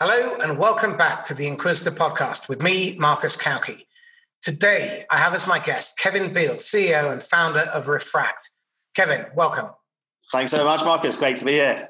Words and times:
Hello, 0.00 0.36
and 0.36 0.56
welcome 0.56 0.96
back 0.96 1.24
to 1.24 1.34
the 1.34 1.48
Inquisitor 1.48 1.90
podcast 1.90 2.48
with 2.48 2.62
me, 2.62 2.94
Marcus 3.00 3.36
Cauchi. 3.36 3.82
Today, 4.42 5.04
I 5.10 5.18
have 5.18 5.34
as 5.34 5.48
my 5.48 5.58
guest 5.58 5.98
Kevin 5.98 6.32
Beal, 6.32 6.54
CEO 6.54 7.10
and 7.10 7.20
founder 7.20 7.62
of 7.62 7.88
Refract. 7.88 8.48
Kevin, 8.94 9.26
welcome. 9.34 9.70
Thanks 10.30 10.52
so 10.52 10.64
much, 10.64 10.84
Marcus. 10.84 11.16
Great 11.16 11.34
to 11.38 11.44
be 11.44 11.54
here. 11.54 11.88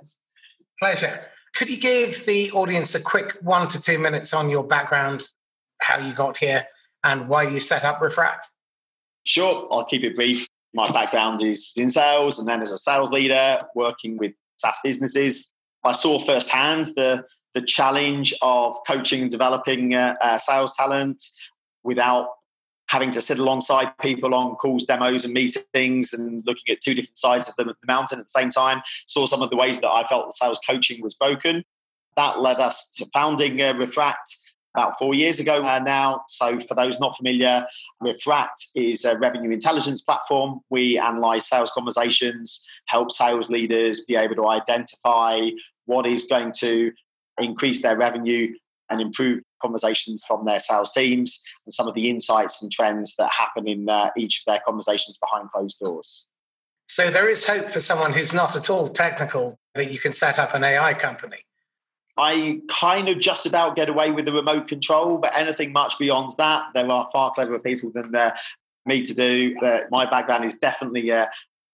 Pleasure. 0.81 1.21
Could 1.55 1.69
you 1.69 1.77
give 1.77 2.25
the 2.25 2.51
audience 2.53 2.95
a 2.95 3.01
quick 3.03 3.37
one 3.43 3.69
to 3.69 3.83
two 3.83 3.99
minutes 3.99 4.33
on 4.33 4.49
your 4.49 4.65
background, 4.65 5.29
how 5.83 5.99
you 5.99 6.15
got 6.15 6.39
here, 6.39 6.67
and 7.05 7.29
why 7.29 7.43
you 7.43 7.61
set 7.61 7.85
up 7.85 8.01
Refract? 8.01 8.47
Sure, 9.25 9.69
I'll 9.71 9.85
keep 9.85 10.03
it 10.03 10.17
brief. 10.17 10.49
My 10.73 10.91
background 10.91 11.43
is 11.43 11.75
in 11.77 11.91
sales 11.91 12.39
and 12.39 12.49
then 12.49 12.63
as 12.63 12.73
a 12.73 12.79
sales 12.79 13.11
leader 13.11 13.67
working 13.75 14.17
with 14.17 14.33
SaaS 14.57 14.79
businesses. 14.83 15.53
I 15.85 15.93
saw 15.93 16.19
firsthand 16.19 16.87
the, 16.97 17.25
the 17.55 17.63
challenge 17.63 18.35
of 18.43 18.77
coaching 18.87 19.23
and 19.23 19.31
developing 19.31 19.95
uh, 19.95 20.15
uh, 20.21 20.39
sales 20.39 20.75
talent 20.77 21.23
without 21.83 22.29
having 22.89 23.11
to 23.11 23.21
sit 23.21 23.39
alongside 23.39 23.97
people 23.99 24.35
on 24.35 24.55
calls, 24.57 24.85
demos, 24.85 25.25
and 25.25 25.35
meetings 25.35 26.13
and 26.13 26.43
looking 26.47 26.73
at 26.75 26.81
two 26.81 26.95
different 26.95 27.17
sides 27.17 27.49
of 27.49 27.55
the, 27.57 27.65
the 27.65 27.75
mountain 27.87 28.19
at 28.19 28.27
the 28.27 28.31
same 28.31 28.49
time. 28.49 28.81
Saw 29.07 29.27
some 29.27 29.43
of 29.43 29.51
the 29.51 29.57
ways 29.57 29.81
that 29.81 29.91
I 29.91 30.07
felt 30.09 30.27
the 30.27 30.33
sales 30.33 30.61
coaching 30.67 31.03
was 31.03 31.15
broken. 31.15 31.65
That 32.17 32.41
led 32.41 32.59
us 32.59 32.91
to 32.97 33.07
founding 33.13 33.61
uh, 33.61 33.75
Refract 33.75 34.37
about 34.75 34.99
four 34.99 35.15
years 35.15 35.41
ago 35.41 35.63
uh, 35.63 35.79
now. 35.79 36.23
So, 36.29 36.59
for 36.61 36.75
those 36.75 36.99
not 36.99 37.17
familiar, 37.17 37.67
Refract 38.01 38.69
is 38.75 39.05
a 39.05 39.19
revenue 39.19 39.51
intelligence 39.51 40.01
platform. 40.01 40.61
We 40.71 40.99
analyze 40.99 41.47
sales 41.47 41.71
conversations, 41.73 42.65
help 42.87 43.13
sales 43.13 43.51
leaders 43.51 44.05
be 44.05 44.17
able 44.17 44.37
to 44.37 44.49
identify 44.49 45.51
what 45.87 46.07
is 46.07 46.27
going 46.27 46.53
to 46.59 46.93
increase 47.39 47.83
their 47.83 47.97
revenue 47.97 48.55
and 48.91 49.01
improve 49.01 49.43
conversations 49.61 50.25
from 50.27 50.45
their 50.45 50.61
sales 50.61 50.93
teams 50.93 51.43
and 51.67 51.73
some 51.73 51.89
of 51.89 51.95
the 51.95 52.09
insights 52.09 52.63
and 52.63 52.71
trends 52.71 53.15
that 53.17 53.31
happen 53.31 53.69
in 53.69 53.89
uh, 53.89 54.11
each 54.17 54.41
of 54.41 54.53
their 54.53 54.61
conversations 54.65 55.19
behind 55.19 55.51
closed 55.51 55.79
doors. 55.81 56.27
So, 56.89 57.11
there 57.11 57.29
is 57.29 57.47
hope 57.47 57.69
for 57.69 57.81
someone 57.81 58.15
who's 58.15 58.33
not 58.33 58.57
at 58.57 58.71
all 58.71 58.89
technical 58.89 59.59
that 59.75 59.93
you 59.93 59.99
can 59.99 60.15
set 60.15 60.39
up 60.39 60.55
an 60.55 60.65
AI 60.65 60.95
company. 60.95 61.45
I 62.17 62.61
kind 62.69 63.09
of 63.09 63.21
just 63.21 63.47
about 63.47 63.77
get 63.77 63.89
away 63.89 64.11
with 64.11 64.25
the 64.25 64.33
remote 64.33 64.67
control, 64.69 65.19
but 65.19 65.37
anything 65.37 65.73
much 65.73 65.99
beyond 65.99 66.33
that, 66.39 66.65
there 66.75 66.91
are 66.91 67.09
far 67.13 67.31
cleverer 67.31 67.61
people 67.61 67.93
than 67.93 68.15
uh, 68.15 68.35
me 68.87 69.03
to 69.03 69.15
do. 69.15 69.55
But 69.61 69.91
my 69.91 70.09
background 70.09 70.45
is 70.45 70.57
definitely 70.57 71.13
uh, 71.13 71.27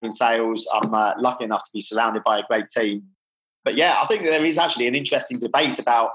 in 0.02 0.12
sales. 0.12 0.68
I'm 0.74 0.92
uh, 0.92 1.14
lucky 1.16 1.44
enough 1.44 1.64
to 1.64 1.70
be 1.72 1.80
surrounded 1.80 2.24
by 2.24 2.40
a 2.40 2.42
great 2.42 2.68
team. 2.68 3.04
But 3.64 3.76
yeah, 3.76 3.98
I 4.02 4.06
think 4.06 4.22
there 4.22 4.44
is 4.44 4.58
actually 4.58 4.86
an 4.86 4.94
interesting 4.94 5.38
debate 5.38 5.78
about 5.78 6.10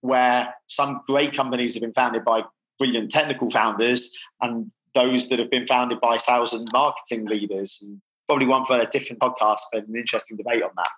where 0.00 0.54
some 0.68 1.00
great 1.06 1.34
companies 1.34 1.74
have 1.74 1.80
been 1.80 1.92
founded 1.92 2.24
by 2.24 2.44
brilliant 2.78 3.10
technical 3.10 3.50
founders 3.50 4.16
and 4.40 4.70
those 4.94 5.28
that 5.28 5.38
have 5.38 5.50
been 5.50 5.66
founded 5.66 6.00
by 6.00 6.16
sales 6.16 6.52
and 6.52 6.68
marketing 6.72 7.26
leaders. 7.26 7.78
And 7.82 8.00
probably 8.28 8.46
one 8.46 8.64
for 8.64 8.78
a 8.78 8.86
different 8.86 9.20
podcast, 9.20 9.60
but 9.72 9.88
an 9.88 9.96
interesting 9.96 10.36
debate 10.36 10.62
on 10.62 10.70
that. 10.76 10.90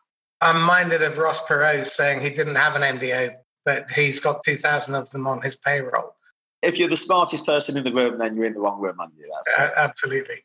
I'm 0.42 0.60
minded 0.62 1.02
of 1.02 1.16
Ross 1.16 1.46
Perot 1.46 1.86
saying 1.86 2.20
he 2.20 2.30
didn't 2.30 2.56
have 2.56 2.74
an 2.74 2.82
MBA, 2.98 3.34
but 3.64 3.90
he's 3.90 4.20
got 4.20 4.42
2,000 4.44 4.94
of 4.94 5.10
them 5.10 5.26
on 5.26 5.42
his 5.42 5.56
payroll. 5.56 6.16
If 6.62 6.78
you're 6.78 6.88
the 6.88 6.96
smartest 6.96 7.46
person 7.46 7.76
in 7.76 7.84
the 7.84 7.92
room, 7.92 8.18
then 8.18 8.36
you're 8.36 8.44
in 8.44 8.54
the 8.54 8.60
wrong 8.60 8.80
room, 8.80 8.96
aren't 8.98 9.14
you? 9.16 9.30
Uh, 9.58 9.68
absolutely. 9.76 10.42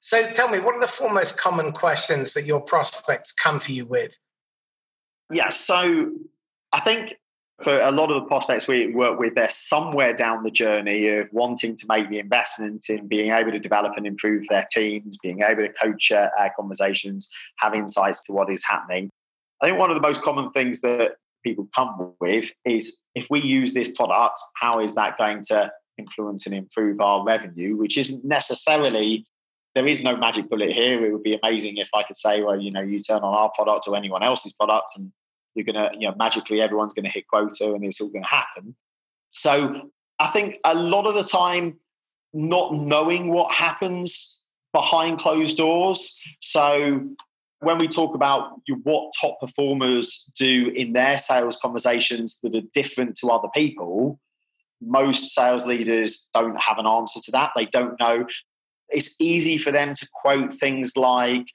So 0.00 0.30
tell 0.32 0.48
me, 0.48 0.58
what 0.58 0.74
are 0.74 0.80
the 0.80 0.88
four 0.88 1.12
most 1.12 1.38
common 1.38 1.72
questions 1.72 2.34
that 2.34 2.44
your 2.44 2.60
prospects 2.60 3.32
come 3.32 3.58
to 3.60 3.72
you 3.72 3.86
with? 3.86 4.18
Yeah, 5.30 5.48
so 5.48 6.10
I 6.72 6.80
think 6.80 7.14
for 7.62 7.80
a 7.80 7.90
lot 7.90 8.10
of 8.10 8.22
the 8.22 8.28
prospects 8.28 8.68
we 8.68 8.92
work 8.94 9.18
with, 9.18 9.34
they're 9.34 9.48
somewhere 9.48 10.14
down 10.14 10.42
the 10.42 10.50
journey 10.50 11.08
of 11.08 11.28
wanting 11.32 11.74
to 11.76 11.86
make 11.88 12.10
the 12.10 12.18
investment 12.18 12.84
in 12.90 13.08
being 13.08 13.32
able 13.32 13.50
to 13.50 13.58
develop 13.58 13.94
and 13.96 14.06
improve 14.06 14.44
their 14.48 14.66
teams, 14.70 15.16
being 15.22 15.40
able 15.42 15.62
to 15.62 15.72
coach 15.72 16.12
uh, 16.12 16.28
conversations, 16.54 17.28
have 17.58 17.74
insights 17.74 18.22
to 18.24 18.32
what 18.32 18.50
is 18.50 18.62
happening. 18.64 19.10
I 19.62 19.68
think 19.68 19.78
one 19.78 19.90
of 19.90 19.96
the 19.96 20.02
most 20.02 20.22
common 20.22 20.50
things 20.50 20.82
that 20.82 21.12
people 21.42 21.66
come 21.74 22.12
with 22.20 22.52
is 22.66 22.98
if 23.14 23.26
we 23.30 23.40
use 23.40 23.72
this 23.72 23.90
product, 23.90 24.38
how 24.56 24.80
is 24.80 24.94
that 24.94 25.16
going 25.16 25.42
to 25.44 25.72
influence 25.96 26.44
and 26.44 26.54
improve 26.54 27.00
our 27.00 27.24
revenue? 27.24 27.76
Which 27.76 27.96
isn't 27.96 28.22
necessarily 28.24 29.26
there 29.74 29.86
is 29.86 30.02
no 30.02 30.16
magic 30.16 30.48
bullet 30.48 30.72
here. 30.72 31.04
It 31.04 31.12
would 31.12 31.22
be 31.22 31.38
amazing 31.42 31.76
if 31.76 31.90
I 31.94 32.02
could 32.02 32.16
say, 32.16 32.42
well, 32.42 32.58
you 32.58 32.70
know, 32.70 32.80
you 32.80 32.98
turn 32.98 33.18
on 33.18 33.34
our 33.34 33.50
product 33.54 33.86
or 33.86 33.94
anyone 33.94 34.22
else's 34.22 34.52
product 34.52 34.92
and 34.96 35.12
you're 35.56 35.64
gonna, 35.64 35.90
you 35.98 36.08
know, 36.08 36.14
magically 36.16 36.60
everyone's 36.60 36.94
gonna 36.94 37.08
hit 37.08 37.26
quota 37.26 37.72
and 37.72 37.84
it's 37.84 38.00
all 38.00 38.08
gonna 38.08 38.26
happen. 38.26 38.76
So 39.32 39.90
I 40.18 40.28
think 40.28 40.56
a 40.64 40.74
lot 40.74 41.06
of 41.06 41.14
the 41.14 41.24
time, 41.24 41.78
not 42.32 42.74
knowing 42.74 43.28
what 43.32 43.52
happens 43.52 44.38
behind 44.72 45.18
closed 45.18 45.56
doors. 45.56 46.18
So 46.40 47.00
when 47.60 47.78
we 47.78 47.88
talk 47.88 48.14
about 48.14 48.60
what 48.82 49.12
top 49.20 49.40
performers 49.40 50.30
do 50.38 50.70
in 50.74 50.92
their 50.92 51.18
sales 51.18 51.58
conversations 51.60 52.38
that 52.42 52.54
are 52.54 52.66
different 52.74 53.16
to 53.16 53.28
other 53.28 53.48
people, 53.54 54.20
most 54.82 55.34
sales 55.34 55.64
leaders 55.64 56.28
don't 56.34 56.60
have 56.60 56.78
an 56.78 56.86
answer 56.86 57.20
to 57.24 57.30
that. 57.32 57.52
They 57.56 57.66
don't 57.66 57.98
know. 57.98 58.26
It's 58.90 59.16
easy 59.18 59.56
for 59.58 59.72
them 59.72 59.94
to 59.94 60.08
quote 60.12 60.52
things 60.52 60.96
like 60.96 61.46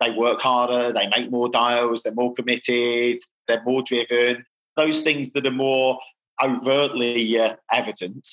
they 0.00 0.10
work 0.10 0.40
harder, 0.40 0.92
they 0.92 1.08
make 1.08 1.30
more 1.30 1.48
dials, 1.48 2.02
they're 2.02 2.14
more 2.14 2.34
committed, 2.34 3.18
they're 3.48 3.62
more 3.64 3.82
driven, 3.82 4.44
those 4.76 5.02
things 5.02 5.32
that 5.32 5.46
are 5.46 5.50
more 5.50 5.98
overtly 6.42 7.38
uh, 7.38 7.54
evident. 7.72 8.26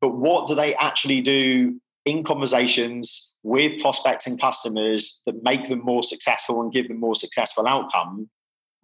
But 0.00 0.16
what 0.16 0.46
do 0.46 0.54
they 0.54 0.74
actually 0.76 1.20
do 1.20 1.80
in 2.04 2.24
conversations 2.24 3.32
with 3.42 3.80
prospects 3.80 4.26
and 4.26 4.40
customers 4.40 5.20
that 5.26 5.42
make 5.42 5.68
them 5.68 5.80
more 5.84 6.02
successful 6.02 6.60
and 6.62 6.72
give 6.72 6.88
them 6.88 7.00
more 7.00 7.14
successful 7.14 7.66
outcome, 7.66 8.28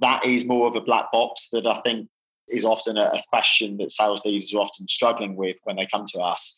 that 0.00 0.24
is 0.24 0.46
more 0.46 0.66
of 0.66 0.76
a 0.76 0.80
black 0.80 1.10
box 1.12 1.48
that 1.52 1.66
I 1.66 1.80
think 1.82 2.08
is 2.48 2.64
often 2.64 2.96
a, 2.96 3.18
question 3.30 3.78
that 3.78 3.90
sales 3.90 4.24
leaders 4.24 4.52
are 4.54 4.58
often 4.58 4.86
struggling 4.86 5.34
with 5.34 5.56
when 5.64 5.76
they 5.76 5.86
come 5.86 6.04
to 6.06 6.18
us. 6.18 6.56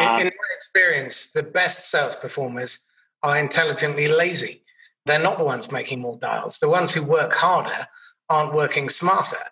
Um, 0.00 0.20
in, 0.20 0.26
in 0.26 0.32
my 0.32 0.54
experience, 0.56 1.30
the 1.30 1.42
best 1.42 1.90
sales 1.90 2.16
performers 2.16 2.86
are 3.22 3.38
intelligently 3.38 4.08
lazy. 4.08 4.62
They're 5.08 5.18
not 5.18 5.38
the 5.38 5.44
ones 5.44 5.72
making 5.72 6.00
more 6.00 6.18
dials. 6.18 6.58
The 6.58 6.68
ones 6.68 6.92
who 6.92 7.02
work 7.02 7.32
harder 7.32 7.86
aren't 8.28 8.52
working 8.52 8.90
smarter. 8.90 9.42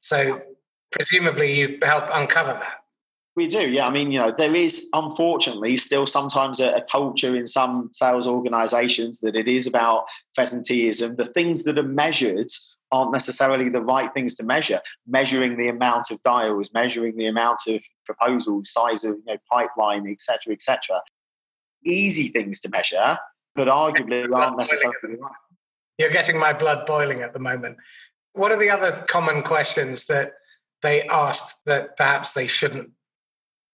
So 0.00 0.42
presumably 0.92 1.58
you 1.58 1.78
help 1.82 2.04
uncover 2.12 2.52
that. 2.52 2.74
We 3.34 3.46
do, 3.46 3.70
yeah. 3.70 3.86
I 3.86 3.90
mean, 3.90 4.12
you 4.12 4.18
know, 4.18 4.34
there 4.36 4.54
is 4.54 4.88
unfortunately 4.92 5.78
still 5.78 6.06
sometimes 6.06 6.60
a, 6.60 6.72
a, 6.72 6.82
culture 6.82 7.34
in 7.34 7.46
some 7.46 7.88
sales 7.92 8.26
organizations 8.26 9.20
that 9.20 9.36
it 9.36 9.48
is 9.48 9.66
about 9.66 10.06
presenteeism. 10.36 11.16
The 11.16 11.26
things 11.26 11.62
that 11.62 11.78
are 11.78 11.84
measured 11.84 12.48
aren't 12.90 13.12
necessarily 13.12 13.68
the 13.68 13.84
right 13.84 14.12
things 14.12 14.34
to 14.34 14.42
measure. 14.42 14.80
Measuring 15.06 15.56
the 15.56 15.68
amount 15.68 16.10
of 16.10 16.20
dials, 16.22 16.74
measuring 16.74 17.16
the 17.16 17.26
amount 17.26 17.60
of 17.68 17.82
proposals, 18.04 18.72
size 18.72 19.04
of 19.04 19.16
you 19.16 19.24
know, 19.34 19.38
pipeline, 19.50 20.06
etc., 20.06 20.52
etc. 20.52 21.00
Easy 21.84 22.28
things 22.28 22.60
to 22.60 22.68
measure, 22.68 23.18
but 23.58 23.68
arguably 23.68 24.32
aren't 24.32 24.56
necessarily 24.56 25.18
right. 25.20 25.32
You're 25.98 26.10
getting 26.10 26.38
my 26.38 26.52
blood 26.52 26.86
boiling 26.86 27.22
at 27.22 27.32
the 27.32 27.40
moment. 27.40 27.76
What 28.32 28.52
are 28.52 28.58
the 28.58 28.70
other 28.70 28.92
common 29.08 29.42
questions 29.42 30.06
that 30.06 30.34
they 30.80 31.02
ask 31.08 31.56
that 31.66 31.96
perhaps 31.96 32.34
they 32.34 32.46
shouldn't 32.46 32.92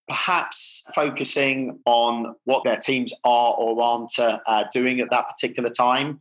perhaps 0.08 0.84
focusing 0.94 1.78
on 1.86 2.34
what 2.44 2.64
their 2.64 2.78
teams 2.78 3.12
are 3.24 3.54
or 3.54 3.82
aren't 3.82 4.18
uh, 4.18 4.64
doing 4.72 5.00
at 5.00 5.10
that 5.10 5.26
particular 5.28 5.70
time, 5.70 6.20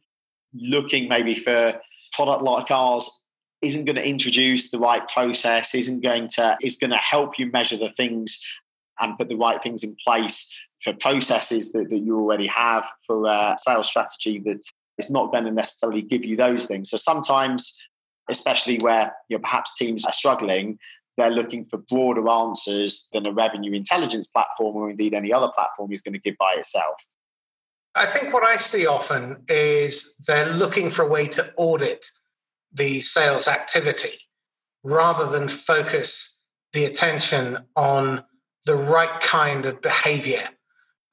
looking 0.53 1.09
maybe 1.09 1.35
for 1.35 1.79
product 2.13 2.43
like 2.43 2.71
ours 2.71 3.09
isn't 3.61 3.85
going 3.85 3.95
to 3.95 4.07
introduce 4.07 4.71
the 4.71 4.79
right 4.79 5.07
process, 5.09 5.73
isn't 5.73 6.01
going 6.01 6.27
to 6.27 6.57
is 6.61 6.75
going 6.75 6.91
to 6.91 6.97
help 6.97 7.39
you 7.39 7.51
measure 7.51 7.77
the 7.77 7.91
things 7.97 8.41
and 8.99 9.17
put 9.17 9.27
the 9.27 9.35
right 9.35 9.61
things 9.63 9.83
in 9.83 9.95
place 10.05 10.49
for 10.83 10.93
processes 10.93 11.71
that, 11.71 11.89
that 11.89 11.99
you 11.99 12.17
already 12.17 12.47
have 12.47 12.85
for 13.05 13.25
a 13.25 13.55
sales 13.59 13.87
strategy 13.87 14.39
that 14.45 14.61
is 14.97 15.09
not 15.09 15.31
going 15.31 15.45
to 15.45 15.51
necessarily 15.51 16.01
give 16.01 16.23
you 16.23 16.35
those 16.35 16.65
things. 16.65 16.89
So 16.89 16.97
sometimes, 16.97 17.77
especially 18.29 18.77
where 18.79 19.13
you 19.29 19.37
know, 19.37 19.41
perhaps 19.41 19.77
teams 19.77 20.05
are 20.05 20.13
struggling, 20.13 20.77
they're 21.17 21.29
looking 21.29 21.65
for 21.65 21.77
broader 21.77 22.27
answers 22.27 23.09
than 23.13 23.25
a 23.25 23.31
revenue 23.31 23.73
intelligence 23.73 24.27
platform 24.27 24.75
or 24.75 24.89
indeed 24.89 25.13
any 25.13 25.31
other 25.31 25.51
platform 25.53 25.91
is 25.91 26.01
going 26.01 26.13
to 26.13 26.19
give 26.19 26.35
by 26.37 26.53
itself. 26.57 26.95
I 27.95 28.07
think 28.07 28.33
what 28.33 28.43
I 28.43 28.57
see 28.57 28.87
often 28.87 29.43
is 29.47 30.15
they're 30.25 30.51
looking 30.51 30.89
for 30.89 31.03
a 31.03 31.07
way 31.07 31.27
to 31.27 31.53
audit 31.57 32.05
the 32.71 33.01
sales 33.01 33.47
activity 33.47 34.17
rather 34.83 35.27
than 35.27 35.47
focus 35.47 36.39
the 36.73 36.85
attention 36.85 37.59
on 37.75 38.23
the 38.65 38.75
right 38.75 39.21
kind 39.21 39.65
of 39.65 39.81
behavior. 39.81 40.49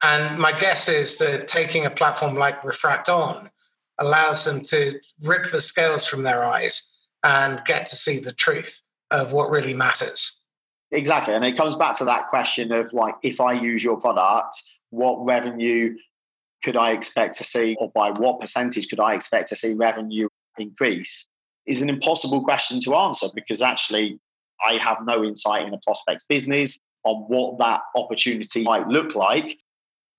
And 0.03 0.39
my 0.39 0.53
guess 0.53 0.89
is 0.89 1.19
that 1.19 1.49
taking 1.49 1.85
a 1.85 1.91
platform 1.91 2.35
like 2.35 2.65
Refract 2.65 3.09
On 3.09 3.51
allows 3.99 4.45
them 4.45 4.63
to 4.63 4.99
rip 5.23 5.51
the 5.51 5.61
scales 5.61 6.07
from 6.07 6.23
their 6.23 6.45
eyes 6.45 6.89
and 7.23 7.63
get 7.67 7.87
to 7.87 7.97
see 7.97 8.19
the 8.19 8.33
truth 8.33 8.81
of 9.11 9.33
what 9.33 9.51
really 9.51 9.75
matters. 9.75 10.41
Exactly. 10.91 11.35
And 11.35 11.45
it 11.45 11.57
comes 11.57 11.77
back 11.77 11.95
to 11.97 12.05
that 12.07 12.29
question 12.29 12.73
of 12.73 12.93
like, 12.93 13.15
if 13.23 13.41
I 13.41 13.53
use 13.53 13.85
your 13.85 14.01
product, 14.01 14.57
what 14.89 15.25
revenue 15.25 15.97
could 16.65 16.77
I 16.77 16.93
expect 16.93 17.37
to 17.39 17.45
see, 17.45 17.77
or 17.79 17.91
by 17.95 18.11
what 18.11 18.41
percentage 18.41 18.89
could 18.89 19.01
I 19.01 19.15
expect 19.15 19.49
to 19.49 19.57
see 19.57 19.73
revenue 19.75 20.29
increase? 20.59 21.29
Is 21.67 21.83
an 21.83 21.89
impossible 21.89 22.43
question 22.43 22.81
to 22.81 22.95
answer 22.95 23.29
because 23.35 23.63
actually 23.63 24.19
I 24.65 24.75
have 24.75 24.99
no 25.05 25.23
insight 25.23 25.67
in 25.67 25.75
a 25.75 25.79
prospect's 25.85 26.25
business 26.25 26.79
on 27.05 27.25
what 27.29 27.59
that 27.59 27.83
opportunity 27.95 28.63
might 28.63 28.89
look 28.89 29.15
like. 29.15 29.59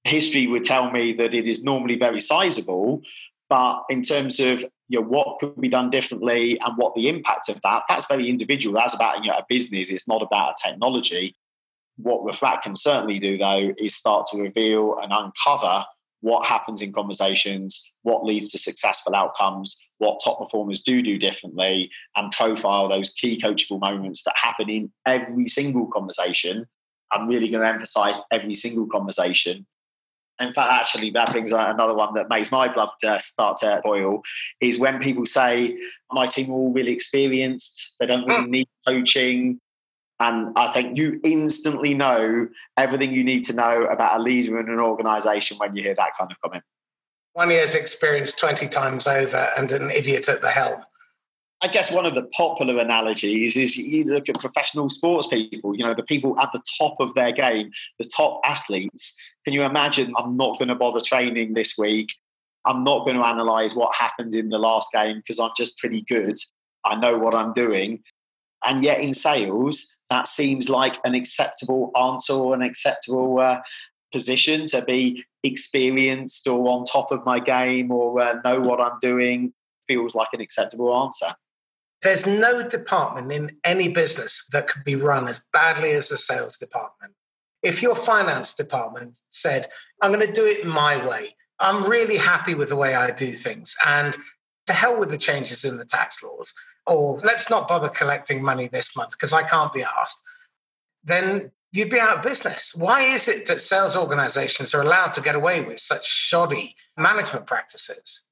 History 0.03 0.48
would 0.48 0.63
tell 0.63 0.92
me 0.92 1.13
that 1.13 1.33
it 1.33 1.48
is 1.48 1.63
normally 1.63 1.98
very 1.98 2.19
sizable, 2.19 3.01
but 3.50 3.83
in 3.89 4.01
terms 4.01 4.39
of 4.39 4.65
you 4.88 5.00
know, 5.00 5.06
what 5.06 5.39
could 5.39 5.59
be 5.59 5.69
done 5.69 5.89
differently 5.89 6.59
and 6.59 6.77
what 6.77 6.95
the 6.95 7.07
impact 7.07 7.50
of 7.50 7.62
that, 7.62 7.83
that's 7.88 8.07
very 8.07 8.30
individual. 8.30 8.75
That's 8.75 8.95
about 8.95 9.24
you 9.24 9.30
know, 9.30 9.38
a 9.38 9.45
business, 9.48 9.89
it's 9.89 10.07
not 10.07 10.21
about 10.21 10.56
a 10.59 10.69
technology. 10.69 11.36
What 11.98 12.24
Refract 12.24 12.63
can 12.63 12.75
certainly 12.75 13.19
do, 13.19 13.38
though, 13.38 13.74
is 13.77 13.95
start 13.95 14.25
to 14.27 14.42
reveal 14.42 14.98
and 14.98 15.12
uncover 15.13 15.86
what 16.21 16.45
happens 16.45 16.81
in 16.81 16.94
conversations, 16.94 17.83
what 18.03 18.24
leads 18.24 18.50
to 18.51 18.57
successful 18.57 19.15
outcomes, 19.15 19.77
what 19.98 20.21
top 20.24 20.39
performers 20.39 20.81
do 20.81 21.01
do 21.01 21.18
differently, 21.18 21.92
and 22.15 22.31
profile 22.31 22.88
those 22.88 23.12
key 23.12 23.39
coachable 23.39 23.80
moments 23.80 24.24
that 24.24 24.36
happen 24.36 24.69
in 24.69 24.92
every 25.06 25.48
single 25.48 25.88
conversation. 25.88 26.65
I'm 27.12 27.27
really 27.27 27.50
going 27.50 27.63
to 27.63 27.69
emphasize 27.69 28.21
every 28.31 28.56
single 28.56 28.88
conversation. 28.88 29.65
In 30.42 30.54
fact, 30.54 30.72
actually, 30.72 31.12
that 31.12 31.32
brings 31.32 31.52
another 31.52 31.96
one 31.96 32.14
that 32.16 32.30
makes 32.30 32.52
my 32.52 32.72
blood 32.72 32.90
uh, 33.06 33.20
start 33.20 33.58
to 33.58 33.80
boil 33.84 34.22
is 34.60 34.80
when 34.80 35.00
people 35.00 35.26
say, 35.26 35.78
My 36.12 36.26
team 36.28 36.50
are 36.50 36.54
all 36.54 36.74
really 36.74 36.92
experienced, 36.92 37.96
they 38.00 38.08
don't 38.08 38.28
really 38.28 38.46
hmm. 38.46 38.52
need 38.52 38.70
coaching, 38.88 39.60
and 40.22 40.54
I 40.56 40.72
think 40.72 40.98
you 40.98 41.20
instantly 41.24 41.96
know 41.96 42.48
everything 42.78 43.12
you 43.12 43.24
need 43.24 43.44
to 43.46 43.54
know 43.54 43.86
about 43.86 44.20
a 44.20 44.22
leader 44.22 44.60
in 44.60 44.70
an 44.70 44.80
organization 44.80 45.58
when 45.58 45.76
you 45.76 45.82
hear 45.82 45.96
that 45.96 46.12
kind 46.18 46.32
of 46.32 46.38
comment. 46.42 46.64
One 47.34 47.50
year's 47.50 47.74
experience 47.74 48.34
20 48.34 48.68
times 48.68 49.08
over 49.08 49.50
and 49.58 49.72
an 49.72 49.90
idiot 49.90 50.30
at 50.30 50.42
the 50.42 50.52
helm. 50.52 50.84
I 51.63 51.68
guess 51.68 51.92
one 51.92 52.08
of 52.08 52.16
the 52.16 52.24
popular 52.24 52.81
analogies 52.81 53.56
is 53.56 53.78
you 53.78 54.04
look 54.06 54.28
at 54.28 54.40
professional 54.40 54.90
sports 54.90 55.28
people, 55.28 55.75
you 55.75 55.86
know, 55.86 55.94
the 55.94 56.04
people 56.04 56.40
at 56.40 56.50
the 56.54 56.62
top 56.80 56.96
of 57.00 57.13
their 57.13 57.31
game, 57.31 57.72
the 58.00 58.06
top 58.06 58.42
athletes. 58.44 59.16
Can 59.46 59.54
you 59.54 59.62
imagine? 59.62 60.12
I'm 60.18 60.36
not 60.36 60.58
going 60.58 60.69
to 60.69 60.75
bother 60.75 61.02
training 61.02 61.54
this 61.54 61.78
week. 61.78 62.10
I'm 62.66 62.84
not 62.84 63.06
going 63.06 63.18
to 63.18 63.25
analyze 63.25 63.75
what 63.75 63.94
happened 63.96 64.34
in 64.34 64.50
the 64.50 64.58
last 64.58 64.92
game 64.92 65.18
because 65.18 65.40
I'm 65.40 65.52
just 65.56 65.78
pretty 65.78 66.02
good. 66.02 66.38
I 66.84 66.96
know 66.96 67.19
what 67.19 67.36
I'm 67.36 67.54
doing. 67.54 68.02
And 68.66 68.84
yet 68.84 69.00
in 69.00 69.13
sales, 69.13 69.98
that 70.10 70.28
seems 70.28 70.69
like 70.69 70.98
an 71.04 71.13
acceptable 71.13 71.92
answer 72.00 72.34
or 72.34 72.56
an 72.56 72.63
acceptable 72.63 73.40
uh, 73.40 73.62
position 74.12 74.66
to 74.68 74.84
be 74.84 75.24
experienced 75.44 76.48
or 76.48 76.68
on 76.69 76.86
top 76.86 77.12
of 77.12 77.25
my 77.25 77.40
game 77.40 77.92
or 77.92 78.19
uh, 78.19 78.40
know 78.44 78.62
what 78.62 78.80
I'm 78.80 78.98
doing 79.00 79.54
feels 79.88 80.16
like 80.16 80.30
an 80.34 80.42
acceptable 80.42 80.96
answer. 80.96 81.36
There's 82.01 82.25
no 82.25 82.68
department 82.68 83.31
in 83.31 83.57
any 83.63 83.89
business 83.89 84.45
that 84.51 84.68
could 84.68 84.83
be 84.83 84.95
run 84.95 85.27
as 85.27 85.45
badly 85.53 85.92
as 85.92 86.09
the 86.09 86.18
sales 86.18 86.57
department. 86.57 87.13
If 87.62 87.83
your 87.83 87.95
finance 87.95 88.56
department 88.56 89.19
said, 89.30 89.68
I'm 90.01 90.12
going 90.12 90.25
to 90.25 90.33
do 90.33 90.45
it 90.45 90.65
my 90.65 91.06
way, 91.07 91.36
I'm 91.59 91.83
really 91.83 92.18
happy 92.18 92.56
with 92.56 92.69
the 92.69 92.75
way 92.75 92.95
I 92.95 93.12
do 93.12 93.33
things, 93.33 93.75
and 93.86 94.18
to 94.65 94.74
hell 94.74 95.00
with 95.00 95.12
the 95.12 95.18
changes 95.18 95.63
in 95.63 95.77
the 95.77 95.86
tax 95.86 96.24
laws, 96.24 96.53
or 96.88 97.19
let's 97.19 97.51
not 97.51 97.68
bother 97.68 97.89
collecting 97.89 98.44
money 98.44 98.68
this 98.68 98.95
month 98.98 99.12
because 99.12 99.31
I 99.31 99.44
can't 99.44 99.71
be 99.71 99.83
asked, 99.83 100.24
then 101.03 101.51
you'd 101.71 101.92
be 101.92 102.00
out 102.00 102.18
of 102.18 102.24
business. 102.24 102.74
Why 102.75 103.03
is 103.03 103.27
it 103.27 103.45
that 103.45 103.62
sales 103.62 103.95
organizations 103.95 104.74
are 104.74 104.81
allowed 104.81 105.13
to 105.13 105.21
get 105.21 105.36
away 105.36 105.62
with 105.62 105.80
such 105.80 106.07
shoddy 106.07 106.75
management 106.98 107.45
practices? 107.45 108.24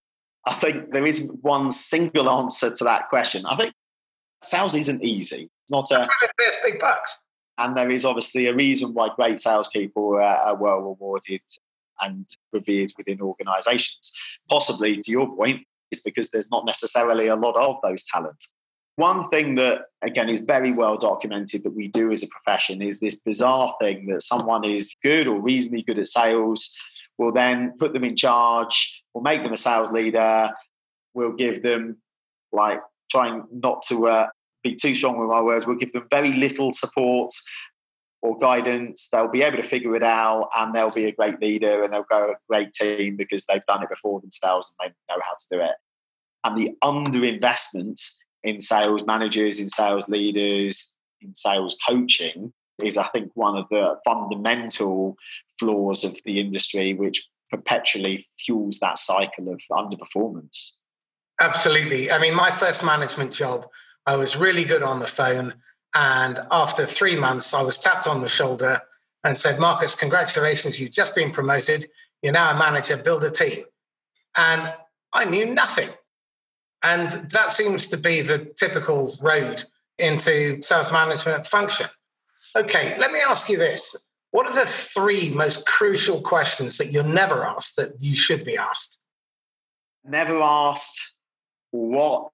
I 0.46 0.56
think 0.56 0.94
there 0.94 1.06
isn't 1.06 1.44
one 1.44 1.72
single 1.72 2.30
answer 2.30 2.72
to 2.72 2.84
that 2.86 3.10
question. 3.10 3.46
I 3.46 3.58
think 3.58 3.74
sales 4.44 4.76
isn't 4.76 5.04
easy. 5.04 5.50
It's 5.64 5.72
not 5.72 5.92
a. 5.92 6.08
There's 6.38 6.58
big 6.64 6.80
bucks. 6.80 7.24
And 7.58 7.76
there 7.76 7.92
is 7.92 8.06
obviously 8.06 8.48
a 8.48 8.56
reason 8.56 8.94
why 8.94 9.10
great 9.16 9.38
salespeople 9.40 10.16
are, 10.16 10.22
are 10.22 10.56
well 10.56 10.80
rewarded 10.80 11.42
and 12.00 12.26
revered 12.54 12.94
within 12.98 13.22
organizations. 13.22 14.14
Possibly, 14.50 14.98
to 14.98 15.12
your 15.12 15.36
point, 15.36 15.66
is 15.92 16.02
because 16.02 16.30
there's 16.30 16.50
not 16.50 16.66
necessarily 16.66 17.28
a 17.28 17.36
lot 17.36 17.56
of 17.58 17.78
those 17.84 18.06
talents. 18.06 18.54
One 18.96 19.30
thing 19.30 19.56
that, 19.56 19.84
again, 20.02 20.28
is 20.28 20.40
very 20.40 20.74
well 20.74 20.98
documented 20.98 21.64
that 21.64 21.76
we 21.76 21.88
do 21.88 22.12
as 22.12 22.22
a 22.22 22.28
profession 22.28 22.82
is 22.82 23.00
this 23.00 23.16
bizarre 23.16 23.74
thing 23.82 24.08
that 24.08 24.24
someone 24.24 24.66
is 24.66 24.96
good 25.02 25.28
or 25.28 25.40
reasonably 25.40 25.84
good 25.84 26.00
at 26.00 26.08
sales. 26.08 26.76
We'll 27.18 27.32
then 27.32 27.74
put 27.78 27.94
them 27.94 28.04
in 28.04 28.18
charge, 28.18 29.02
we'll 29.19 29.33
make 29.33 29.44
them 29.44 29.54
a 29.54 29.57
sales 29.57 29.92
leader, 29.92 30.51
we'll 31.13 31.33
give 31.33 31.62
them, 31.62 31.98
like, 32.51 32.80
trying 33.12 33.44
not 33.51 33.81
to 33.89 34.07
uh, 34.07 34.27
be 34.63 34.75
too 34.75 34.95
strong 34.95 35.19
with 35.19 35.30
my 35.30 35.42
words, 35.42 35.66
we'll 35.66 35.77
give 35.77 35.92
them 35.92 36.07
very 36.10 36.33
little 36.33 36.71
support 36.71 37.31
or 38.21 38.38
guidance. 38.38 39.10
They'll 39.12 39.30
be 39.30 39.42
able 39.42 39.62
to 39.62 39.68
figure 39.68 39.95
it 39.95 40.04
out 40.04 40.50
and 40.56 40.74
they'll 40.74 40.92
be 40.92 41.06
a 41.06 41.12
great 41.12 41.42
leader 41.42 41.83
and 41.83 41.94
they'll 41.94 42.06
go 42.10 42.31
a 42.31 42.36
great 42.50 42.71
team 42.71 43.16
because 43.16 43.45
they've 43.45 43.66
done 43.66 43.83
it 43.83 43.89
before 43.89 44.21
themselves 44.21 44.74
and 44.80 44.89
they 44.89 45.13
know 45.13 45.21
how 45.24 45.33
to 45.33 45.45
do 45.51 45.62
it. 45.62 45.75
And 46.44 46.57
the 46.57 46.75
underinvestment 46.83 48.01
in 48.44 48.62
sales 48.62 49.06
managers, 49.06 49.60
in 49.60 49.69
sales 49.69 50.07
leaders, 50.07 50.95
in 51.21 51.36
sales 51.36 51.75
coaching 51.88 52.54
is, 52.81 52.98
I 52.98 53.07
think, 53.10 53.31
one 53.33 53.57
of 53.57 53.68
the 53.69 53.98
fundamental 54.06 55.18
flaws 55.57 56.06
of 56.06 56.18
the 56.24 56.39
industry, 56.39 56.94
which 56.94 57.27
perpetually 57.50 58.28
fuels 58.38 58.80
that 58.80 59.00
cycle 59.00 59.51
of 59.51 59.62
underperformance. 59.72 60.78
Absolutely. 61.42 62.12
I 62.12 62.19
mean, 62.19 62.36
my 62.36 62.51
first 62.51 62.84
management 62.84 63.31
job, 63.31 63.68
I 64.06 64.16
was 64.16 64.36
really 64.36 64.63
good 64.63 64.84
on 64.84 65.00
the 65.00 65.07
phone. 65.07 65.54
And 65.96 66.40
after 66.51 66.86
three 66.86 67.16
months, 67.16 67.54
I 67.54 67.62
was 67.62 67.80
tapped 67.80 68.07
on 68.07 68.22
the 68.22 68.30
shoulder 68.30 68.81
and 69.24 69.38
said, 69.38 69.60
Marcus, 69.60 69.96
congratulations, 69.96 70.80
you've 70.80 70.92
just 70.92 71.16
been 71.16 71.31
promoted. 71.31 71.90
You're 72.22 72.34
now 72.34 72.51
a 72.51 72.60
manager, 72.60 72.98
build 72.98 73.24
a 73.24 73.31
team. 73.31 73.63
And 74.36 74.74
I 75.13 75.25
knew 75.25 75.54
nothing. 75.54 75.90
And 76.84 77.12
that 77.31 77.52
seems 77.52 77.88
to 77.88 77.98
be 77.98 78.22
the 78.22 78.54
typical 78.57 79.18
road 79.22 79.63
into 79.98 80.62
sales 80.62 80.92
management 80.92 81.45
function. 81.45 81.88
Okay, 82.56 82.97
let 82.97 83.12
me 83.12 83.19
ask 83.28 83.50
you 83.50 83.57
this. 83.57 84.08
What 84.31 84.48
are 84.48 84.54
the 84.54 84.69
three 84.69 85.31
most 85.31 85.66
crucial 85.66 86.21
questions 86.21 86.78
that 86.78 86.92
you're 86.92 87.04
never 87.04 87.45
asked 87.45 87.78
that 87.78 87.94
you 88.00 88.16
should 88.16 88.45
be 88.45 88.57
asked? 88.57 89.00
Never 90.06 90.40
asked, 90.40 91.14
what 91.71 92.31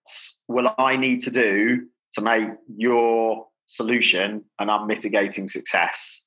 will 0.48 0.74
I 0.78 0.98
need 0.98 1.22
to 1.22 1.32
do 1.32 1.88
to 2.14 2.22
make 2.22 2.50
your 2.75 3.48
solution 3.66 4.44
an 4.60 4.70
unmitigating 4.70 5.48
success? 5.48 6.24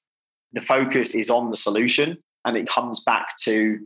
The 0.52 0.62
focus 0.62 1.14
is 1.14 1.28
on 1.28 1.50
the 1.50 1.56
solution 1.56 2.18
and 2.44 2.56
it 2.56 2.68
comes 2.68 3.00
back 3.00 3.37
to 3.44 3.78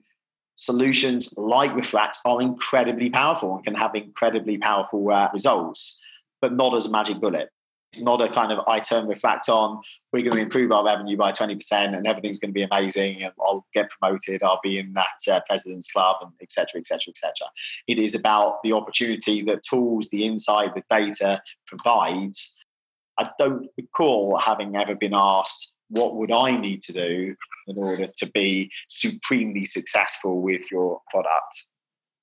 solutions 0.55 1.35
like 1.37 1.75
Refract 1.75 2.19
are 2.25 2.41
incredibly 2.41 3.11
powerful 3.11 3.57
and 3.57 3.65
can 3.65 3.75
have 3.75 3.95
incredibly 3.95 4.59
powerful 4.59 5.11
uh, 5.11 5.29
results, 5.33 6.01
but 6.41 6.53
not 6.53 6.75
as 6.75 6.87
a 6.87 6.91
magic 6.91 7.21
bullet. 7.21 7.51
It's 7.93 8.03
not 8.03 8.23
a 8.23 8.29
kind 8.29 8.53
of 8.53 8.67
I 8.67 8.81
turn 8.81 9.07
Refract 9.07 9.51
on, 9.51 9.83
we're 10.13 10.23
going 10.23 10.37
to 10.37 10.43
improve 10.43 10.73
our 10.73 10.85
revenue 10.85 11.17
by 11.17 11.33
20% 11.33 11.61
and 11.95 12.07
everything's 12.07 12.39
going 12.39 12.51
to 12.51 12.55
be 12.55 12.63
amazing 12.63 13.23
and 13.23 13.33
I'll 13.39 13.67
get 13.75 13.91
promoted, 13.91 14.43
I'll 14.43 14.61
be 14.63 14.79
in 14.79 14.95
that 14.95 15.31
uh, 15.31 15.41
president's 15.47 15.91
club 15.93 16.17
and 16.23 16.33
etc. 16.41 16.81
etc. 16.81 17.11
etc. 17.11 17.33
It 17.87 17.99
is 17.99 18.15
about 18.15 18.63
the 18.63 18.73
opportunity 18.73 19.43
that 19.43 19.63
tools, 19.63 20.09
the 20.09 20.25
insight, 20.25 20.75
the 20.75 20.83
data 20.89 21.43
provides. 21.67 22.59
I 23.19 23.29
don't 23.39 23.69
recall 23.77 24.39
having 24.39 24.75
ever 24.75 24.95
been 24.95 25.15
asked, 25.15 25.75
what 25.89 26.17
would 26.17 26.33
I 26.33 26.57
need 26.57 26.81
to 26.83 26.93
do 26.93 27.37
in 27.67 27.77
order 27.77 28.09
to 28.17 28.31
be 28.33 28.71
supremely 28.89 29.67
successful 29.67 30.41
with 30.41 30.71
your 30.71 31.01
product? 31.11 31.67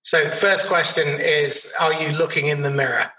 So, 0.01 0.31
first 0.31 0.67
question 0.67 1.07
is 1.07 1.71
Are 1.79 1.93
you 1.93 2.11
looking 2.17 2.47
in 2.47 2.63
the 2.63 2.71
mirror? 2.71 3.11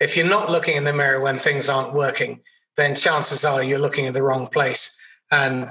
If 0.00 0.16
you're 0.16 0.28
not 0.28 0.50
looking 0.50 0.76
in 0.76 0.84
the 0.84 0.92
mirror 0.92 1.20
when 1.20 1.38
things 1.38 1.68
aren't 1.68 1.94
working, 1.94 2.40
then 2.76 2.94
chances 2.94 3.44
are 3.44 3.62
you're 3.62 3.78
looking 3.78 4.04
in 4.04 4.14
the 4.14 4.22
wrong 4.22 4.46
place. 4.46 4.96
And 5.30 5.70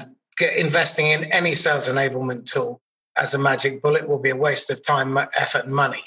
investing 0.56 1.08
in 1.08 1.26
any 1.26 1.56
sales 1.56 1.88
enablement 1.88 2.46
tool 2.46 2.82
as 3.18 3.34
a 3.34 3.38
magic 3.38 3.82
bullet 3.82 4.08
will 4.08 4.20
be 4.20 4.30
a 4.30 4.36
waste 4.36 4.70
of 4.70 4.86
time, 4.86 5.18
effort, 5.18 5.66
and 5.66 5.74
money. 5.74 6.04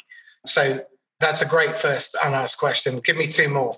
So, 0.47 0.81
that's 1.21 1.43
a 1.43 1.47
great 1.47 1.77
first 1.77 2.17
unasked 2.25 2.59
question. 2.59 2.99
Give 3.05 3.17
me 3.17 3.27
two 3.27 3.49
more. 3.49 3.77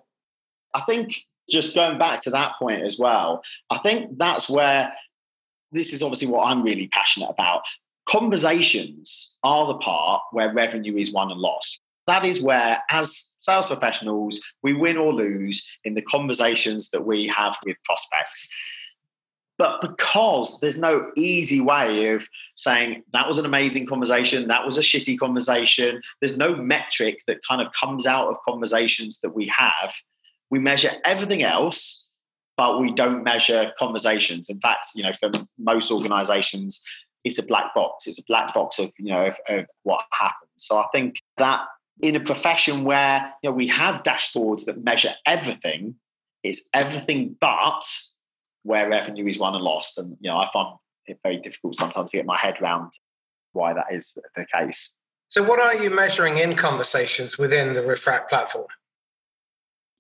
I 0.75 0.81
think 0.83 1.27
just 1.51 1.75
going 1.75 1.99
back 1.99 2.21
to 2.23 2.31
that 2.31 2.53
point 2.59 2.83
as 2.83 2.99
well, 2.99 3.43
I 3.69 3.79
think 3.79 4.17
that's 4.17 4.49
where 4.49 4.93
this 5.73 5.93
is 5.93 6.03
obviously 6.03 6.29
what 6.29 6.45
I'm 6.47 6.63
really 6.63 6.87
passionate 6.89 7.29
about. 7.29 7.63
Conversations 8.09 9.37
are 9.43 9.67
the 9.67 9.79
part 9.79 10.23
where 10.33 10.53
revenue 10.53 10.97
is 10.97 11.13
won 11.13 11.31
and 11.31 11.41
lost. 11.41 11.81
That 12.07 12.25
is 12.25 12.43
where, 12.43 12.83
as 12.91 13.37
sales 13.39 13.67
professionals, 13.67 14.43
we 14.63 14.73
win 14.73 14.97
or 14.97 15.13
lose 15.13 15.69
in 15.85 15.95
the 15.95 16.03
conversations 16.03 16.91
that 16.91 17.07
we 17.07 17.27
have 17.29 17.57
with 17.65 17.77
prospects. 17.85 18.49
But 19.59 19.81
because 19.81 20.59
there's 20.61 20.79
no 20.79 21.11
easy 21.17 21.61
way 21.61 22.09
of 22.09 22.27
saying 22.57 23.05
that 23.13 23.29
was 23.29 23.39
an 23.39 23.45
amazing 23.45 23.87
conversation, 23.87 24.49
that 24.49 24.65
was 24.65 24.79
a 24.79 24.81
shitty 24.81 25.19
conversation, 25.19 26.03
there's 26.21 26.37
no 26.37 26.57
metric 26.57 27.21
that 27.29 27.39
kind 27.49 27.61
of 27.61 27.73
comes 27.73 28.07
out 28.07 28.29
of 28.29 28.37
conversations 28.45 29.21
that 29.21 29.35
we 29.37 29.53
have. 29.57 29.95
We 30.51 30.59
measure 30.59 30.91
everything 31.05 31.45
else, 31.45 32.09
but 32.57 32.81
we 32.81 32.93
don't 32.93 33.23
measure 33.23 33.73
conversations. 33.79 34.49
In 34.49 34.59
fact, 34.59 34.87
you 34.97 35.05
know, 35.05 35.13
for 35.13 35.31
most 35.59 35.93
organizations, 35.93 36.83
it's 37.23 37.39
a 37.39 37.47
black 37.47 37.73
box. 37.75 38.09
It's 38.09 38.19
a 38.19 38.25
black 38.27 38.53
box 38.55 38.81
of, 38.81 38.91
you 38.99 39.13
know, 39.13 39.27
of, 39.27 39.37
of 39.49 39.67
what 39.85 40.03
happens. 40.11 40.51
So 40.57 40.79
I 40.79 40.87
think 40.93 41.21
that 41.39 41.67
in 42.03 42.17
a 42.17 42.21
profession 42.21 42.85
where 42.85 43.33
you 43.43 43.49
know 43.49 43.55
we 43.55 43.69
have 43.69 44.03
dashboards 44.03 44.67
that 44.67 44.85
measure 44.85 45.15
everything, 45.27 45.95
it's 46.43 46.69
everything 46.75 47.37
but 47.41 47.83
where 48.65 48.91
revenue 48.91 49.27
is 49.27 49.39
won 49.39 49.55
and 49.55 49.65
lost. 49.65 49.97
And 49.99 50.17
you 50.21 50.31
know, 50.31 50.37
I 50.37 50.51
find 50.53 50.77
it 51.07 51.19
very 51.23 51.39
difficult 51.39 51.77
sometimes 51.77 52.11
to 52.11 52.19
get 52.19 52.27
my 52.27 52.37
head 52.37 52.61
around 52.61 52.93
why 53.53 53.73
that 53.73 53.87
is 53.91 54.17
the 54.37 54.47
case. 54.53 54.97
So, 55.29 55.43
what 55.43 55.61
are 55.61 55.75
you 55.75 55.91
measuring 55.91 56.39
in 56.39 56.55
conversations 56.55 57.39
within 57.39 57.75
the 57.75 57.83
Refract 57.83 58.29
platform? 58.29 58.67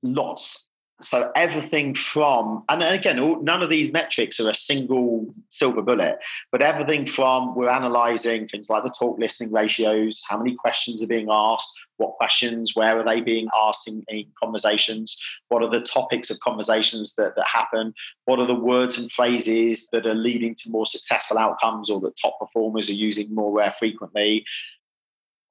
Lots. 0.03 0.67
So 1.03 1.31
everything 1.35 1.95
from, 1.95 2.65
and 2.69 2.83
again, 2.83 3.17
none 3.45 3.63
of 3.63 3.71
these 3.71 3.93
metrics 3.93 4.39
are 4.41 4.49
a 4.49 4.55
single 4.55 5.35
silver 5.49 5.83
bullet, 5.83 6.19
but 6.51 6.63
everything 6.63 7.07
from 7.07 7.55
we're 7.55 7.69
analyzing 7.69 8.47
things 8.47 8.71
like 8.71 8.85
the 8.85 8.95
talk 8.97 9.19
listening 9.19 9.51
ratios, 9.51 10.23
how 10.29 10.39
many 10.39 10.55
questions 10.55 11.03
are 11.03 11.09
being 11.09 11.29
asked, 11.31 11.73
what 11.97 12.15
questions, 12.17 12.75
where 12.75 12.99
are 12.99 13.05
they 13.05 13.21
being 13.21 13.49
asked 13.55 13.89
in, 13.89 14.05
in 14.09 14.27
conversations, 14.43 15.21
what 15.49 15.63
are 15.63 15.71
the 15.71 15.81
topics 15.81 16.31
of 16.31 16.41
conversations 16.41 17.15
that, 17.17 17.35
that 17.37 17.47
happen, 17.47 17.93
what 18.25 18.39
are 18.39 18.47
the 18.47 18.55
words 18.55 18.99
and 18.99 19.11
phrases 19.11 19.89
that 19.93 20.07
are 20.07 20.15
leading 20.15 20.55
to 20.55 20.71
more 20.71 20.87
successful 20.87 21.39
outcomes 21.39 21.91
or 21.91 22.01
that 22.01 22.17
top 22.21 22.39
performers 22.39 22.89
are 22.89 22.95
using 22.95 23.35
more 23.35 23.61
uh, 23.61 23.71
frequently, 23.73 24.45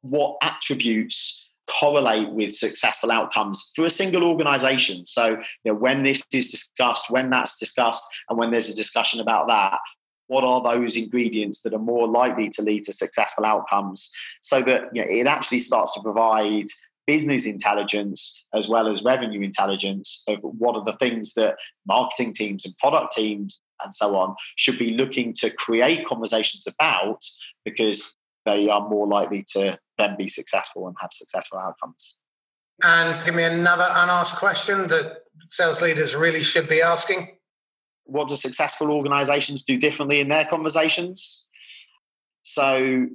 what 0.01 0.37
attributes 0.41 1.47
correlate 1.79 2.29
with 2.31 2.51
successful 2.51 3.11
outcomes 3.11 3.71
for 3.75 3.85
a 3.85 3.89
single 3.89 4.23
organization. 4.23 5.05
So, 5.05 5.37
you 5.63 5.71
know, 5.71 5.75
when 5.75 6.03
this 6.03 6.25
is 6.33 6.49
discussed, 6.49 7.09
when 7.09 7.29
that's 7.29 7.57
discussed, 7.57 8.03
and 8.29 8.37
when 8.37 8.51
there's 8.51 8.69
a 8.69 8.75
discussion 8.75 9.19
about 9.19 9.47
that, 9.47 9.79
what 10.27 10.43
are 10.43 10.61
those 10.63 10.95
ingredients 10.95 11.61
that 11.61 11.73
are 11.73 11.79
more 11.79 12.07
likely 12.07 12.47
to 12.49 12.61
lead 12.61 12.83
to 12.83 12.93
successful 12.93 13.45
outcomes 13.45 14.09
so 14.41 14.61
that 14.61 14.83
you 14.93 15.01
know, 15.01 15.07
it 15.09 15.27
actually 15.27 15.59
starts 15.59 15.93
to 15.93 16.01
provide 16.01 16.65
business 17.07 17.45
intelligence 17.45 18.45
as 18.53 18.69
well 18.69 18.87
as 18.87 19.03
revenue 19.03 19.41
intelligence 19.41 20.23
of 20.27 20.39
what 20.41 20.75
are 20.75 20.85
the 20.85 20.95
things 20.97 21.33
that 21.33 21.57
marketing 21.85 22.31
teams 22.31 22.65
and 22.65 22.77
product 22.77 23.13
teams 23.13 23.61
and 23.83 23.93
so 23.93 24.15
on 24.15 24.35
should 24.55 24.79
be 24.79 24.91
looking 24.91 25.33
to 25.33 25.49
create 25.49 26.05
conversations 26.05 26.65
about 26.67 27.19
because 27.65 28.15
they 28.45 28.69
are 28.69 28.87
more 28.87 29.07
likely 29.07 29.43
to 29.45 29.77
then 30.01 30.15
be 30.17 30.27
successful 30.27 30.87
and 30.87 30.95
have 30.99 31.13
successful 31.13 31.59
outcomes. 31.59 32.15
And 32.83 33.23
give 33.23 33.35
me 33.35 33.43
another 33.43 33.87
unasked 33.89 34.39
question 34.39 34.87
that 34.87 35.23
sales 35.49 35.81
leaders 35.81 36.15
really 36.15 36.41
should 36.41 36.67
be 36.67 36.81
asking. 36.81 37.37
What 38.05 38.27
do 38.27 38.35
successful 38.35 38.91
organizations 38.91 39.63
do 39.63 39.77
differently 39.77 40.19
in 40.19 40.29
their 40.29 40.45
conversations? 40.45 41.45
So 42.43 43.07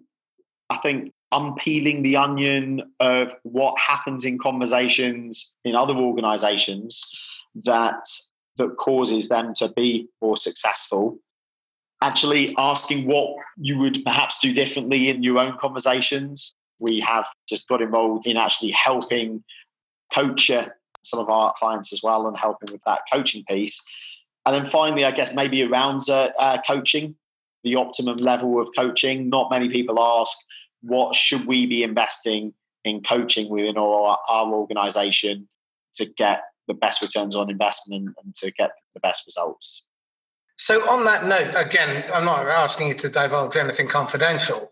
I 0.70 0.76
think 0.78 1.12
unpeeling 1.32 2.02
the 2.02 2.16
onion 2.16 2.92
of 3.00 3.34
what 3.42 3.76
happens 3.78 4.24
in 4.24 4.38
conversations 4.38 5.52
in 5.64 5.74
other 5.74 5.94
organizations 5.94 7.04
that 7.64 8.06
that 8.58 8.76
causes 8.78 9.28
them 9.28 9.52
to 9.54 9.68
be 9.68 10.08
more 10.22 10.36
successful 10.36 11.18
actually 12.02 12.54
asking 12.58 13.06
what 13.06 13.36
you 13.56 13.78
would 13.78 14.04
perhaps 14.04 14.38
do 14.38 14.52
differently 14.52 15.08
in 15.08 15.22
your 15.22 15.38
own 15.38 15.56
conversations. 15.58 16.54
We 16.78 17.00
have 17.00 17.26
just 17.48 17.68
got 17.68 17.82
involved 17.82 18.26
in 18.26 18.36
actually 18.36 18.72
helping 18.72 19.44
coach 20.12 20.50
some 21.02 21.20
of 21.20 21.28
our 21.28 21.54
clients 21.58 21.92
as 21.92 22.00
well 22.02 22.26
and 22.26 22.36
helping 22.36 22.72
with 22.72 22.82
that 22.86 23.00
coaching 23.12 23.44
piece. 23.48 23.80
And 24.44 24.54
then 24.54 24.66
finally, 24.66 25.04
I 25.04 25.10
guess 25.10 25.34
maybe 25.34 25.62
around 25.62 26.08
uh, 26.08 26.30
uh, 26.38 26.60
coaching, 26.66 27.16
the 27.64 27.76
optimum 27.76 28.16
level 28.18 28.60
of 28.60 28.68
coaching. 28.76 29.28
Not 29.28 29.50
many 29.50 29.68
people 29.68 29.98
ask, 29.98 30.36
what 30.82 31.16
should 31.16 31.46
we 31.46 31.66
be 31.66 31.82
investing 31.82 32.54
in 32.84 33.02
coaching 33.02 33.50
within 33.50 33.76
our, 33.76 34.18
our 34.28 34.52
organization 34.52 35.48
to 35.94 36.06
get 36.06 36.42
the 36.68 36.74
best 36.74 37.02
returns 37.02 37.34
on 37.34 37.50
investment 37.50 38.14
and 38.22 38.34
to 38.36 38.52
get 38.52 38.70
the 38.94 39.00
best 39.00 39.24
results? 39.26 39.84
So, 40.56 40.88
on 40.88 41.04
that 41.04 41.26
note, 41.26 41.52
again, 41.54 42.04
I'm 42.14 42.24
not 42.24 42.46
asking 42.46 42.88
you 42.88 42.94
to 42.94 43.08
divulge 43.08 43.56
anything 43.56 43.88
confidential, 43.88 44.70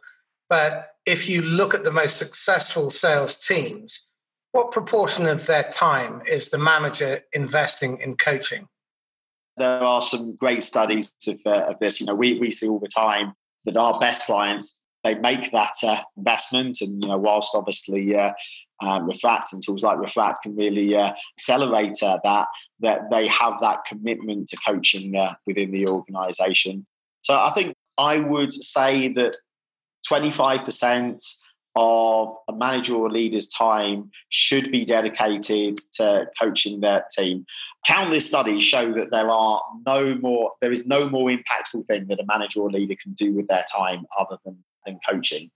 but 0.49 0.94
if 1.07 1.29
you 1.29 1.43
look 1.43 1.75
at 1.75 1.85
the 1.85 1.93
most 1.93 2.17
successful 2.17 2.91
sales 2.91 3.37
teams, 3.37 4.11
what 4.53 4.71
proportion 4.71 5.27
of 5.27 5.47
their 5.47 5.65
time 5.65 6.23
is 6.27 6.51
the 6.51 6.59
manager 6.59 7.23
investing 7.33 7.99
in 8.01 8.17
coaching? 8.17 8.69
There 9.57 9.83
are 9.83 10.03
some 10.03 10.37
great 10.37 10.63
studies 10.63 11.13
of, 11.29 11.41
uh, 11.47 11.67
of 11.69 11.79
this. 11.79 12.01
You 12.01 12.07
know, 12.07 12.15
we, 12.15 12.39
we 12.39 12.51
see 12.51 12.69
all 12.69 12.81
the 12.81 12.89
time 12.89 13.35
that 13.65 13.77
our 13.77 13.99
best 14.01 14.27
clients 14.27 14.81
they 15.05 15.15
make 15.15 15.53
that 15.53 15.75
uh, 15.83 16.03
investment. 16.17 16.79
And 16.81 17.01
you 17.03 17.09
know, 17.09 17.19
whilst 17.19 17.53
obviously 17.55 18.17
uh, 18.17 18.33
um, 18.81 19.07
Refract 19.07 19.53
and 19.53 19.63
tools 19.63 19.85
like 19.85 19.99
Refract 19.99 20.41
can 20.43 20.57
really 20.57 20.97
uh, 20.97 21.13
accelerate 21.39 22.03
uh, 22.03 22.19
that, 22.25 22.49
that 22.81 23.03
they 23.11 23.29
have 23.29 23.55
that 23.61 23.85
commitment 23.87 24.49
to 24.49 24.57
coaching 24.67 25.15
uh, 25.15 25.35
within 25.47 25.71
the 25.71 25.87
organisation. 25.87 26.87
So 27.21 27.35
I 27.35 27.53
think 27.53 27.75
I 27.99 28.19
would 28.19 28.53
say 28.53 29.09
that 29.13 29.37
twenty 30.07 30.31
five 30.31 30.65
percent 30.65 31.23
of 31.77 32.37
a 32.49 32.53
manager 32.53 32.95
or 32.95 33.11
leader's 33.11 33.49
time 33.49 34.11
should 34.29 34.71
be 34.71 34.85
dedicated 34.85 35.77
to 35.93 36.27
coaching 36.41 36.81
their 36.81 37.05
team. 37.17 37.45
Countless 37.87 38.27
studies 38.27 38.63
show 38.63 38.93
that 38.93 39.11
there 39.11 39.29
are 39.29 39.61
no 39.85 40.15
more, 40.15 40.53
there 40.61 40.71
is 40.71 40.87
no 40.87 41.09
more 41.09 41.31
impactful 41.31 41.87
thing 41.89 42.07
that 42.09 42.21
a 42.21 42.27
manager 42.27 42.61
or 42.61 42.71
leader 42.71 42.95
can 43.03 43.13
do 43.15 43.33
with 43.33 43.49
their 43.49 43.65
time 43.75 44.05
other 44.19 44.39
than 44.45 44.63
than 44.87 45.01
coaching. 45.09 45.51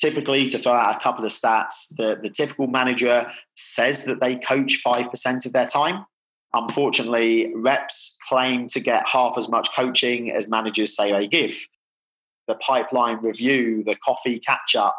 Typically, 0.00 0.46
to 0.46 0.58
throw 0.58 0.72
out 0.72 0.96
a 0.96 1.00
couple 1.00 1.24
of 1.24 1.32
stats, 1.32 1.88
the, 1.96 2.18
the 2.22 2.30
typical 2.30 2.68
manager 2.68 3.26
says 3.54 4.04
that 4.04 4.20
they 4.20 4.36
coach 4.36 4.80
5% 4.84 5.46
of 5.46 5.52
their 5.52 5.66
time. 5.66 6.04
Unfortunately, 6.54 7.52
reps 7.54 8.16
claim 8.28 8.68
to 8.68 8.80
get 8.80 9.06
half 9.06 9.36
as 9.36 9.48
much 9.48 9.68
coaching 9.74 10.30
as 10.30 10.48
managers 10.48 10.94
say 10.94 11.12
they 11.12 11.26
give. 11.26 11.56
The 12.48 12.56
pipeline 12.56 13.18
review, 13.22 13.84
the 13.84 13.96
coffee 13.96 14.40
catch 14.40 14.74
up 14.76 14.96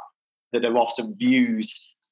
that 0.54 0.66
are 0.66 0.78
often 0.78 1.16
viewed 1.18 1.66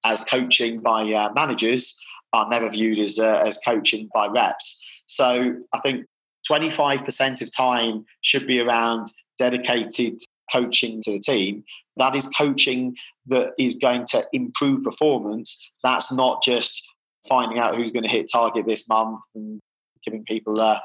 as 0.04 0.24
coaching 0.26 0.82
by 0.82 1.04
uh, 1.14 1.32
managers 1.34 1.98
are 2.34 2.50
never 2.50 2.70
viewed 2.70 3.00
as, 3.00 3.20
uh, 3.20 3.44
as 3.46 3.58
coaching 3.66 4.10
by 4.14 4.28
reps. 4.28 4.84
So 5.06 5.56
I 5.74 5.80
think 5.80 6.06
25% 6.50 7.42
of 7.42 7.56
time 7.56 8.06
should 8.22 8.48
be 8.48 8.60
around 8.60 9.08
dedicated 9.38 10.20
coaching 10.52 11.02
to 11.02 11.14
the 11.14 11.20
team. 11.20 11.64
That 11.98 12.16
is 12.16 12.28
coaching 12.28 12.96
that 13.28 13.54
is 13.58 13.76
going 13.76 14.06
to 14.12 14.26
improve 14.34 14.84
performance. 14.84 15.72
That's 15.84 16.12
not 16.12 16.44
just 16.44 16.88
finding 17.28 17.60
out 17.60 17.76
who's 17.76 17.92
going 17.92 18.04
to 18.04 18.10
hit 18.10 18.30
target 18.32 18.66
this 18.66 18.88
month 18.88 19.20
and 19.36 19.60
giving 20.04 20.24
people 20.24 20.60
a, 20.60 20.82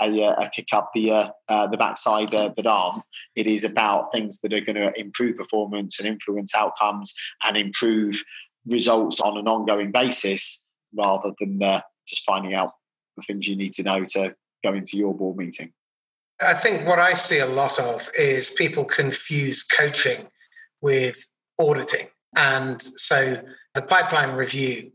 a, 0.00 0.08
a 0.28 0.50
kick 0.50 0.68
up 0.72 0.90
the 0.94 1.10
uh, 1.10 1.28
uh, 1.48 1.66
the 1.66 1.76
backside 1.76 2.34
uh, 2.34 2.50
the 2.56 2.68
arm. 2.68 3.02
It 3.34 3.46
is 3.46 3.64
about 3.64 4.12
things 4.12 4.40
that 4.40 4.52
are 4.52 4.60
going 4.60 4.76
to 4.76 4.98
improve 4.98 5.36
performance 5.36 5.98
and 5.98 6.08
influence 6.08 6.54
outcomes 6.54 7.14
and 7.42 7.56
improve 7.56 8.22
results 8.66 9.20
on 9.20 9.38
an 9.38 9.48
ongoing 9.48 9.92
basis, 9.92 10.62
rather 10.94 11.32
than 11.40 11.62
uh, 11.62 11.80
just 12.06 12.24
finding 12.24 12.54
out 12.54 12.72
the 13.16 13.22
things 13.22 13.48
you 13.48 13.56
need 13.56 13.72
to 13.72 13.82
know 13.82 14.04
to 14.04 14.34
go 14.64 14.74
into 14.74 14.96
your 14.96 15.14
board 15.14 15.36
meeting. 15.36 15.72
I 16.40 16.54
think 16.54 16.86
what 16.86 16.98
I 16.98 17.14
see 17.14 17.38
a 17.38 17.46
lot 17.46 17.78
of 17.78 18.10
is 18.18 18.50
people 18.50 18.84
confuse 18.84 19.62
coaching 19.62 20.28
with 20.82 21.26
auditing. 21.58 22.08
And 22.34 22.82
so 22.82 23.42
the 23.72 23.80
pipeline 23.80 24.36
review, 24.36 24.92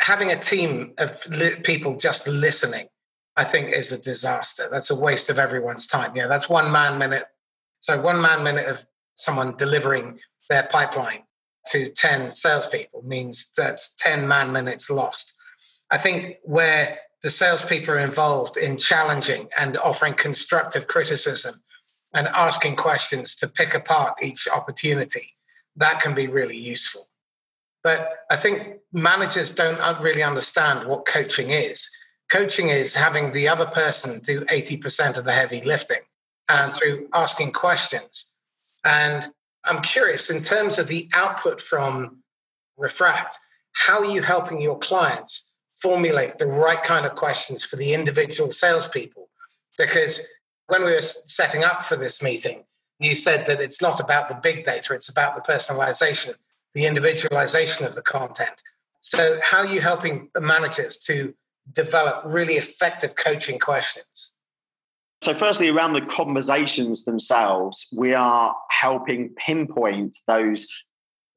having 0.00 0.30
a 0.30 0.40
team 0.40 0.94
of 0.96 1.20
li- 1.28 1.56
people 1.56 1.96
just 1.96 2.26
listening, 2.26 2.86
I 3.40 3.44
think 3.44 3.70
is 3.70 3.90
a 3.90 3.96
disaster. 3.96 4.68
That's 4.70 4.90
a 4.90 4.94
waste 4.94 5.30
of 5.30 5.38
everyone's 5.38 5.86
time. 5.86 6.14
Yeah, 6.14 6.26
that's 6.26 6.50
one 6.50 6.70
man 6.70 6.98
minute. 6.98 7.24
So 7.80 7.98
one 7.98 8.20
man 8.20 8.44
minute 8.44 8.68
of 8.68 8.84
someone 9.16 9.56
delivering 9.56 10.20
their 10.50 10.64
pipeline 10.64 11.22
to 11.68 11.88
10 11.88 12.34
salespeople 12.34 13.00
means 13.02 13.50
that's 13.56 13.94
10 13.94 14.28
man 14.28 14.52
minutes 14.52 14.90
lost. 14.90 15.32
I 15.90 15.96
think 15.96 16.36
where 16.42 16.98
the 17.22 17.30
salespeople 17.30 17.94
are 17.94 17.98
involved 17.98 18.58
in 18.58 18.76
challenging 18.76 19.48
and 19.58 19.78
offering 19.78 20.12
constructive 20.12 20.86
criticism 20.86 21.62
and 22.12 22.28
asking 22.28 22.76
questions 22.76 23.34
to 23.36 23.48
pick 23.48 23.72
apart 23.72 24.22
each 24.22 24.48
opportunity, 24.48 25.32
that 25.76 26.00
can 26.00 26.14
be 26.14 26.26
really 26.26 26.58
useful. 26.58 27.08
But 27.82 28.06
I 28.30 28.36
think 28.36 28.80
managers 28.92 29.54
don't 29.54 29.80
really 30.02 30.22
understand 30.22 30.86
what 30.86 31.06
coaching 31.06 31.48
is. 31.48 31.88
Coaching 32.30 32.68
is 32.68 32.94
having 32.94 33.32
the 33.32 33.48
other 33.48 33.66
person 33.66 34.20
do 34.20 34.42
80% 34.42 35.18
of 35.18 35.24
the 35.24 35.32
heavy 35.32 35.62
lifting 35.62 36.00
uh, 36.48 36.62
and 36.64 36.72
through 36.72 37.08
asking 37.12 37.52
questions. 37.52 38.34
And 38.84 39.28
I'm 39.64 39.82
curious, 39.82 40.30
in 40.30 40.40
terms 40.40 40.78
of 40.78 40.86
the 40.86 41.08
output 41.12 41.60
from 41.60 42.18
Refract, 42.78 43.36
how 43.72 44.00
are 44.00 44.06
you 44.06 44.22
helping 44.22 44.60
your 44.60 44.78
clients 44.78 45.52
formulate 45.76 46.38
the 46.38 46.46
right 46.46 46.82
kind 46.82 47.04
of 47.04 47.14
questions 47.14 47.64
for 47.64 47.76
the 47.76 47.92
individual 47.92 48.50
salespeople? 48.50 49.28
Because 49.76 50.26
when 50.68 50.84
we 50.84 50.92
were 50.92 51.00
setting 51.00 51.64
up 51.64 51.82
for 51.82 51.96
this 51.96 52.22
meeting, 52.22 52.64
you 53.00 53.14
said 53.14 53.46
that 53.46 53.60
it's 53.60 53.82
not 53.82 53.98
about 53.98 54.28
the 54.28 54.34
big 54.36 54.64
data, 54.64 54.94
it's 54.94 55.08
about 55.08 55.34
the 55.34 55.52
personalization, 55.52 56.34
the 56.74 56.86
individualization 56.86 57.86
of 57.86 57.94
the 57.94 58.02
content. 58.02 58.62
So, 59.00 59.40
how 59.42 59.58
are 59.58 59.66
you 59.66 59.80
helping 59.80 60.28
the 60.34 60.40
managers 60.40 60.98
to 61.06 61.34
develop 61.72 62.22
really 62.24 62.54
effective 62.54 63.14
coaching 63.16 63.58
questions? 63.58 64.32
So, 65.22 65.34
firstly, 65.34 65.68
around 65.68 65.92
the 65.92 66.00
conversations 66.00 67.04
themselves, 67.04 67.86
we 67.94 68.14
are 68.14 68.56
helping 68.70 69.34
pinpoint 69.34 70.16
those. 70.26 70.66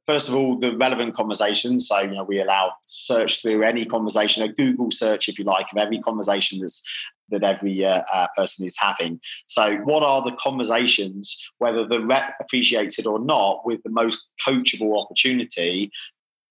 First 0.05 0.27
of 0.27 0.35
all, 0.35 0.57
the 0.57 0.75
relevant 0.77 1.15
conversations. 1.15 1.87
So, 1.87 1.99
you 1.99 2.11
know, 2.11 2.23
we 2.23 2.41
allow 2.41 2.73
search 2.85 3.41
through 3.41 3.63
any 3.63 3.85
conversation, 3.85 4.43
a 4.43 4.49
Google 4.51 4.91
search, 4.91 5.27
if 5.27 5.37
you 5.37 5.45
like, 5.45 5.67
of 5.71 5.77
every 5.77 5.99
conversation 5.99 6.59
that's 6.59 6.81
that 7.29 7.43
every 7.43 7.85
uh, 7.85 8.03
uh, 8.13 8.27
person 8.37 8.65
is 8.65 8.77
having. 8.79 9.19
So, 9.47 9.77
what 9.77 10.03
are 10.03 10.23
the 10.23 10.35
conversations, 10.37 11.41
whether 11.57 11.85
the 11.85 12.05
rep 12.05 12.35
appreciates 12.39 12.99
it 12.99 13.05
or 13.05 13.19
not, 13.19 13.65
with 13.65 13.81
the 13.83 13.89
most 13.89 14.23
coachable 14.47 15.01
opportunity 15.01 15.91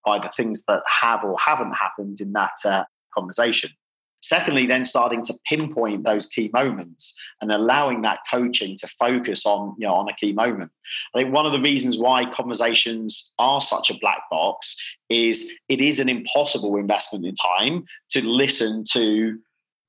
by 0.05 0.19
the 0.19 0.31
things 0.37 0.65
that 0.69 0.83
have 1.01 1.25
or 1.25 1.37
haven't 1.39 1.73
happened 1.73 2.21
in 2.21 2.33
that 2.33 2.57
uh, 2.65 2.85
conversation? 3.12 3.71
Secondly, 4.23 4.66
then 4.66 4.85
starting 4.85 5.23
to 5.25 5.35
pinpoint 5.47 6.04
those 6.04 6.26
key 6.26 6.49
moments 6.52 7.12
and 7.40 7.50
allowing 7.50 8.02
that 8.02 8.21
coaching 8.31 8.76
to 8.76 8.87
focus 8.87 9.45
on, 9.45 9.75
you 9.78 9.87
know, 9.87 9.95
on 9.95 10.09
a 10.09 10.14
key 10.14 10.33
moment. 10.33 10.71
I 11.12 11.19
think 11.19 11.35
one 11.35 11.45
of 11.45 11.50
the 11.50 11.61
reasons 11.61 11.99
why 11.99 12.33
conversations 12.33 13.33
are 13.40 13.61
such 13.61 13.90
a 13.90 13.99
black 13.99 14.23
box 14.31 14.76
is 15.11 15.52
it 15.69 15.81
is 15.81 15.99
an 15.99 16.09
impossible 16.09 16.76
investment 16.76 17.26
in 17.26 17.35
time 17.35 17.85
to 18.11 18.26
listen 18.26 18.85
to 18.92 19.38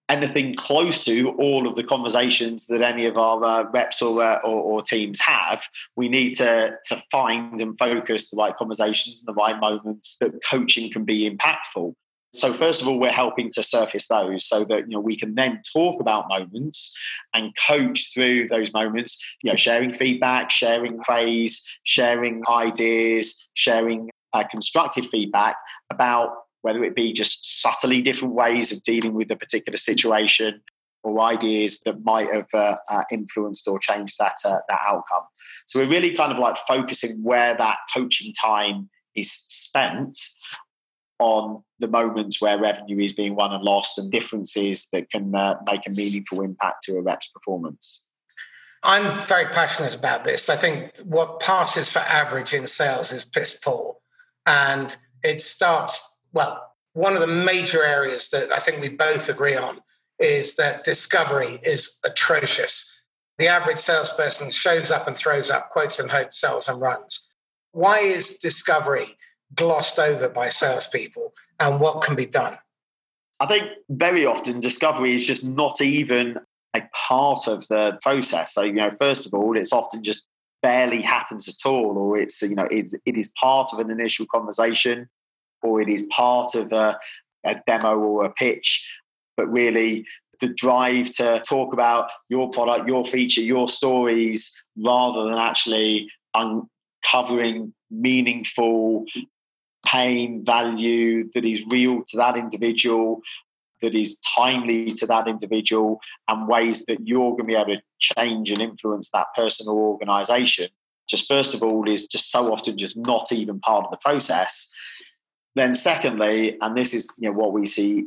anything 0.10 0.56
close 0.56 1.06
to 1.06 1.30
all 1.40 1.68
of 1.68 1.76
the 1.76 1.84
conversations 1.84 2.66
that 2.68 2.82
any 2.82 3.06
of 3.06 3.18
our 3.18 3.44
uh, 3.44 3.70
reps 3.72 4.02
or, 4.02 4.22
uh, 4.22 4.40
or, 4.44 4.62
or, 4.62 4.82
teams 4.82 5.20
have. 5.20 5.64
We 5.96 6.10
need 6.10 6.34
to, 6.34 6.76
to 6.90 7.04
find 7.10 7.62
and 7.62 7.78
focus 7.78 8.30
the 8.30 8.38
right 8.38 8.56
conversations 8.56 9.20
and 9.20 9.28
the 9.28 9.40
right 9.40 9.60
moments 9.60 10.18
that 10.20 10.44
coaching 10.44 10.92
can 10.92 11.06
be 11.06 11.30
impactful. 11.30 11.94
So 12.34 12.52
first 12.52 12.82
of 12.82 12.88
all, 12.88 13.00
we're 13.00 13.10
helping 13.12 13.52
to 13.52 13.62
surface 13.62 14.08
those 14.08 14.48
so 14.48 14.66
that 14.66 14.90
you 14.90 14.96
know 14.96 15.00
we 15.00 15.18
can 15.18 15.36
then 15.36 15.62
talk 15.72 16.02
about 16.02 16.30
moments 16.30 16.96
and 17.34 17.54
coach 17.68 18.12
through 18.14 18.48
those 18.48 18.74
moments. 18.74 19.24
You 19.44 19.52
know, 19.52 19.56
sharing 19.56 19.94
feedback, 19.94 20.50
sharing 20.50 21.00
praise, 21.00 21.64
sharing 21.84 22.42
ideas, 22.50 23.48
sharing 23.54 24.10
uh, 24.34 24.44
constructive 24.50 25.06
feedback 25.08 25.56
about 25.92 26.32
whether 26.64 26.84
it 26.84 26.96
be 26.96 27.14
just 27.14 27.62
subtly 27.62 28.02
different 28.02 28.34
ways 28.34 28.72
of 28.72 28.82
dealing 28.84 29.14
with 29.14 29.30
a 29.30 29.36
particular 29.36 29.78
situation 29.78 30.62
or 31.04 31.20
ideas 31.22 31.82
that 31.86 32.04
might 32.04 32.34
have 32.34 32.48
uh, 32.54 32.76
uh, 32.90 33.04
influenced 33.12 33.68
or 33.68 33.78
changed 33.78 34.16
that 34.18 34.38
uh, 34.44 34.58
that 34.70 34.80
outcome. 34.88 35.24
So 35.68 35.80
we're 35.80 35.90
really 35.90 36.16
kind 36.16 36.32
of 36.32 36.40
like 36.40 36.58
focusing 36.68 37.22
where 37.22 37.56
that 37.58 37.78
coaching 37.94 38.34
time 38.42 38.90
is 39.16 39.32
spent 39.32 40.18
on 41.24 41.64
the 41.80 41.88
moments 41.88 42.42
where 42.42 42.60
revenue 42.60 43.00
is 43.00 43.14
being 43.14 43.36
won 43.36 43.54
and 43.54 43.64
lost 43.64 43.98
and 43.98 44.12
differences 44.12 44.90
that 44.92 45.10
can 45.10 45.34
uh, 45.34 45.56
make 45.66 45.88
a 45.88 45.90
meaningful 45.90 46.42
impact 46.42 46.84
to 46.84 46.98
a 46.98 47.02
rep's 47.02 47.28
performance. 47.28 48.04
I'm 48.84 49.18
very 49.20 49.46
passionate 49.46 49.96
about 49.96 50.26
this. 50.26 50.50
I 50.50 50.58
think 50.58 50.92
what 51.06 51.40
passes 51.40 51.90
for 51.90 52.00
average 52.00 52.54
in 52.54 52.68
sales 52.68 53.14
is 53.14 53.24
piss 53.24 53.58
poor. 53.58 53.96
And 54.46 54.96
it 55.24 55.40
starts 55.42 56.18
well, 56.34 56.74
one 56.94 57.14
of 57.14 57.22
the 57.22 57.28
major 57.28 57.86
areas 57.86 58.30
that 58.32 58.52
I 58.52 58.60
think 58.60 58.82
we 58.82 58.90
both 58.90 59.30
agree 59.30 59.56
on 59.56 59.80
is 60.20 60.58
that 60.58 60.84
discovery 60.84 61.60
is 61.64 62.00
atrocious. 62.04 62.90
The 63.38 63.48
average 63.48 63.78
salesperson 63.78 64.52
shows 64.52 64.92
up 64.92 65.08
and 65.08 65.16
throws 65.16 65.50
up, 65.50 65.70
quotes 65.70 66.00
and 66.00 66.12
hopes, 66.12 66.42
sells 66.42 66.68
and 66.68 66.82
runs. 66.82 67.30
Why 67.72 68.00
is 68.00 68.40
discovery 68.40 69.16
glossed 69.56 70.00
over 70.00 70.30
by 70.30 70.50
salespeople 70.50 71.34
and 71.60 71.80
what 71.80 72.02
can 72.04 72.16
be 72.16 72.26
done? 72.26 72.58
I 73.40 73.48
think 73.48 73.66
very 73.90 74.26
often 74.26 74.60
discovery 74.60 75.14
is 75.14 75.26
just 75.26 75.44
not 75.44 75.82
even 75.82 76.38
a 76.76 76.82
part 76.94 77.48
of 77.48 77.68
the 77.68 78.00
process. 78.02 78.54
So, 78.54 78.64
you 78.64 78.74
know, 78.74 78.92
first 78.92 79.26
of 79.26 79.34
all, 79.34 79.58
it's 79.58 79.74
often 79.74 80.04
just 80.04 80.26
barely 80.62 81.02
happens 81.02 81.48
at 81.48 81.68
all, 81.70 81.98
or 81.98 82.18
it's, 82.18 82.42
you 82.42 82.56
know, 82.56 82.68
it, 82.72 82.94
it 83.06 83.18
is 83.18 83.30
part 83.40 83.70
of 83.74 83.80
an 83.80 83.92
initial 83.92 84.26
conversation 84.26 85.10
or 85.62 85.82
it 85.82 85.90
is 85.90 86.04
part 86.04 86.56
of 86.56 86.72
a, 86.72 86.98
a 87.46 87.56
demo 87.68 87.98
or 87.98 88.26
a 88.26 88.32
pitch, 88.32 88.90
but 89.38 89.52
really 89.52 90.06
the 90.40 90.48
drive 90.48 91.10
to 91.10 91.42
talk 91.48 91.74
about 91.74 92.10
your 92.30 92.50
product, 92.50 92.88
your 92.88 93.06
feature, 93.06 93.42
your 93.42 93.68
stories, 93.68 94.52
rather 94.78 95.24
than 95.24 95.38
actually 95.38 96.10
uncovering 96.34 97.74
meaningful 97.92 99.06
pain, 99.86 100.44
value 100.46 101.30
that 101.34 101.46
is 101.46 101.62
real 101.70 102.04
to 102.08 102.18
that 102.18 102.38
individual, 102.38 103.22
that 103.82 103.96
is 103.96 104.18
timely 104.20 104.92
to 104.94 105.06
that 105.08 105.28
individual, 105.28 106.00
and 106.28 106.48
ways 106.48 106.86
that 106.86 107.06
you're 107.06 107.32
going 107.32 107.38
to 107.40 107.44
be 107.44 107.56
able 107.56 107.76
to 107.76 107.82
change 108.00 108.50
and 108.50 108.62
influence 108.62 109.10
that 109.12 109.28
person 109.36 109.68
or 109.68 109.76
organization. 109.76 110.70
Just 111.08 111.28
first 111.28 111.54
of 111.54 111.62
all, 111.62 111.88
is 111.88 112.08
just 112.08 112.32
so 112.32 112.52
often 112.52 112.78
just 112.78 112.96
not 112.96 113.32
even 113.32 113.60
part 113.60 113.86
of 113.86 113.92
the 113.92 113.98
process. 113.98 114.72
Then, 115.56 115.74
secondly, 115.74 116.58
and 116.62 116.76
this 116.76 116.94
is 116.94 117.14
you 117.18 117.30
know, 117.30 117.38
what 117.38 117.54
we 117.54 117.66
see 117.66 118.06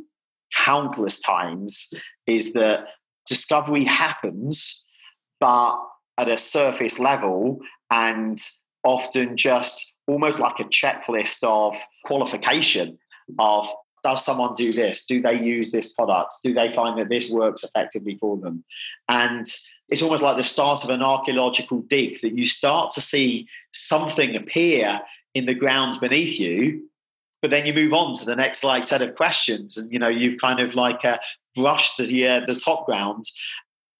countless 0.54 1.20
times, 1.20 1.92
is 2.26 2.54
that 2.54 2.88
discovery 3.26 3.84
happens, 3.84 4.82
but 5.40 5.76
at 6.18 6.28
a 6.28 6.38
surface 6.38 6.98
level 6.98 7.60
and 7.90 8.40
often 8.82 9.36
just 9.36 9.92
almost 10.06 10.38
like 10.38 10.60
a 10.60 10.64
checklist 10.64 11.42
of 11.42 11.76
qualification 12.04 12.98
of 13.38 13.68
does 14.04 14.24
someone 14.24 14.54
do 14.54 14.72
this? 14.72 15.04
Do 15.04 15.20
they 15.20 15.40
use 15.40 15.72
this 15.72 15.92
product? 15.92 16.34
Do 16.44 16.54
they 16.54 16.70
find 16.70 16.96
that 16.98 17.08
this 17.08 17.28
works 17.28 17.64
effectively 17.64 18.16
for 18.20 18.36
them? 18.36 18.64
And 19.08 19.44
it's 19.88 20.02
almost 20.02 20.22
like 20.22 20.36
the 20.36 20.44
start 20.44 20.84
of 20.84 20.90
an 20.90 21.02
archaeological 21.02 21.82
dig 21.82 22.20
that 22.20 22.38
you 22.38 22.46
start 22.46 22.92
to 22.92 23.00
see 23.00 23.48
something 23.72 24.36
appear 24.36 25.00
in 25.34 25.46
the 25.46 25.54
ground 25.54 25.98
beneath 26.00 26.38
you 26.38 26.88
but 27.42 27.50
then 27.50 27.66
you 27.66 27.74
move 27.74 27.92
on 27.92 28.14
to 28.14 28.24
the 28.24 28.34
next 28.34 28.64
like 28.64 28.82
set 28.82 29.02
of 29.02 29.14
questions 29.14 29.76
and 29.76 29.92
you 29.92 29.98
know 29.98 30.08
you've 30.08 30.40
kind 30.40 30.60
of 30.60 30.74
like 30.74 31.04
uh, 31.04 31.18
brushed 31.54 31.96
the 31.98 32.26
uh, 32.26 32.40
the 32.46 32.56
top 32.56 32.86
ground 32.86 33.24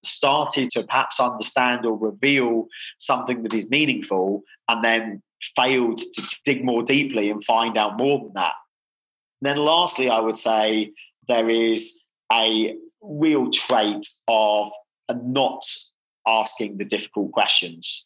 started 0.03 0.69
to 0.69 0.83
perhaps 0.83 1.19
understand 1.19 1.85
or 1.85 1.97
reveal 1.97 2.67
something 2.97 3.43
that 3.43 3.53
is 3.53 3.69
meaningful 3.69 4.43
and 4.67 4.83
then 4.83 5.21
failed 5.55 5.97
to 5.97 6.23
dig 6.43 6.63
more 6.63 6.83
deeply 6.83 7.29
and 7.29 7.43
find 7.43 7.77
out 7.77 7.97
more 7.97 8.19
than 8.19 8.31
that 8.35 8.53
and 9.41 9.49
then 9.49 9.57
lastly 9.57 10.09
i 10.09 10.19
would 10.19 10.37
say 10.37 10.91
there 11.27 11.49
is 11.49 12.03
a 12.31 12.75
real 13.01 13.49
trait 13.51 14.05
of 14.27 14.71
not 15.23 15.63
asking 16.25 16.77
the 16.77 16.85
difficult 16.85 17.31
questions 17.31 18.05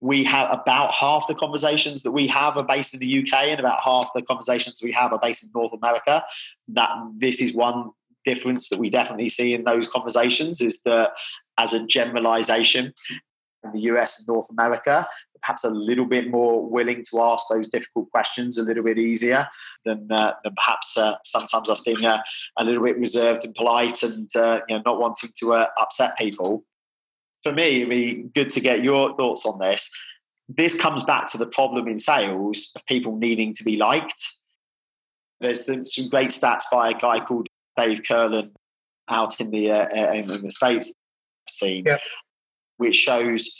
we 0.00 0.22
have 0.24 0.48
about 0.52 0.92
half 0.92 1.26
the 1.26 1.34
conversations 1.34 2.02
that 2.02 2.12
we 2.12 2.26
have 2.28 2.56
are 2.56 2.64
based 2.64 2.94
in 2.94 3.00
the 3.00 3.18
UK, 3.18 3.48
and 3.48 3.60
about 3.60 3.80
half 3.80 4.10
the 4.14 4.22
conversations 4.22 4.80
we 4.82 4.92
have 4.92 5.12
are 5.12 5.18
based 5.20 5.42
in 5.42 5.50
North 5.54 5.72
America. 5.72 6.22
That 6.68 6.90
this 7.16 7.42
is 7.42 7.54
one 7.54 7.90
difference 8.24 8.68
that 8.68 8.78
we 8.78 8.90
definitely 8.90 9.28
see 9.28 9.54
in 9.54 9.64
those 9.64 9.88
conversations 9.88 10.60
is 10.60 10.80
that 10.84 11.12
as 11.56 11.72
a 11.72 11.84
generalization 11.86 12.92
in 13.64 13.72
the 13.72 13.80
US 13.92 14.18
and 14.18 14.28
North 14.28 14.48
America, 14.50 15.08
perhaps 15.40 15.64
a 15.64 15.70
little 15.70 16.06
bit 16.06 16.30
more 16.30 16.68
willing 16.68 17.04
to 17.10 17.20
ask 17.20 17.46
those 17.50 17.68
difficult 17.68 18.10
questions 18.10 18.58
a 18.58 18.62
little 18.62 18.82
bit 18.82 18.98
easier 18.98 19.46
than, 19.84 20.10
uh, 20.10 20.34
than 20.44 20.54
perhaps 20.54 20.96
uh, 20.96 21.16
sometimes 21.24 21.70
us 21.70 21.80
being 21.80 22.04
uh, 22.04 22.22
a 22.56 22.64
little 22.64 22.84
bit 22.84 22.98
reserved 22.98 23.44
and 23.44 23.54
polite 23.54 24.02
and 24.02 24.34
uh, 24.36 24.60
you 24.68 24.76
know, 24.76 24.82
not 24.84 25.00
wanting 25.00 25.30
to 25.38 25.52
uh, 25.52 25.66
upset 25.78 26.16
people 26.18 26.64
for 27.42 27.52
me, 27.52 27.82
it'd 27.82 27.90
be 27.90 28.14
good 28.34 28.50
to 28.50 28.60
get 28.60 28.82
your 28.82 29.16
thoughts 29.16 29.46
on 29.46 29.58
this. 29.58 29.90
This 30.48 30.74
comes 30.74 31.02
back 31.02 31.26
to 31.28 31.38
the 31.38 31.46
problem 31.46 31.86
in 31.88 31.98
sales 31.98 32.70
of 32.74 32.84
people 32.86 33.16
needing 33.16 33.52
to 33.54 33.64
be 33.64 33.76
liked. 33.76 34.22
There's 35.40 35.66
some 35.66 36.08
great 36.08 36.30
stats 36.30 36.64
by 36.72 36.90
a 36.90 36.98
guy 36.98 37.20
called 37.20 37.46
Dave 37.76 38.00
Kurlan 38.02 38.50
out 39.08 39.40
in 39.40 39.50
the 39.50 39.70
uh, 39.70 40.12
in, 40.12 40.26
the 40.26 40.50
states 40.50 40.92
scene, 41.48 41.84
yeah. 41.86 41.98
which 42.78 42.96
shows 42.96 43.54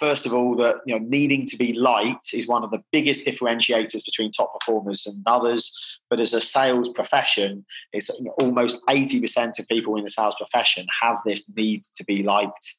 first 0.00 0.26
of 0.26 0.32
all, 0.32 0.56
that 0.56 0.76
you 0.86 0.98
know, 0.98 1.06
needing 1.06 1.44
to 1.46 1.56
be 1.56 1.74
liked 1.74 2.32
is 2.32 2.48
one 2.48 2.64
of 2.64 2.70
the 2.70 2.82
biggest 2.90 3.26
differentiators 3.26 4.04
between 4.04 4.32
top 4.32 4.58
performers 4.58 5.06
and 5.06 5.22
others. 5.26 5.78
But 6.08 6.18
as 6.18 6.32
a 6.32 6.40
sales 6.40 6.88
profession, 6.88 7.64
it's 7.92 8.10
almost 8.40 8.80
80% 8.88 9.58
of 9.58 9.68
people 9.68 9.96
in 9.96 10.04
the 10.04 10.10
sales 10.10 10.34
profession 10.36 10.86
have 11.00 11.18
this 11.24 11.48
need 11.54 11.82
to 11.94 12.04
be 12.04 12.22
liked. 12.22 12.74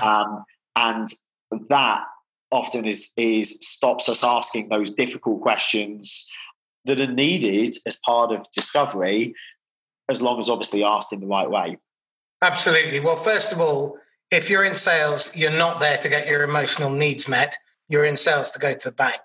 Um, 0.00 0.44
and 0.74 1.06
that 1.68 2.04
often 2.50 2.86
is 2.86 3.10
is 3.16 3.58
stops 3.60 4.08
us 4.08 4.24
asking 4.24 4.68
those 4.68 4.90
difficult 4.90 5.42
questions 5.42 6.26
that 6.86 7.00
are 7.00 7.12
needed 7.12 7.74
as 7.86 7.98
part 8.04 8.32
of 8.32 8.50
discovery, 8.50 9.34
as 10.08 10.20
long 10.20 10.38
as 10.38 10.50
obviously 10.50 10.82
asked 10.82 11.12
in 11.12 11.20
the 11.20 11.26
right 11.26 11.50
way. 11.50 11.78
Absolutely. 12.40 12.98
Well, 12.98 13.16
first 13.16 13.52
of 13.52 13.60
all, 13.60 13.96
if 14.32 14.48
you're 14.48 14.64
in 14.64 14.74
sales, 14.74 15.36
you're 15.36 15.50
not 15.50 15.78
there 15.78 15.98
to 15.98 16.08
get 16.08 16.26
your 16.26 16.42
emotional 16.42 16.88
needs 16.88 17.28
met. 17.28 17.54
You're 17.88 18.06
in 18.06 18.16
sales 18.16 18.50
to 18.52 18.58
go 18.58 18.72
to 18.72 18.88
the 18.88 18.94
bank. 18.94 19.20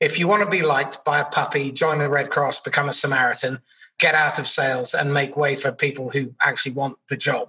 If 0.00 0.18
you 0.18 0.28
want 0.28 0.42
to 0.42 0.50
be 0.50 0.62
liked 0.62 1.02
by 1.04 1.18
a 1.18 1.24
puppy, 1.24 1.72
join 1.72 1.98
the 1.98 2.10
Red 2.10 2.30
Cross, 2.30 2.60
become 2.60 2.88
a 2.88 2.92
Samaritan, 2.92 3.60
get 3.98 4.14
out 4.14 4.38
of 4.38 4.46
sales 4.46 4.92
and 4.92 5.14
make 5.14 5.36
way 5.36 5.56
for 5.56 5.72
people 5.72 6.10
who 6.10 6.34
actually 6.42 6.72
want 6.72 6.98
the 7.08 7.16
job. 7.16 7.48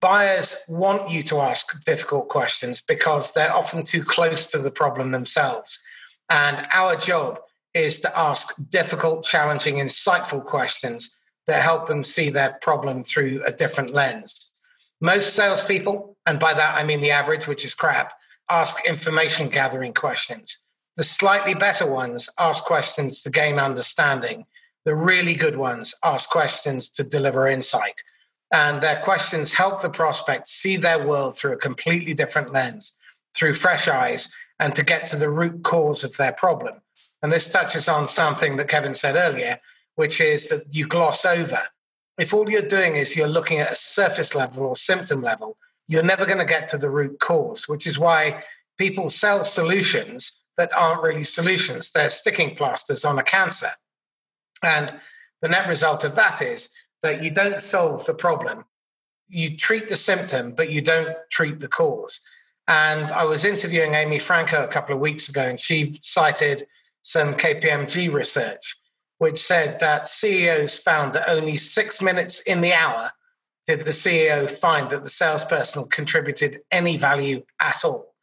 Buyers 0.00 0.58
want 0.66 1.10
you 1.10 1.22
to 1.24 1.40
ask 1.40 1.84
difficult 1.84 2.28
questions 2.30 2.82
because 2.86 3.34
they're 3.34 3.54
often 3.54 3.84
too 3.84 4.02
close 4.02 4.46
to 4.50 4.58
the 4.58 4.70
problem 4.70 5.10
themselves. 5.10 5.78
And 6.30 6.66
our 6.72 6.96
job 6.96 7.38
is 7.74 8.00
to 8.00 8.18
ask 8.18 8.54
difficult, 8.70 9.24
challenging, 9.24 9.76
insightful 9.76 10.44
questions 10.44 11.18
that 11.46 11.62
help 11.62 11.86
them 11.86 12.02
see 12.02 12.30
their 12.30 12.58
problem 12.62 13.04
through 13.04 13.42
a 13.44 13.52
different 13.52 13.90
lens. 13.90 14.50
Most 15.00 15.34
salespeople, 15.34 16.15
and 16.26 16.38
by 16.38 16.52
that 16.54 16.76
I 16.76 16.84
mean 16.84 17.00
the 17.00 17.12
average, 17.12 17.46
which 17.46 17.64
is 17.64 17.74
crap, 17.74 18.12
ask 18.50 18.86
information 18.86 19.48
gathering 19.48 19.94
questions. 19.94 20.64
The 20.96 21.04
slightly 21.04 21.54
better 21.54 21.86
ones 21.86 22.28
ask 22.38 22.64
questions 22.64 23.22
to 23.22 23.30
gain 23.30 23.58
understanding. 23.58 24.46
The 24.84 24.94
really 24.94 25.34
good 25.34 25.56
ones 25.56 25.94
ask 26.04 26.30
questions 26.30 26.90
to 26.90 27.04
deliver 27.04 27.46
insight. 27.46 28.02
And 28.52 28.80
their 28.80 29.00
questions 29.00 29.54
help 29.54 29.82
the 29.82 29.90
prospect 29.90 30.48
see 30.48 30.76
their 30.76 31.06
world 31.06 31.36
through 31.36 31.52
a 31.52 31.58
completely 31.58 32.14
different 32.14 32.52
lens, 32.52 32.96
through 33.34 33.54
fresh 33.54 33.88
eyes, 33.88 34.32
and 34.58 34.74
to 34.74 34.84
get 34.84 35.06
to 35.08 35.16
the 35.16 35.30
root 35.30 35.62
cause 35.64 36.04
of 36.04 36.16
their 36.16 36.32
problem. 36.32 36.76
And 37.22 37.32
this 37.32 37.52
touches 37.52 37.88
on 37.88 38.06
something 38.06 38.56
that 38.56 38.68
Kevin 38.68 38.94
said 38.94 39.16
earlier, 39.16 39.58
which 39.96 40.20
is 40.20 40.48
that 40.48 40.74
you 40.74 40.86
gloss 40.86 41.24
over. 41.24 41.62
If 42.18 42.32
all 42.32 42.48
you're 42.48 42.62
doing 42.62 42.96
is 42.96 43.16
you're 43.16 43.28
looking 43.28 43.58
at 43.58 43.72
a 43.72 43.74
surface 43.74 44.34
level 44.34 44.64
or 44.64 44.76
symptom 44.76 45.20
level, 45.20 45.58
you're 45.88 46.02
never 46.02 46.26
going 46.26 46.38
to 46.38 46.44
get 46.44 46.68
to 46.68 46.78
the 46.78 46.90
root 46.90 47.18
cause, 47.20 47.68
which 47.68 47.86
is 47.86 47.98
why 47.98 48.42
people 48.78 49.10
sell 49.10 49.44
solutions 49.44 50.42
that 50.56 50.72
aren't 50.74 51.02
really 51.02 51.24
solutions. 51.24 51.92
They're 51.92 52.10
sticking 52.10 52.56
plasters 52.56 53.04
on 53.04 53.18
a 53.18 53.22
cancer. 53.22 53.70
And 54.62 54.94
the 55.42 55.48
net 55.48 55.68
result 55.68 56.04
of 56.04 56.14
that 56.14 56.40
is 56.42 56.70
that 57.02 57.22
you 57.22 57.30
don't 57.30 57.60
solve 57.60 58.06
the 58.06 58.14
problem. 58.14 58.64
You 59.28 59.56
treat 59.56 59.88
the 59.88 59.96
symptom, 59.96 60.52
but 60.52 60.70
you 60.70 60.80
don't 60.80 61.16
treat 61.30 61.58
the 61.58 61.68
cause. 61.68 62.20
And 62.68 63.12
I 63.12 63.24
was 63.24 63.44
interviewing 63.44 63.94
Amy 63.94 64.18
Franko 64.18 64.64
a 64.64 64.68
couple 64.68 64.94
of 64.94 65.00
weeks 65.00 65.28
ago, 65.28 65.42
and 65.42 65.60
she 65.60 65.98
cited 66.00 66.66
some 67.02 67.34
KPMG 67.34 68.12
research, 68.12 68.76
which 69.18 69.38
said 69.38 69.78
that 69.80 70.08
CEOs 70.08 70.78
found 70.78 71.12
that 71.12 71.30
only 71.30 71.56
six 71.56 72.02
minutes 72.02 72.40
in 72.40 72.60
the 72.60 72.72
hour 72.72 73.12
did 73.66 73.80
the 73.80 73.90
CEO 73.90 74.48
find 74.48 74.90
that 74.90 75.02
the 75.02 75.10
salesperson 75.10 75.88
contributed 75.88 76.60
any 76.70 76.96
value 76.96 77.44
at 77.60 77.84
all. 77.84 78.14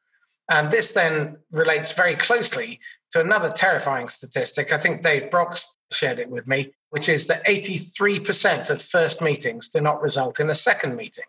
And 0.50 0.72
this 0.72 0.94
then 0.94 1.38
relates 1.52 1.94
very 1.94 2.16
closely 2.16 2.80
to 3.12 3.20
another 3.20 3.50
terrifying 3.50 4.10
statistic. 4.10 4.74
I 4.74 4.78
think 4.78 5.02
Dave 5.02 5.30
Brock's 5.30 5.76
shared 5.92 6.20
it 6.20 6.30
with 6.30 6.48
me, 6.48 6.74
which 6.90 7.08
is 7.08 7.28
that 7.28 7.46
83% 7.46 8.70
of 8.70 8.82
first 8.82 9.22
meetings 9.22 9.70
do 9.70 9.82
not 9.82 10.02
result 10.02 10.40
in 10.40 10.50
a 10.50 10.56
second 10.56 10.96
meeting. 10.96 11.26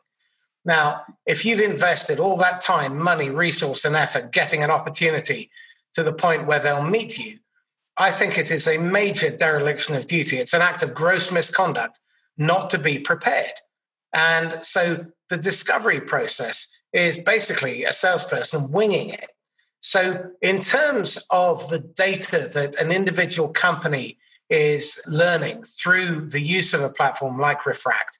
Now, 0.64 1.02
if 1.26 1.44
you've 1.44 1.60
invested 1.60 2.18
all 2.18 2.36
that 2.38 2.62
time, 2.62 2.98
money, 2.98 3.28
resource, 3.28 3.84
and 3.84 3.94
effort 3.94 4.32
getting 4.32 4.62
an 4.62 4.70
opportunity 4.70 5.50
to 5.94 6.02
the 6.02 6.12
point 6.12 6.46
where 6.46 6.58
they'll 6.58 6.82
meet 6.82 7.18
you, 7.18 7.38
I 7.96 8.10
think 8.10 8.38
it 8.38 8.50
is 8.50 8.66
a 8.66 8.78
major 8.78 9.30
dereliction 9.30 9.94
of 9.94 10.06
duty. 10.06 10.38
It's 10.38 10.54
an 10.54 10.62
act 10.62 10.82
of 10.82 10.94
gross 10.94 11.30
misconduct 11.30 12.00
not 12.36 12.70
to 12.70 12.78
be 12.78 12.98
prepared. 12.98 13.52
And 14.14 14.64
so 14.64 15.06
the 15.28 15.36
discovery 15.36 16.00
process 16.00 16.70
is 16.92 17.18
basically 17.18 17.84
a 17.84 17.92
salesperson 17.92 18.70
winging 18.70 19.10
it. 19.10 19.30
So, 19.80 20.30
in 20.40 20.62
terms 20.62 21.22
of 21.28 21.68
the 21.68 21.78
data 21.78 22.48
that 22.54 22.74
an 22.76 22.90
individual 22.90 23.48
company 23.48 24.16
is 24.48 24.98
learning 25.06 25.64
through 25.64 26.30
the 26.30 26.40
use 26.40 26.72
of 26.72 26.80
a 26.80 26.88
platform 26.88 27.38
like 27.38 27.66
Refract, 27.66 28.18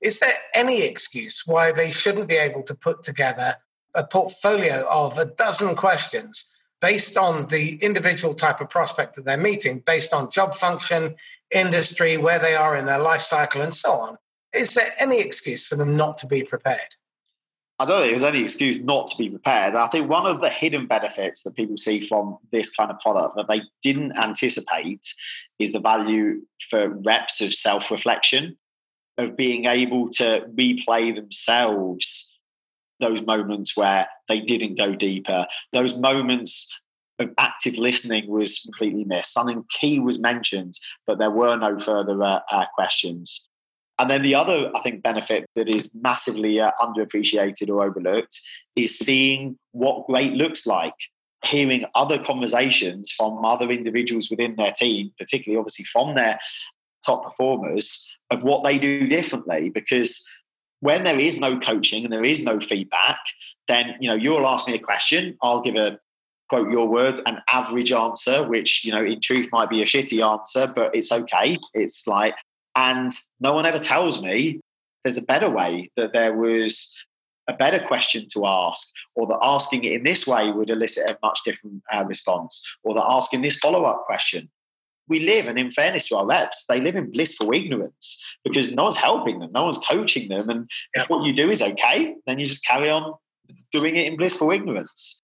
is 0.00 0.20
there 0.20 0.34
any 0.54 0.82
excuse 0.82 1.42
why 1.44 1.70
they 1.70 1.90
shouldn't 1.90 2.28
be 2.28 2.36
able 2.36 2.62
to 2.62 2.74
put 2.74 3.02
together 3.02 3.56
a 3.94 4.04
portfolio 4.04 4.86
of 4.88 5.18
a 5.18 5.26
dozen 5.26 5.74
questions 5.76 6.48
based 6.80 7.16
on 7.16 7.46
the 7.48 7.76
individual 7.76 8.34
type 8.34 8.60
of 8.60 8.70
prospect 8.70 9.14
that 9.14 9.24
they're 9.24 9.36
meeting, 9.36 9.80
based 9.80 10.14
on 10.14 10.30
job 10.30 10.54
function, 10.54 11.14
industry, 11.50 12.16
where 12.16 12.38
they 12.38 12.56
are 12.56 12.74
in 12.74 12.86
their 12.86 12.98
life 12.98 13.20
cycle, 13.20 13.60
and 13.60 13.74
so 13.74 13.92
on. 13.92 14.16
Is 14.52 14.74
there 14.74 14.92
any 14.98 15.20
excuse 15.20 15.66
for 15.66 15.76
them 15.76 15.96
not 15.96 16.18
to 16.18 16.26
be 16.26 16.42
prepared? 16.42 16.94
I 17.78 17.84
don't 17.84 18.02
think 18.02 18.12
there's 18.12 18.22
any 18.22 18.42
excuse 18.42 18.78
not 18.78 19.08
to 19.08 19.16
be 19.16 19.28
prepared. 19.28 19.74
I 19.74 19.88
think 19.88 20.08
one 20.08 20.26
of 20.26 20.40
the 20.40 20.50
hidden 20.50 20.86
benefits 20.86 21.42
that 21.42 21.56
people 21.56 21.76
see 21.76 22.06
from 22.06 22.38
this 22.52 22.70
kind 22.70 22.90
of 22.90 23.00
product 23.00 23.36
that 23.36 23.48
they 23.48 23.62
didn't 23.82 24.16
anticipate 24.16 25.04
is 25.58 25.72
the 25.72 25.80
value 25.80 26.42
for 26.70 26.90
reps 26.90 27.40
of 27.40 27.54
self 27.54 27.90
reflection, 27.90 28.56
of 29.18 29.36
being 29.36 29.64
able 29.64 30.10
to 30.10 30.46
replay 30.54 31.14
themselves 31.14 32.32
those 33.02 33.22
moments 33.22 33.76
where 33.76 34.06
they 34.28 34.40
didn't 34.40 34.78
go 34.78 34.94
deeper, 34.94 35.46
those 35.72 35.96
moments 35.96 36.72
of 37.18 37.30
active 37.36 37.74
listening 37.74 38.30
was 38.30 38.60
completely 38.60 39.04
missed. 39.04 39.32
Something 39.32 39.64
key 39.68 39.98
was 39.98 40.18
mentioned, 40.18 40.78
but 41.06 41.18
there 41.18 41.30
were 41.30 41.56
no 41.56 41.78
further 41.78 42.22
uh, 42.22 42.40
uh, 42.50 42.66
questions. 42.74 43.48
And 43.98 44.10
then 44.10 44.22
the 44.22 44.34
other, 44.34 44.70
I 44.74 44.82
think, 44.82 45.02
benefit 45.02 45.46
that 45.54 45.68
is 45.68 45.94
massively 45.94 46.60
uh, 46.60 46.72
underappreciated 46.80 47.68
or 47.68 47.84
overlooked 47.84 48.40
is 48.74 48.98
seeing 48.98 49.58
what 49.72 50.06
great 50.06 50.32
looks 50.32 50.66
like, 50.66 50.94
hearing 51.44 51.84
other 51.94 52.18
conversations 52.18 53.12
from 53.12 53.44
other 53.44 53.70
individuals 53.70 54.30
within 54.30 54.56
their 54.56 54.72
team, 54.72 55.12
particularly 55.18 55.58
obviously 55.58 55.84
from 55.84 56.14
their 56.14 56.38
top 57.04 57.24
performers, 57.24 58.08
of 58.30 58.42
what 58.42 58.64
they 58.64 58.78
do 58.78 59.06
differently. 59.06 59.70
Because 59.70 60.26
when 60.80 61.04
there 61.04 61.18
is 61.18 61.38
no 61.38 61.58
coaching 61.58 62.04
and 62.04 62.12
there 62.12 62.24
is 62.24 62.42
no 62.42 62.58
feedback, 62.58 63.20
then 63.68 63.94
you 64.00 64.08
know 64.08 64.16
you'll 64.16 64.46
ask 64.46 64.66
me 64.66 64.74
a 64.74 64.78
question, 64.78 65.36
I'll 65.42 65.62
give 65.62 65.76
a 65.76 65.98
quote 66.48 66.70
your 66.70 66.88
word 66.88 67.20
an 67.24 67.38
average 67.48 67.92
answer, 67.92 68.46
which 68.46 68.84
you 68.84 68.92
know 68.92 69.04
in 69.04 69.20
truth 69.20 69.48
might 69.52 69.70
be 69.70 69.82
a 69.82 69.86
shitty 69.86 70.20
answer, 70.26 70.70
but 70.74 70.94
it's 70.94 71.12
okay. 71.12 71.58
It's 71.72 72.06
like, 72.06 72.34
and 72.74 73.12
no 73.40 73.54
one 73.54 73.66
ever 73.66 73.78
tells 73.78 74.22
me 74.22 74.60
there's 75.04 75.18
a 75.18 75.22
better 75.22 75.50
way 75.50 75.90
that 75.96 76.12
there 76.12 76.34
was 76.34 76.96
a 77.48 77.52
better 77.52 77.80
question 77.80 78.26
to 78.32 78.46
ask, 78.46 78.88
or 79.16 79.26
that 79.26 79.38
asking 79.42 79.84
it 79.84 79.92
in 79.92 80.04
this 80.04 80.26
way 80.26 80.50
would 80.50 80.70
elicit 80.70 81.08
a 81.08 81.18
much 81.22 81.40
different 81.44 81.82
uh, 81.92 82.04
response, 82.06 82.64
or 82.84 82.94
that 82.94 83.04
asking 83.06 83.42
this 83.42 83.58
follow 83.58 83.84
up 83.84 84.04
question 84.06 84.48
we 85.08 85.20
live, 85.20 85.46
and 85.46 85.58
in 85.58 85.70
fairness 85.70 86.08
to 86.08 86.16
our 86.16 86.26
reps, 86.26 86.64
they 86.66 86.80
live 86.80 86.96
in 86.96 87.10
blissful 87.10 87.52
ignorance 87.52 88.22
because 88.44 88.72
no 88.72 88.84
one's 88.84 88.96
helping 88.96 89.38
them, 89.40 89.50
no 89.52 89.64
one's 89.64 89.78
coaching 89.78 90.28
them. 90.28 90.48
And 90.48 90.70
if 90.94 91.08
what 91.08 91.24
you 91.26 91.32
do 91.32 91.50
is 91.50 91.62
okay, 91.62 92.14
then 92.26 92.38
you 92.38 92.46
just 92.46 92.64
carry 92.64 92.88
on 92.88 93.14
doing 93.72 93.96
it 93.96 94.06
in 94.06 94.16
blissful 94.16 94.50
ignorance. 94.50 95.20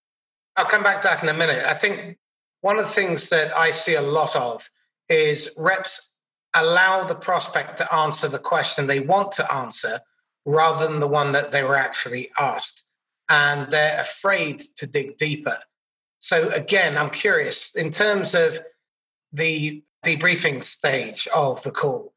I'll 0.57 0.67
come 0.67 0.83
back 0.83 1.01
to 1.03 1.09
that 1.09 1.23
in 1.23 1.29
a 1.29 1.35
minute. 1.35 1.65
I 1.65 1.75
think 1.75 2.19
one 2.61 2.79
of 2.79 2.85
the 2.85 2.91
things 2.91 3.29
that 3.31 3.57
I 3.57 3.71
see 3.71 3.95
a 3.95 4.03
lot 4.03 4.35
of 4.35 4.69
is 5.09 5.55
reps 5.57 6.08
allow 6.55 7.05
the 7.05 7.15
prospect 7.15 7.79
to 7.79 7.95
answer 7.95 8.29
the 8.29 8.39
question 8.39 8.87
they 8.87 9.01
want 9.01 9.33
to 9.33 9.53
answer 9.53 10.01
rather 10.45 10.87
than 10.87 11.01
the 11.01 11.07
one 11.07 11.33
that 11.33 11.53
they 11.53 11.63
were 11.63 11.77
actually 11.77 12.31
asked. 12.39 12.87
And 13.29 13.71
they're 13.71 14.01
afraid 14.01 14.63
to 14.77 14.87
dig 14.87 15.19
deeper. 15.19 15.59
So, 16.19 16.49
again, 16.51 16.97
I'm 16.97 17.11
curious 17.11 17.77
in 17.77 17.91
terms 17.91 18.35
of 18.35 18.59
the 19.33 19.83
debriefing 20.05 20.63
stage 20.63 21.29
of 21.35 21.63
the 21.63 21.71
call, 21.71 22.15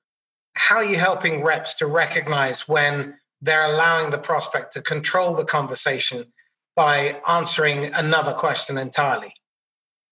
how 0.53 0.77
are 0.77 0.85
you 0.85 0.97
helping 0.97 1.43
reps 1.43 1.75
to 1.75 1.85
recognize 1.85 2.67
when 2.67 3.15
they're 3.41 3.73
allowing 3.73 4.11
the 4.11 4.17
prospect 4.17 4.73
to 4.73 4.81
control 4.81 5.33
the 5.33 5.45
conversation 5.45 6.23
by 6.75 7.19
answering 7.27 7.93
another 7.93 8.33
question 8.33 8.77
entirely? 8.77 9.33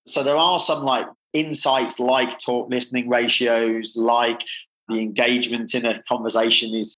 So 0.08 0.23
there 0.23 0.38
are 0.38 0.60
some 0.60 0.84
like 0.84 1.08
insights 1.34 2.00
like 2.00 2.39
talk 2.39 2.70
listening 2.70 3.10
ratios, 3.10 3.96
like 3.96 4.44
the 4.88 5.02
engagement 5.02 5.76
in 5.76 5.86
a 5.86 6.02
conversation 6.04 6.74
is 6.74 6.96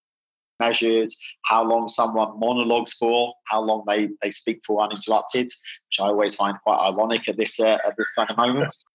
measured, 0.60 1.10
how 1.46 1.63
long 1.63 1.88
someone 1.88 2.39
monologues 2.39 2.94
for, 2.94 3.34
how 3.48 3.62
long 3.62 3.84
they, 3.88 4.10
they 4.22 4.32
speak 4.32 4.62
for 4.65 4.82
uninterrupted, 4.82 5.46
which 5.46 6.00
I 6.00 6.06
always 6.06 6.36
find 6.36 6.58
quite 6.63 6.80
ironic 6.80 7.28
at 7.28 7.38
this 7.38 7.60
uh, 7.60 7.78
at 7.86 7.96
this 7.98 8.12
kind 8.13 8.30
of 8.30 8.38
moment. 8.38 8.74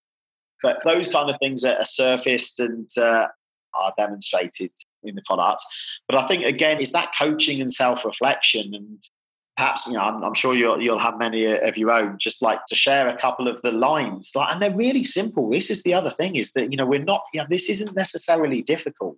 But 0.63 0.79
those 0.87 1.07
kind 1.13 1.29
of 1.29 1.37
things 1.39 1.67
are, 1.67 1.85
surfaced 1.85 2.61
and 2.61 2.89
uh, 2.97 3.29
are 3.75 3.93
demonstrated 3.99 4.73
in 5.03 5.15
the 5.15 5.23
product. 5.27 5.63
But 6.09 6.17
I 6.17 6.27
think 6.27 6.45
again, 6.45 6.81
it's 6.81 6.93
that 6.93 7.13
coaching 7.17 7.61
and 7.61 7.71
self 7.71 8.07
reflection 8.07 8.75
and 8.75 9.03
perhaps 9.57 9.87
you 9.87 9.95
know 9.95 10.01
I'm, 10.01 10.23
I'm, 10.23 10.35
sure 10.35 10.55
you'll 10.55 10.81
you'll 10.81 10.99
have 10.99 11.19
many 11.19 11.47
of 11.47 11.77
your 11.77 11.91
own 11.91 12.19
just 12.19 12.43
like 12.43 12.65
to 12.67 12.75
share 12.75 13.07
a 13.09 13.17
couple 13.17 13.49
of 13.49 13.61
the 13.63 13.73
lines. 13.73 14.33
Like 14.35 14.53
and 14.53 14.61
they're 14.61 14.77
really 14.77 15.05
simple. 15.05 15.51
This 15.51 15.71
is 15.71 15.83
the 15.83 15.95
other 15.95 16.11
thing 16.11 16.37
is 16.37 16.53
that 16.53 16.71
you 16.71 16.77
know 16.77 16.87
we're 16.87 17.03
not 17.03 17.23
you 17.33 17.41
know 17.41 17.47
this 17.49 17.69
isn't 17.71 17.97
necessarily 17.97 18.63
difficult. 18.63 19.17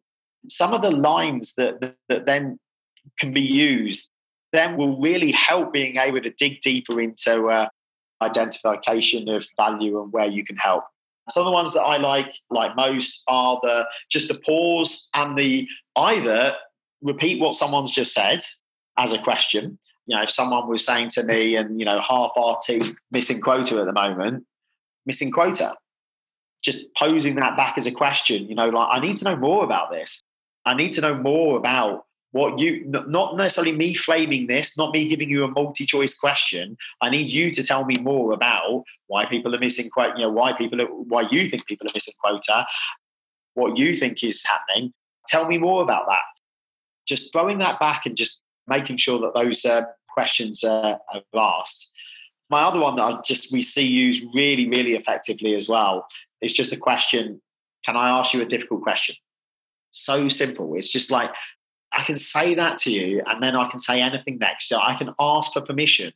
Some 0.49 0.73
of 0.73 0.83
the 0.83 0.91
lines 0.91 1.55
that 1.57 1.81
that, 1.81 1.97
that 2.09 2.27
then 2.27 2.59
can 3.19 3.33
be 3.33 3.43
used 3.43 4.11
then 4.53 4.77
will 4.77 4.99
really 5.01 5.33
help 5.33 5.73
being 5.73 5.97
able 5.97 6.21
to 6.21 6.31
dig 6.31 6.61
deeper 6.61 6.99
into 7.01 7.49
uh, 7.49 7.69
identification 8.23 9.29
of 9.29 9.47
value 9.57 10.01
and 10.01 10.11
where 10.13 10.27
you 10.27 10.43
can 10.45 10.57
help. 10.57 10.85
Some 11.31 11.43
of 11.43 11.47
the 11.47 11.53
ones 11.53 11.75
that 11.75 11.83
i 11.83 11.99
like 11.99 12.33
like 12.49 12.75
most 12.77 13.23
are 13.29 13.59
the 13.63 13.87
just 14.11 14.29
the 14.29 14.39
pause 14.39 15.09
and 15.15 15.37
the 15.37 15.69
either 15.97 16.55
repeat 17.03 17.41
what 17.41 17.55
someone's 17.55 17.91
just 17.91 18.15
said 18.15 18.41
as 18.97 19.13
a 19.13 19.19
question 19.19 19.79
you 20.09 20.17
know, 20.17 20.23
if 20.23 20.31
someone 20.31 20.67
was 20.67 20.85
saying 20.85 21.11
to 21.11 21.23
me, 21.23 21.55
and 21.55 21.79
you 21.79 21.85
know, 21.85 22.01
half 22.01 22.33
our 22.37 22.59
team 22.67 22.97
missing 23.11 23.41
quota 23.41 23.77
at 23.77 23.85
the 23.85 23.93
moment, 23.93 24.45
missing 25.05 25.31
quota, 25.31 25.77
just 26.65 26.93
posing 26.95 27.35
that 27.37 27.59
back 27.59 27.77
as 27.77 27.87
a 27.87 27.93
question, 27.93 28.49
you 28.49 28.55
know, 28.55 28.71
like 28.71 28.89
I 28.91 29.01
need 29.01 29.19
to 29.19 29.25
know 29.25 29.37
more 29.37 29.63
about 29.65 29.93
this. 29.93 30.21
I 30.65 30.75
need 30.75 30.93
to 30.93 31.03
know 31.03 31.15
more 31.15 31.59
about 31.59 32.07
what 32.33 32.59
you, 32.59 32.85
not 32.87 33.37
necessarily 33.37 33.77
me 33.77 33.95
framing 33.95 34.47
this, 34.47 34.77
not 34.79 34.93
me 34.93 35.07
giving 35.07 35.29
you 35.29 35.45
a 35.45 35.49
multi-choice 35.49 36.19
question. 36.19 36.77
I 37.03 37.11
need 37.11 37.31
you 37.31 37.51
to 37.53 37.63
tell 37.63 37.85
me 37.85 37.97
more 38.01 38.33
about 38.33 38.85
why 39.09 39.27
people 39.27 39.55
are 39.55 39.59
missing 39.59 39.91
quota, 39.91 40.15
you 40.17 40.25
know, 40.25 40.31
why 40.31 40.55
people 40.55 40.81
are, 40.81 40.87
why 40.87 41.27
you 41.31 41.49
think 41.51 41.67
people 41.67 41.87
are 41.87 41.95
missing 41.95 42.15
quota, 42.23 42.67
what 43.55 43.77
you 43.77 43.97
think 43.99 44.25
is 44.25 44.43
happening. 44.45 44.95
Tell 45.27 45.47
me 45.47 45.59
more 45.59 45.83
about 45.83 46.07
that. 46.09 46.21
Just 47.07 47.33
throwing 47.33 47.59
that 47.59 47.79
back 47.79 48.07
and 48.07 48.17
just 48.17 48.41
making 48.67 48.99
sure 48.99 49.19
that 49.21 49.35
those 49.35 49.65
uh, 49.65 49.83
questions 50.19 50.65
uh, 50.65 50.97
are 51.15 51.23
asked. 51.61 51.93
My 52.51 52.63
other 52.63 52.81
one 52.81 52.97
that 52.97 53.03
I 53.03 53.21
just 53.25 53.53
we 53.53 53.63
see 53.63 53.87
used 53.87 54.25
really, 54.35 54.69
really 54.69 54.95
effectively 55.01 55.55
as 55.55 55.69
well 55.69 55.95
is 56.41 56.53
just 56.53 56.73
a 56.73 56.77
question: 56.89 57.41
Can 57.85 57.97
I 57.97 58.09
ask 58.19 58.35
you 58.35 58.43
a 58.43 58.53
difficult 58.55 58.83
question? 58.83 59.15
So 59.91 60.29
simple. 60.29 60.75
It's 60.75 60.93
just 60.99 61.11
like 61.11 61.31
I 61.93 62.03
can 62.03 62.17
say 62.17 62.55
that 62.55 62.79
to 62.79 62.91
you, 62.91 63.23
and 63.27 63.43
then 63.43 63.55
I 63.55 63.69
can 63.69 63.79
say 63.79 64.03
anything 64.03 64.39
next. 64.39 64.73
I 64.73 64.95
can 65.01 65.11
ask 65.21 65.53
for 65.53 65.61
permission 65.61 66.13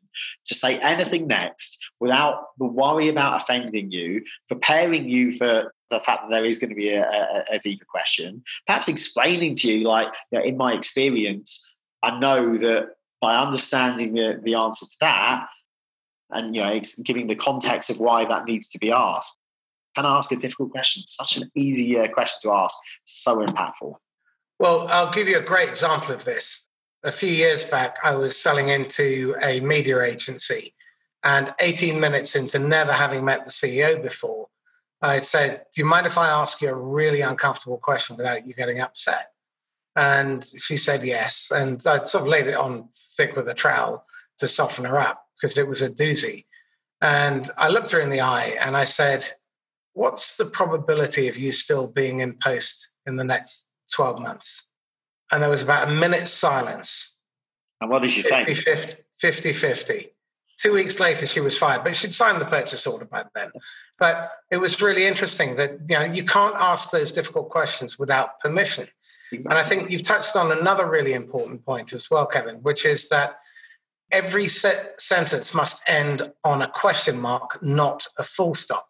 to 0.46 0.54
say 0.54 0.78
anything 0.80 1.26
next 1.26 1.78
without 2.00 2.34
the 2.58 2.66
worry 2.66 3.08
about 3.08 3.40
offending 3.40 3.92
you, 3.92 4.24
preparing 4.48 5.08
you 5.08 5.38
for 5.38 5.72
the 5.90 6.00
fact 6.00 6.22
that 6.22 6.30
there 6.30 6.44
is 6.44 6.58
going 6.58 6.70
to 6.70 6.76
be 6.76 6.90
a, 6.90 7.04
a, 7.08 7.44
a 7.52 7.58
deeper 7.60 7.84
question, 7.84 8.42
perhaps 8.66 8.88
explaining 8.88 9.54
to 9.54 9.70
you, 9.70 9.86
like, 9.86 10.08
you 10.30 10.38
know, 10.38 10.44
in 10.44 10.56
my 10.56 10.72
experience, 10.72 11.50
I 12.02 12.18
know 12.18 12.56
that 12.58 12.96
by 13.22 13.38
understanding 13.38 14.12
the, 14.12 14.38
the 14.42 14.54
answer 14.54 14.84
to 14.84 14.96
that 15.00 15.46
and 16.30 16.54
you 16.54 16.62
know 16.62 16.78
giving 17.02 17.28
the 17.28 17.34
context 17.34 17.88
of 17.88 17.98
why 17.98 18.26
that 18.26 18.44
needs 18.44 18.68
to 18.68 18.78
be 18.78 18.92
asked 18.92 19.38
can 19.94 20.06
I 20.06 20.16
ask 20.16 20.32
a 20.32 20.36
difficult 20.36 20.70
question? 20.70 21.02
Such 21.06 21.36
an 21.36 21.50
easy 21.54 21.98
uh, 21.98 22.08
question 22.08 22.38
to 22.42 22.56
ask. 22.56 22.76
So 23.04 23.38
impactful. 23.38 23.94
Well 24.58 24.86
i'll 24.90 25.10
give 25.10 25.28
you 25.28 25.38
a 25.38 25.42
great 25.42 25.68
example 25.68 26.14
of 26.14 26.24
this. 26.24 26.68
A 27.02 27.10
few 27.10 27.30
years 27.30 27.64
back 27.64 27.96
i 28.04 28.14
was 28.14 28.36
selling 28.36 28.68
into 28.68 29.34
a 29.42 29.58
media 29.58 30.00
agency 30.02 30.72
and 31.24 31.52
18 31.58 31.98
minutes 31.98 32.36
into 32.36 32.60
never 32.60 32.92
having 32.92 33.24
met 33.24 33.44
the 33.44 33.50
ceo 33.50 34.00
before 34.00 34.46
i 35.00 35.18
said 35.18 35.62
do 35.74 35.82
you 35.82 35.84
mind 35.84 36.06
if 36.06 36.16
i 36.16 36.28
ask 36.28 36.60
you 36.60 36.68
a 36.68 36.74
really 36.74 37.22
uncomfortable 37.22 37.78
question 37.78 38.16
without 38.16 38.46
you 38.46 38.54
getting 38.54 38.80
upset 38.80 39.31
and 39.96 40.44
she 40.44 40.76
said 40.76 41.04
yes. 41.04 41.50
And 41.54 41.84
I 41.86 42.04
sort 42.04 42.22
of 42.22 42.28
laid 42.28 42.46
it 42.46 42.56
on 42.56 42.88
thick 42.92 43.36
with 43.36 43.48
a 43.48 43.54
trowel 43.54 44.04
to 44.38 44.48
soften 44.48 44.84
her 44.84 44.98
up 44.98 45.26
because 45.40 45.58
it 45.58 45.68
was 45.68 45.82
a 45.82 45.90
doozy. 45.90 46.44
And 47.00 47.50
I 47.58 47.68
looked 47.68 47.90
her 47.90 48.00
in 48.00 48.10
the 48.10 48.20
eye 48.20 48.56
and 48.60 48.76
I 48.76 48.84
said, 48.84 49.26
What's 49.94 50.38
the 50.38 50.46
probability 50.46 51.28
of 51.28 51.36
you 51.36 51.52
still 51.52 51.86
being 51.86 52.20
in 52.20 52.38
post 52.42 52.92
in 53.04 53.16
the 53.16 53.24
next 53.24 53.68
12 53.94 54.20
months? 54.20 54.68
And 55.30 55.42
there 55.42 55.50
was 55.50 55.62
about 55.62 55.88
a 55.88 55.90
minute's 55.90 56.30
silence. 56.30 57.18
And 57.80 57.90
what 57.90 58.00
did 58.00 58.10
she 58.10 58.22
50, 58.22 58.62
say? 58.62 59.02
50 59.18 59.52
50. 59.52 60.08
Two 60.58 60.72
weeks 60.72 61.00
later, 61.00 61.26
she 61.26 61.40
was 61.40 61.58
fired, 61.58 61.82
but 61.84 61.96
she'd 61.96 62.14
signed 62.14 62.40
the 62.40 62.46
purchase 62.46 62.86
order 62.86 63.04
by 63.04 63.24
then. 63.34 63.50
But 63.98 64.30
it 64.50 64.58
was 64.58 64.80
really 64.80 65.06
interesting 65.06 65.56
that 65.56 65.78
you 65.88 65.98
know 65.98 66.04
you 66.04 66.24
can't 66.24 66.54
ask 66.54 66.90
those 66.90 67.12
difficult 67.12 67.50
questions 67.50 67.98
without 67.98 68.40
permission. 68.40 68.86
Exactly. 69.32 69.56
And 69.56 69.66
I 69.66 69.68
think 69.68 69.90
you've 69.90 70.02
touched 70.02 70.36
on 70.36 70.52
another 70.52 70.88
really 70.88 71.14
important 71.14 71.64
point 71.64 71.92
as 71.92 72.10
well, 72.10 72.26
Kevin, 72.26 72.56
which 72.56 72.84
is 72.84 73.08
that 73.08 73.38
every 74.10 74.46
sentence 74.46 75.54
must 75.54 75.82
end 75.88 76.30
on 76.44 76.60
a 76.62 76.68
question 76.68 77.18
mark, 77.18 77.62
not 77.62 78.06
a 78.18 78.22
full 78.22 78.54
stop. 78.54 78.88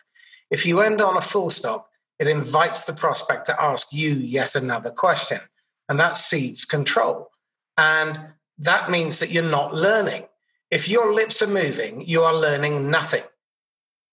If 0.50 0.66
you 0.66 0.80
end 0.80 1.00
on 1.00 1.16
a 1.16 1.22
full 1.22 1.50
stop, 1.50 1.88
it 2.18 2.26
invites 2.26 2.84
the 2.84 2.92
prospect 2.92 3.46
to 3.46 3.62
ask 3.62 3.92
you 3.92 4.14
yet 4.14 4.54
another 4.54 4.90
question, 4.90 5.38
and 5.88 5.98
that 5.98 6.16
seeds 6.16 6.64
control. 6.64 7.30
And 7.78 8.18
that 8.58 8.90
means 8.90 9.18
that 9.20 9.30
you're 9.30 9.42
not 9.42 9.74
learning. 9.74 10.26
If 10.70 10.88
your 10.88 11.14
lips 11.14 11.40
are 11.42 11.46
moving, 11.46 12.02
you 12.06 12.22
are 12.22 12.34
learning 12.34 12.90
nothing. 12.90 13.24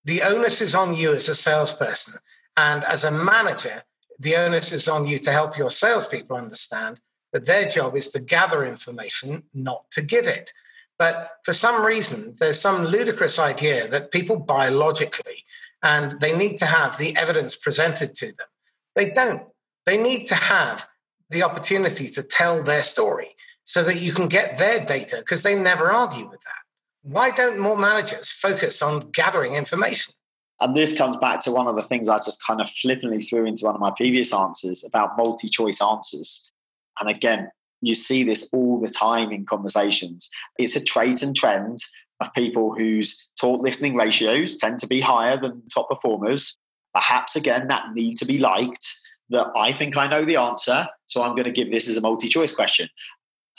The 0.05 0.21
onus 0.21 0.61
is 0.61 0.75
on 0.75 0.95
you 0.95 1.13
as 1.13 1.27
a 1.29 1.35
salesperson. 1.35 2.15
And 2.55 2.83
as 2.83 3.03
a 3.03 3.11
manager, 3.11 3.83
the 4.19 4.35
onus 4.35 4.71
is 4.71 4.87
on 4.87 5.07
you 5.07 5.17
to 5.19 5.31
help 5.31 5.57
your 5.57 5.69
salespeople 5.69 6.35
understand 6.35 6.99
that 7.31 7.45
their 7.45 7.69
job 7.69 7.95
is 7.95 8.09
to 8.11 8.19
gather 8.19 8.65
information, 8.65 9.43
not 9.53 9.89
to 9.91 10.01
give 10.01 10.27
it. 10.27 10.51
But 10.97 11.29
for 11.43 11.53
some 11.53 11.85
reason, 11.85 12.33
there's 12.39 12.59
some 12.59 12.85
ludicrous 12.85 13.39
idea 13.39 13.87
that 13.87 14.11
people 14.11 14.35
biologically 14.35 15.45
and 15.81 16.19
they 16.19 16.37
need 16.37 16.57
to 16.57 16.65
have 16.65 16.97
the 16.97 17.15
evidence 17.15 17.55
presented 17.55 18.13
to 18.15 18.25
them. 18.27 18.47
They 18.95 19.11
don't. 19.11 19.47
They 19.85 19.95
need 19.95 20.25
to 20.27 20.35
have 20.35 20.87
the 21.29 21.43
opportunity 21.43 22.09
to 22.09 22.23
tell 22.23 22.63
their 22.63 22.83
story 22.83 23.29
so 23.63 23.83
that 23.83 24.01
you 24.01 24.11
can 24.11 24.27
get 24.27 24.57
their 24.57 24.83
data 24.83 25.17
because 25.17 25.43
they 25.43 25.55
never 25.55 25.91
argue 25.91 26.27
with 26.29 26.41
that. 26.41 26.63
Why 27.03 27.31
don't 27.31 27.59
more 27.59 27.77
managers 27.77 28.29
focus 28.29 28.81
on 28.81 29.11
gathering 29.11 29.53
information? 29.53 30.15
And 30.61 30.75
this 30.75 30.97
comes 30.97 31.15
back 31.17 31.39
to 31.41 31.51
one 31.51 31.67
of 31.67 31.75
the 31.75 31.83
things 31.83 32.09
I 32.09 32.17
just 32.17 32.43
kind 32.45 32.59
of 32.59 32.69
flippantly 32.69 33.21
threw 33.21 33.45
into 33.45 33.65
one 33.65 33.75
of 33.75 33.81
my 33.81 33.91
previous 33.95 34.33
answers 34.33 34.83
about 34.85 35.17
multi 35.17 35.49
choice 35.49 35.81
answers. 35.81 36.51
And 36.99 37.09
again, 37.09 37.49
you 37.81 37.95
see 37.95 38.23
this 38.23 38.49
all 38.51 38.79
the 38.81 38.89
time 38.89 39.31
in 39.31 39.45
conversations. 39.45 40.29
It's 40.57 40.75
a 40.75 40.83
trait 40.83 41.21
and 41.21 41.35
trend 41.35 41.79
of 42.19 42.33
people 42.33 42.75
whose 42.75 43.29
talk 43.39 43.61
listening 43.61 43.95
ratios 43.95 44.57
tend 44.57 44.79
to 44.79 44.87
be 44.87 44.99
higher 44.99 45.37
than 45.37 45.63
top 45.73 45.89
performers. 45.89 46.57
Perhaps 46.93 47.37
again, 47.37 47.67
that 47.69 47.93
need 47.93 48.15
to 48.15 48.25
be 48.25 48.37
liked 48.37 48.85
that 49.29 49.47
I 49.55 49.71
think 49.71 49.95
I 49.95 50.07
know 50.07 50.25
the 50.25 50.35
answer. 50.35 50.87
So 51.05 51.21
I'm 51.21 51.35
going 51.35 51.45
to 51.45 51.51
give 51.51 51.71
this 51.71 51.87
as 51.87 51.95
a 51.95 52.01
multi 52.01 52.27
choice 52.27 52.53
question. 52.53 52.89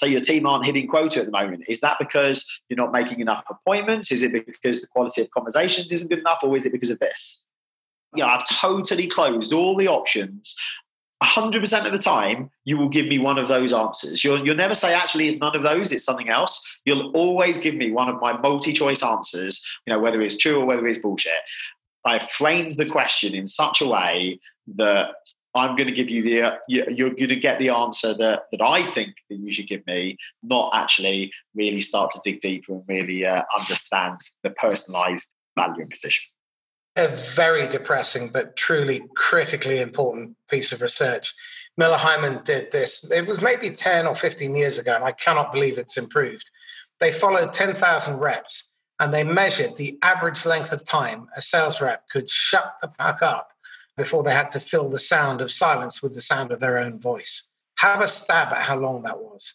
So 0.01 0.07
your 0.07 0.23
team 0.23 0.47
aren't 0.47 0.65
hitting 0.65 0.89
quota 0.89 1.21
at 1.21 1.27
the 1.27 1.33
moment. 1.33 1.65
Is 1.69 1.81
that 1.81 1.99
because 1.99 2.63
you're 2.71 2.79
not 2.79 2.91
making 2.91 3.21
enough 3.21 3.45
appointments? 3.51 4.11
Is 4.11 4.23
it 4.23 4.33
because 4.33 4.81
the 4.81 4.87
quality 4.87 5.21
of 5.21 5.31
conversations 5.31 5.93
isn't 5.93 6.09
good 6.09 6.21
enough, 6.21 6.39
or 6.43 6.57
is 6.57 6.65
it 6.65 6.73
because 6.73 6.89
of 6.89 6.99
this? 7.01 7.47
You 8.15 8.23
know, 8.23 8.31
I've 8.31 8.49
totally 8.49 9.07
closed 9.07 9.53
all 9.53 9.77
the 9.77 9.89
options. 9.89 10.57
100% 11.23 11.85
of 11.85 11.93
the 11.93 11.99
time, 11.99 12.49
you 12.65 12.79
will 12.79 12.89
give 12.89 13.09
me 13.09 13.19
one 13.19 13.37
of 13.37 13.49
those 13.49 13.75
answers. 13.75 14.25
You'll, 14.25 14.43
you'll 14.43 14.57
never 14.57 14.75
say, 14.75 14.95
actually, 14.95 15.29
it's 15.29 15.37
none 15.37 15.55
of 15.55 15.63
those, 15.63 15.93
it's 15.93 16.05
something 16.05 16.31
else. 16.31 16.67
You'll 16.87 17.11
always 17.15 17.59
give 17.59 17.75
me 17.75 17.91
one 17.91 18.09
of 18.09 18.19
my 18.23 18.33
multi 18.39 18.73
choice 18.73 19.03
answers, 19.03 19.63
you 19.87 19.93
know, 19.93 20.01
whether 20.01 20.23
it's 20.23 20.39
true 20.39 20.61
or 20.61 20.65
whether 20.65 20.89
it's 20.89 20.99
bullshit. 20.99 21.33
I 22.07 22.27
framed 22.27 22.73
the 22.79 22.87
question 22.87 23.35
in 23.35 23.47
such 23.47 23.83
a 23.83 23.87
way 23.87 24.41
that 24.77 25.11
I'm 25.55 25.75
going 25.75 25.89
to 25.89 25.95
give 25.95 26.09
you 26.09 26.23
the 26.23 26.59
you're 26.69 27.11
going 27.11 27.29
to 27.29 27.37
get 27.37 27.59
the 27.59 27.71
answer 27.71 28.15
that 28.15 28.43
that 28.53 28.63
I 28.63 28.83
think 28.91 29.15
that 29.29 29.37
you 29.37 29.53
should 29.53 29.69
give 29.69 29.87
me, 29.87 30.17
not 30.43 30.71
actually 30.75 31.33
really 31.55 31.81
start 31.81 32.11
to 32.11 32.21
dig 32.23 32.41
deeper 32.41 32.75
and 32.75 32.85
really 32.89 33.27
uh, 33.27 33.43
understand 33.59 34.21
the 34.43 34.51
personalized 34.51 35.35
value 35.57 35.83
and 35.83 35.91
position. 35.91 36.25
A 36.97 37.09
very 37.09 37.69
depressing 37.69 38.29
but 38.29 38.57
truly 38.57 39.03
critically 39.17 39.81
important 39.81 40.37
piece 40.49 40.73
of 40.73 40.83
research. 40.83 41.35
Miller 41.77 41.99
Heiman 41.99 42.45
did 42.45 42.71
this. 42.73 43.11
It 43.11 43.27
was 43.27 43.41
maybe 43.41 43.71
10 43.71 44.07
or 44.07 44.15
15 44.15 44.55
years 44.55 44.79
ago, 44.79 44.95
and 44.95 45.05
I 45.05 45.13
cannot 45.13 45.53
believe 45.53 45.79
it's 45.79 45.97
improved. 45.97 46.51
They 46.99 47.11
followed 47.11 47.55
10,000 47.55 48.19
reps 48.19 48.71
and 49.01 49.15
they 49.15 49.25
measured 49.25 49.77
the 49.77 49.99
average 50.03 50.45
length 50.45 50.73
of 50.73 50.85
time 50.85 51.27
a 51.35 51.41
sales 51.41 51.81
rep 51.81 52.09
could 52.11 52.29
shut 52.29 52.75
the 52.83 52.89
fuck 52.89 53.23
up 53.23 53.49
before 53.97 54.23
they 54.23 54.33
had 54.33 54.53
to 54.53 54.61
fill 54.61 54.89
the 54.89 54.99
sound 54.99 55.41
of 55.41 55.51
silence 55.51 56.03
with 56.03 56.15
the 56.15 56.21
sound 56.21 56.53
of 56.53 56.61
their 56.61 56.79
own 56.79 56.99
voice. 56.99 57.53
Have 57.79 58.01
a 58.01 58.09
stab 58.09 58.53
at 58.53 58.67
how 58.67 58.77
long 58.77 59.03
that 59.03 59.21
was. 59.21 59.55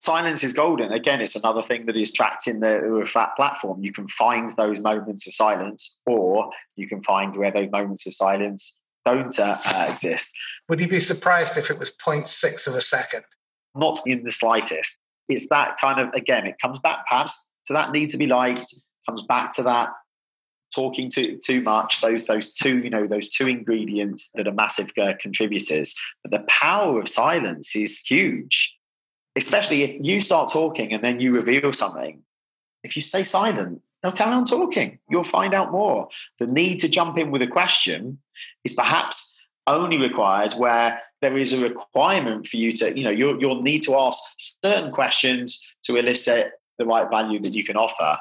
silence 0.00 0.42
is 0.42 0.52
golden. 0.52 0.92
Again, 0.92 1.20
it's 1.20 1.36
another 1.36 1.62
thing 1.62 1.86
that 1.86 1.96
is 1.96 2.12
tracked 2.12 2.46
in 2.46 2.60
the 2.60 3.06
flat 3.10 3.30
platform. 3.36 3.82
You 3.82 3.92
can 3.92 4.08
find 4.08 4.50
those 4.56 4.80
moments 4.80 5.26
of 5.26 5.34
silence, 5.34 5.96
or 6.06 6.50
you 6.76 6.88
can 6.88 7.02
find 7.02 7.36
where 7.36 7.50
those 7.50 7.70
moments 7.70 8.06
of 8.06 8.14
silence 8.14 8.78
don't 9.04 9.38
uh, 9.38 9.58
uh, 9.64 9.86
exist. 9.90 10.32
Would 10.68 10.80
you 10.80 10.88
be 10.88 11.00
surprised 11.00 11.56
if 11.56 11.70
it 11.70 11.78
was 11.78 11.94
0.6 11.96 12.66
of 12.66 12.76
a 12.76 12.80
second? 12.80 13.24
Not 13.74 14.00
in 14.06 14.22
the 14.24 14.30
slightest. 14.30 14.98
It's 15.28 15.48
that 15.48 15.78
kind 15.80 16.00
of, 16.00 16.12
again, 16.14 16.46
it 16.46 16.56
comes 16.60 16.78
back 16.80 17.06
perhaps 17.08 17.46
to 17.66 17.72
that 17.72 17.92
need 17.92 18.10
to 18.10 18.16
be 18.16 18.26
liked, 18.26 18.74
comes 19.08 19.22
back 19.22 19.54
to 19.56 19.62
that 19.62 19.90
talking 20.74 21.08
too 21.08 21.38
too 21.44 21.60
much 21.62 22.00
those 22.00 22.24
those 22.24 22.52
two 22.52 22.78
you 22.78 22.90
know 22.90 23.06
those 23.06 23.28
two 23.28 23.46
ingredients 23.46 24.30
that 24.34 24.48
are 24.48 24.52
massive 24.52 24.90
uh, 25.00 25.12
contributors. 25.20 25.94
But 26.22 26.30
the 26.30 26.44
power 26.48 27.00
of 27.00 27.08
silence 27.08 27.74
is 27.76 28.00
huge 28.00 28.74
especially 29.34 29.82
if 29.82 29.96
you 29.98 30.20
start 30.20 30.52
talking 30.52 30.92
and 30.92 31.02
then 31.02 31.18
you 31.18 31.32
reveal 31.32 31.72
something. 31.72 32.22
If 32.84 32.96
you 32.96 33.02
stay 33.02 33.24
silent 33.24 33.80
they'll 34.02 34.12
carry 34.12 34.32
on 34.32 34.44
talking. 34.44 34.98
You'll 35.08 35.24
find 35.24 35.54
out 35.54 35.72
more. 35.72 36.08
The 36.40 36.46
need 36.46 36.78
to 36.80 36.88
jump 36.88 37.18
in 37.18 37.30
with 37.30 37.42
a 37.42 37.46
question 37.46 38.18
is 38.64 38.74
perhaps 38.74 39.38
only 39.66 39.96
required 39.96 40.54
where 40.54 41.00
there 41.20 41.36
is 41.36 41.52
a 41.52 41.62
requirement 41.62 42.48
for 42.48 42.56
you 42.56 42.72
to 42.72 42.98
you 42.98 43.04
know 43.04 43.10
you'll, 43.10 43.40
you'll 43.40 43.62
need 43.62 43.82
to 43.84 43.96
ask 43.96 44.20
certain 44.64 44.90
questions 44.90 45.64
to 45.84 45.96
elicit 45.96 46.50
the 46.78 46.84
right 46.84 47.08
value 47.10 47.38
that 47.38 47.54
you 47.54 47.62
can 47.62 47.76
offer 47.76 48.18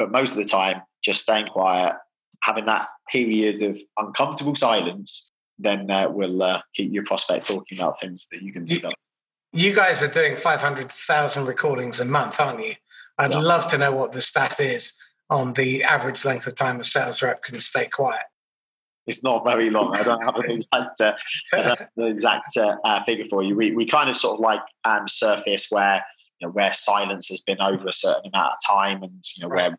but 0.00 0.10
most 0.10 0.30
of 0.30 0.38
the 0.38 0.46
time 0.46 0.80
just 1.04 1.20
staying 1.20 1.46
quiet, 1.46 1.94
having 2.42 2.64
that 2.64 2.88
period 3.12 3.62
of 3.62 3.78
uncomfortable 3.98 4.54
silence, 4.54 5.30
then 5.58 5.90
uh, 5.90 6.08
will 6.08 6.42
uh, 6.42 6.62
keep 6.74 6.90
your 6.90 7.04
prospect 7.04 7.46
talking 7.46 7.78
about 7.78 8.00
things 8.00 8.26
that 8.32 8.40
you 8.40 8.50
can 8.50 8.64
discuss. 8.64 8.94
You, 9.52 9.74
guys 9.74 10.02
are 10.02 10.08
doing 10.08 10.36
500,000 10.36 11.44
recordings 11.44 12.00
a 12.00 12.06
month, 12.06 12.40
aren't 12.40 12.64
you? 12.66 12.74
I'd 13.18 13.32
yeah. 13.32 13.40
love 13.40 13.68
to 13.68 13.78
know 13.78 13.92
what 13.92 14.12
the 14.12 14.22
stat 14.22 14.58
is 14.58 14.94
on 15.28 15.52
the 15.52 15.84
average 15.84 16.24
length 16.24 16.46
of 16.46 16.54
time 16.54 16.80
a 16.80 16.84
sales 16.84 17.20
rep 17.20 17.42
can 17.42 17.60
stay 17.60 17.86
quiet. 17.86 18.22
It's 19.06 19.22
not 19.22 19.44
very 19.44 19.68
long. 19.68 19.94
I 19.94 20.02
don't 20.02 20.22
have 20.24 20.36
an 20.36 20.50
exact, 20.50 21.00
uh, 21.02 21.14
the 21.96 22.06
exact 22.06 22.56
uh, 22.56 22.76
uh, 22.84 23.04
figure 23.04 23.26
for 23.28 23.42
you. 23.42 23.54
We, 23.54 23.72
we 23.72 23.84
kind 23.84 24.08
of 24.08 24.16
sort 24.16 24.34
of 24.34 24.40
like 24.40 24.60
um, 24.86 25.08
surface 25.08 25.66
where 25.68 26.02
you 26.40 26.46
know, 26.46 26.52
where 26.52 26.72
silence 26.72 27.28
has 27.28 27.40
been 27.40 27.60
over 27.60 27.86
a 27.86 27.92
certain 27.92 28.30
amount 28.32 28.52
of 28.52 28.58
time 28.66 29.02
and 29.02 29.22
you 29.36 29.42
know 29.42 29.48
where, 29.48 29.76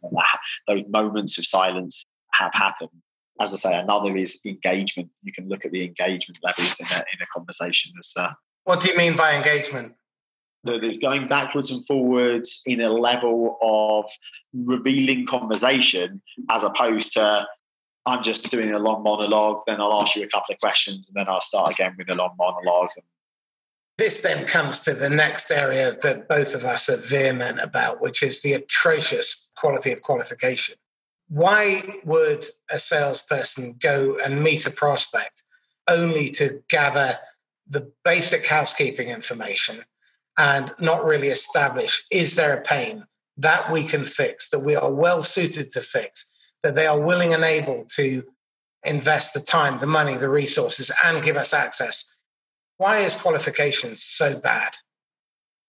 those 0.68 0.84
moments 0.90 1.38
of 1.38 1.46
silence 1.46 2.06
have 2.34 2.54
happened 2.54 2.92
as 3.40 3.54
I 3.54 3.58
say, 3.58 3.80
another 3.80 4.16
is 4.16 4.40
engagement. 4.46 5.10
You 5.24 5.34
can 5.34 5.48
look 5.48 5.66
at 5.66 5.72
the 5.72 5.84
engagement 5.84 6.40
levels 6.44 6.80
in 6.80 6.86
a, 6.88 6.96
in 6.98 7.22
a 7.22 7.26
conversation. 7.34 7.92
As, 7.98 8.14
uh, 8.16 8.32
what 8.64 8.82
do 8.82 8.90
you 8.90 8.98
mean 8.98 9.16
by 9.16 9.36
engagement? 9.36 9.94
That 10.64 10.84
is 10.84 11.00
going 11.00 11.28
backwards 11.28 11.72
and 11.72 11.86
forwards 11.88 12.62
in 12.68 12.82
a 12.82 12.90
level 12.90 13.58
of 13.62 14.06
revealing 14.54 15.26
conversation 15.26 16.22
as 16.50 16.64
opposed 16.64 17.14
to 17.14 17.48
I'm 18.06 18.24
just 18.24 18.50
doing 18.50 18.72
a 18.72 18.80
long 18.80 19.04
monologue, 19.04 19.62
then 19.68 19.80
I'll 19.80 20.02
ask 20.02 20.16
you 20.16 20.24
a 20.24 20.28
couple 20.28 20.54
of 20.54 20.60
questions, 20.60 21.08
and 21.08 21.16
then 21.16 21.32
I'll 21.32 21.42
start 21.42 21.72
again 21.72 21.96
with 21.98 22.10
a 22.10 22.16
long 22.16 22.34
monologue. 22.38 22.90
This 24.02 24.24
then 24.24 24.48
comes 24.48 24.80
to 24.82 24.96
the 24.96 25.12
next 25.12 25.52
area 25.52 25.96
that 26.02 26.28
both 26.28 26.56
of 26.56 26.66
us 26.66 26.90
are 26.90 26.98
vehement 26.98 27.60
about, 27.60 28.02
which 28.02 28.24
is 28.24 28.42
the 28.42 28.54
atrocious 28.54 29.52
quality 29.56 29.92
of 29.92 30.02
qualification. 30.02 30.74
Why 31.30 31.84
would 32.04 32.48
a 32.72 32.80
salesperson 32.80 33.76
go 33.80 34.18
and 34.18 34.42
meet 34.42 34.66
a 34.66 34.72
prospect 34.72 35.44
only 35.88 36.32
to 36.32 36.64
gather 36.68 37.20
the 37.68 37.92
basic 38.04 38.48
housekeeping 38.48 39.10
information 39.10 39.84
and 40.36 40.74
not 40.80 41.06
really 41.06 41.28
establish 41.28 42.04
is 42.10 42.36
there 42.36 42.58
a 42.58 42.62
pain 42.64 43.06
that 43.38 43.72
we 43.72 43.84
can 43.84 44.06
fix, 44.06 44.50
that 44.50 44.62
we 44.62 44.76
are 44.76 44.92
well 44.92 45.22
suited 45.22 45.70
to 45.74 45.80
fix, 45.80 46.54
that 46.64 46.74
they 46.74 46.88
are 46.88 47.00
willing 47.00 47.36
and 47.36 47.44
able 47.44 47.86
to 47.98 48.24
invest 48.84 49.36
the 49.36 49.42
time, 49.42 49.78
the 49.78 49.86
money, 49.86 50.18
the 50.18 50.28
resources, 50.28 50.90
and 51.04 51.24
give 51.24 51.38
us 51.38 51.54
access 51.54 52.12
why 52.82 53.02
is 53.02 53.22
qualifications 53.22 54.02
so 54.02 54.40
bad? 54.40 54.74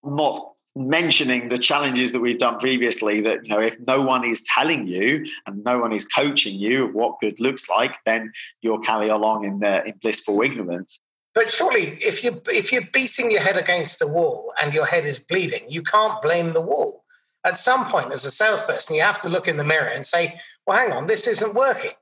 Not 0.03 0.55
mentioning 0.75 1.51
the 1.51 1.59
challenges 1.59 2.13
that 2.13 2.21
we've 2.21 2.39
done 2.39 2.59
previously 2.59 3.21
that 3.21 3.47
you 3.47 3.55
know 3.55 3.61
if 3.61 3.77
no 3.87 4.01
one 4.01 4.25
is 4.25 4.43
telling 4.45 4.87
you 4.87 5.23
and 5.47 5.63
no 5.63 5.79
one 5.79 5.93
is 5.93 6.07
coaching 6.07 6.59
you 6.59 6.87
of 6.87 6.95
what 6.95 7.21
good 7.21 7.39
looks 7.39 7.69
like 7.69 7.95
then 8.07 8.33
you'll 8.63 8.79
carry 8.79 9.11
along 9.11 9.45
in 9.45 9.59
the 9.59 9.85
in 9.85 9.93
blissful 10.01 10.41
ignorance. 10.41 10.99
But 11.35 11.51
surely 11.51 11.99
if 12.01 12.25
you 12.25 12.41
if 12.47 12.73
you're 12.73 12.91
beating 12.91 13.31
your 13.31 13.43
head 13.43 13.59
against 13.59 13.99
the 13.99 14.07
wall 14.07 14.55
and 14.61 14.73
your 14.73 14.87
head 14.87 15.05
is 15.05 15.19
bleeding 15.19 15.65
you 15.69 15.83
can't 15.83 16.23
blame 16.23 16.55
the 16.55 16.63
wall. 16.63 17.05
At 17.45 17.59
some 17.59 17.85
point 17.85 18.11
as 18.11 18.25
a 18.25 18.31
salesperson 18.31 18.97
you 18.97 19.03
have 19.03 19.21
to 19.21 19.29
look 19.29 19.47
in 19.47 19.59
the 19.59 19.65
mirror 19.73 19.93
and 19.97 20.07
say 20.07 20.41
well 20.67 20.79
hang 20.79 20.93
on 20.93 21.07
this 21.07 21.27
isn't 21.27 21.55
working. 21.55 21.97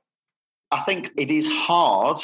I 0.71 0.83
think 0.83 1.11
it 1.17 1.33
is 1.33 1.49
hard 1.49 2.19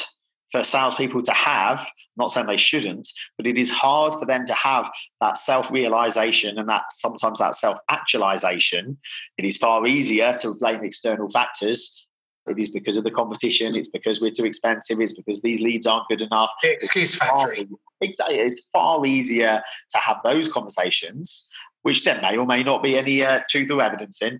for 0.51 0.63
salespeople 0.63 1.21
to 1.21 1.31
have, 1.31 1.85
not 2.15 2.31
saying 2.31 2.47
they 2.47 2.57
shouldn't, 2.57 3.07
but 3.37 3.47
it 3.47 3.57
is 3.57 3.69
hard 3.69 4.13
for 4.13 4.25
them 4.25 4.45
to 4.45 4.53
have 4.53 4.89
that 5.21 5.37
self 5.37 5.71
realization 5.71 6.57
and 6.57 6.69
that 6.69 6.83
sometimes 6.91 7.39
that 7.39 7.55
self 7.55 7.77
actualization. 7.89 8.97
It 9.37 9.45
is 9.45 9.57
far 9.57 9.85
easier 9.85 10.35
to 10.39 10.55
blame 10.55 10.83
external 10.83 11.29
factors. 11.29 12.05
It 12.47 12.59
is 12.59 12.69
because 12.69 12.95
of 12.95 13.03
the 13.03 13.11
competition. 13.11 13.75
It's 13.75 13.89
because 13.89 14.21
we're 14.21 14.31
too 14.31 14.45
expensive. 14.45 15.01
It's 15.01 15.13
because 15.13 15.41
these 15.41 15.59
leads 15.59 15.85
aren't 15.85 16.07
good 16.07 16.21
enough. 16.21 16.49
The 16.61 16.71
excuse 16.71 17.15
factory. 17.15 17.67
Exactly. 17.99 18.37
It's 18.37 18.67
far 18.71 19.05
easier 19.05 19.61
to 19.89 19.97
have 19.97 20.17
those 20.23 20.47
conversations, 20.47 21.47
which 21.81 22.05
there 22.05 22.21
may 22.21 22.37
or 22.37 22.45
may 22.45 22.63
not 22.63 22.83
be 22.83 22.97
any 22.97 23.23
uh, 23.23 23.41
truth 23.49 23.69
or 23.69 23.81
evidence 23.81 24.21
in 24.21 24.39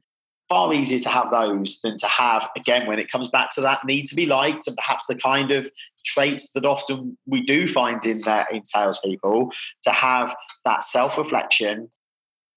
far 0.49 0.73
easier 0.73 0.99
to 0.99 1.09
have 1.09 1.31
those 1.31 1.79
than 1.81 1.97
to 1.97 2.07
have 2.07 2.49
again 2.55 2.87
when 2.87 2.99
it 2.99 3.11
comes 3.11 3.29
back 3.29 3.51
to 3.51 3.61
that 3.61 3.83
need 3.85 4.05
to 4.05 4.15
be 4.15 4.25
liked 4.25 4.67
and 4.67 4.77
perhaps 4.77 5.05
the 5.05 5.15
kind 5.15 5.51
of 5.51 5.69
traits 6.05 6.51
that 6.51 6.65
often 6.65 7.17
we 7.25 7.41
do 7.41 7.67
find 7.67 8.05
in 8.05 8.21
that 8.21 8.51
in 8.51 8.63
salespeople 8.63 9.51
to 9.81 9.91
have 9.91 10.33
that 10.63 10.83
self-reflection 10.83 11.89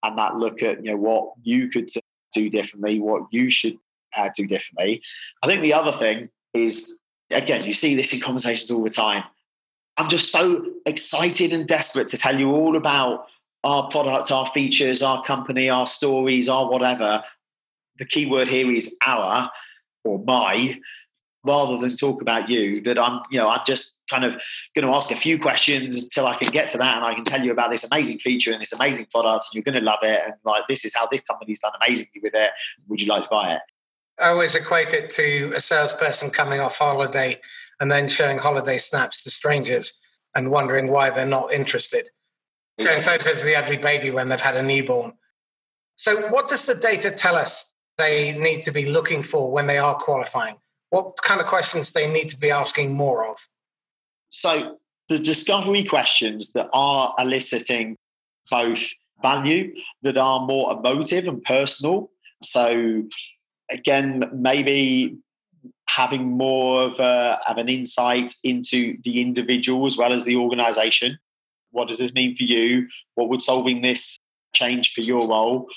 and 0.02 0.18
that 0.18 0.36
look 0.36 0.62
at 0.62 0.84
you 0.84 0.92
know 0.92 0.96
what 0.96 1.32
you 1.42 1.68
could 1.68 1.88
do 2.32 2.48
differently 2.48 3.00
what 3.00 3.22
you 3.30 3.50
should 3.50 3.76
uh, 4.16 4.28
do 4.34 4.46
differently. 4.46 5.02
I 5.42 5.46
think 5.46 5.62
the 5.62 5.74
other 5.74 5.96
thing 5.98 6.28
is 6.54 6.96
again 7.30 7.64
you 7.64 7.72
see 7.72 7.94
this 7.94 8.12
in 8.12 8.20
conversations 8.20 8.70
all 8.70 8.82
the 8.82 8.90
time. 8.90 9.24
I'm 9.96 10.08
just 10.08 10.32
so 10.32 10.64
excited 10.86 11.52
and 11.52 11.66
desperate 11.66 12.08
to 12.08 12.18
tell 12.18 12.38
you 12.38 12.50
all 12.50 12.76
about 12.76 13.26
our 13.64 13.88
product, 13.90 14.32
our 14.32 14.50
features, 14.52 15.02
our 15.02 15.22
company, 15.24 15.68
our 15.68 15.86
stories, 15.86 16.48
our 16.48 16.70
whatever 16.70 17.22
the 18.00 18.06
key 18.06 18.26
word 18.26 18.48
here 18.48 18.68
is 18.68 18.96
our 19.06 19.48
or 20.02 20.18
my 20.24 20.76
rather 21.46 21.78
than 21.78 21.94
talk 21.94 22.20
about 22.20 22.48
you 22.48 22.80
that 22.80 22.98
i'm 22.98 23.20
you 23.30 23.38
know 23.38 23.48
i'm 23.48 23.60
just 23.64 23.96
kind 24.10 24.24
of 24.24 24.32
going 24.74 24.84
to 24.84 24.92
ask 24.92 25.12
a 25.12 25.16
few 25.16 25.38
questions 25.38 26.02
until 26.02 26.26
i 26.26 26.34
can 26.34 26.48
get 26.48 26.66
to 26.66 26.78
that 26.78 26.96
and 26.96 27.04
i 27.04 27.14
can 27.14 27.22
tell 27.22 27.44
you 27.44 27.52
about 27.52 27.70
this 27.70 27.84
amazing 27.84 28.18
feature 28.18 28.52
and 28.52 28.60
this 28.60 28.72
amazing 28.72 29.06
product 29.12 29.46
and 29.46 29.54
you're 29.54 29.62
going 29.62 29.80
to 29.80 29.84
love 29.84 30.00
it 30.02 30.20
and 30.24 30.34
like 30.44 30.66
this 30.68 30.84
is 30.84 30.94
how 30.94 31.06
this 31.06 31.22
company's 31.22 31.60
done 31.60 31.72
amazingly 31.80 32.20
with 32.22 32.34
it. 32.34 32.50
Would 32.88 33.00
you 33.00 33.06
like 33.06 33.22
to 33.22 33.28
buy 33.28 33.54
it? 33.54 33.62
I 34.18 34.28
always 34.28 34.54
equate 34.54 34.92
it 34.92 35.10
to 35.10 35.52
a 35.56 35.60
salesperson 35.60 36.30
coming 36.30 36.60
off 36.60 36.78
holiday 36.78 37.40
and 37.80 37.90
then 37.90 38.08
showing 38.08 38.38
holiday 38.38 38.76
snaps 38.76 39.22
to 39.24 39.30
strangers 39.30 39.98
and 40.34 40.50
wondering 40.50 40.90
why 40.90 41.10
they're 41.10 41.26
not 41.26 41.52
interested. 41.52 42.10
Showing 42.78 43.00
photos 43.00 43.40
of 43.40 43.44
the 43.44 43.56
ugly 43.56 43.78
baby 43.78 44.10
when 44.10 44.28
they've 44.28 44.40
had 44.40 44.56
a 44.56 44.62
newborn. 44.62 45.14
So 45.96 46.28
what 46.28 46.48
does 46.48 46.66
the 46.66 46.74
data 46.74 47.10
tell 47.10 47.36
us 47.36 47.69
they 48.00 48.32
need 48.38 48.64
to 48.64 48.72
be 48.72 48.86
looking 48.86 49.22
for 49.22 49.50
when 49.50 49.66
they 49.66 49.78
are 49.78 49.94
qualifying? 49.94 50.56
What 50.90 51.16
kind 51.22 51.40
of 51.40 51.46
questions 51.46 51.92
they 51.92 52.10
need 52.10 52.28
to 52.30 52.36
be 52.36 52.50
asking 52.50 52.94
more 52.94 53.28
of? 53.30 53.38
So, 54.30 54.78
the 55.08 55.18
discovery 55.18 55.84
questions 55.84 56.52
that 56.52 56.68
are 56.72 57.14
eliciting 57.18 57.96
both 58.50 58.84
value, 59.22 59.74
that 60.02 60.16
are 60.16 60.46
more 60.46 60.72
emotive 60.72 61.28
and 61.28 61.42
personal. 61.42 62.10
So, 62.42 63.04
again, 63.70 64.24
maybe 64.32 65.18
having 65.86 66.26
more 66.26 66.84
of, 66.84 66.98
a, 67.00 67.38
of 67.48 67.56
an 67.58 67.68
insight 67.68 68.32
into 68.44 68.96
the 69.02 69.20
individual 69.20 69.86
as 69.86 69.96
well 69.96 70.12
as 70.12 70.24
the 70.24 70.36
organization. 70.36 71.18
What 71.72 71.88
does 71.88 71.98
this 71.98 72.12
mean 72.12 72.34
for 72.36 72.44
you? 72.44 72.88
What 73.14 73.28
would 73.28 73.42
solving 73.42 73.82
this 73.82 74.18
change 74.52 74.92
for 74.92 75.00
your 75.00 75.28
role? 75.28 75.68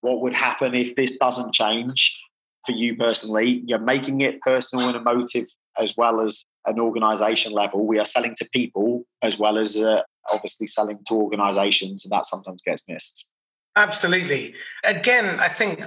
What 0.00 0.20
would 0.20 0.34
happen 0.34 0.74
if 0.74 0.94
this 0.94 1.16
doesn't 1.18 1.52
change 1.52 2.18
for 2.66 2.72
you 2.72 2.96
personally. 2.96 3.62
You're 3.66 3.78
making 3.78 4.20
it 4.20 4.40
personal 4.42 4.86
and 4.88 4.96
emotive 4.96 5.46
as 5.78 5.94
well 5.96 6.20
as 6.20 6.44
an 6.66 6.78
organization 6.78 7.52
level. 7.52 7.86
We 7.86 7.98
are 7.98 8.04
selling 8.04 8.34
to 8.36 8.48
people 8.52 9.04
as 9.22 9.38
well 9.38 9.58
as 9.58 9.80
uh, 9.80 10.02
obviously 10.28 10.66
selling 10.66 10.98
to 11.06 11.14
organizations, 11.14 12.04
and 12.04 12.12
that 12.12 12.26
sometimes 12.26 12.60
gets 12.62 12.82
missed. 12.88 13.28
Absolutely. 13.76 14.54
Again, 14.84 15.38
I 15.40 15.48
think 15.48 15.82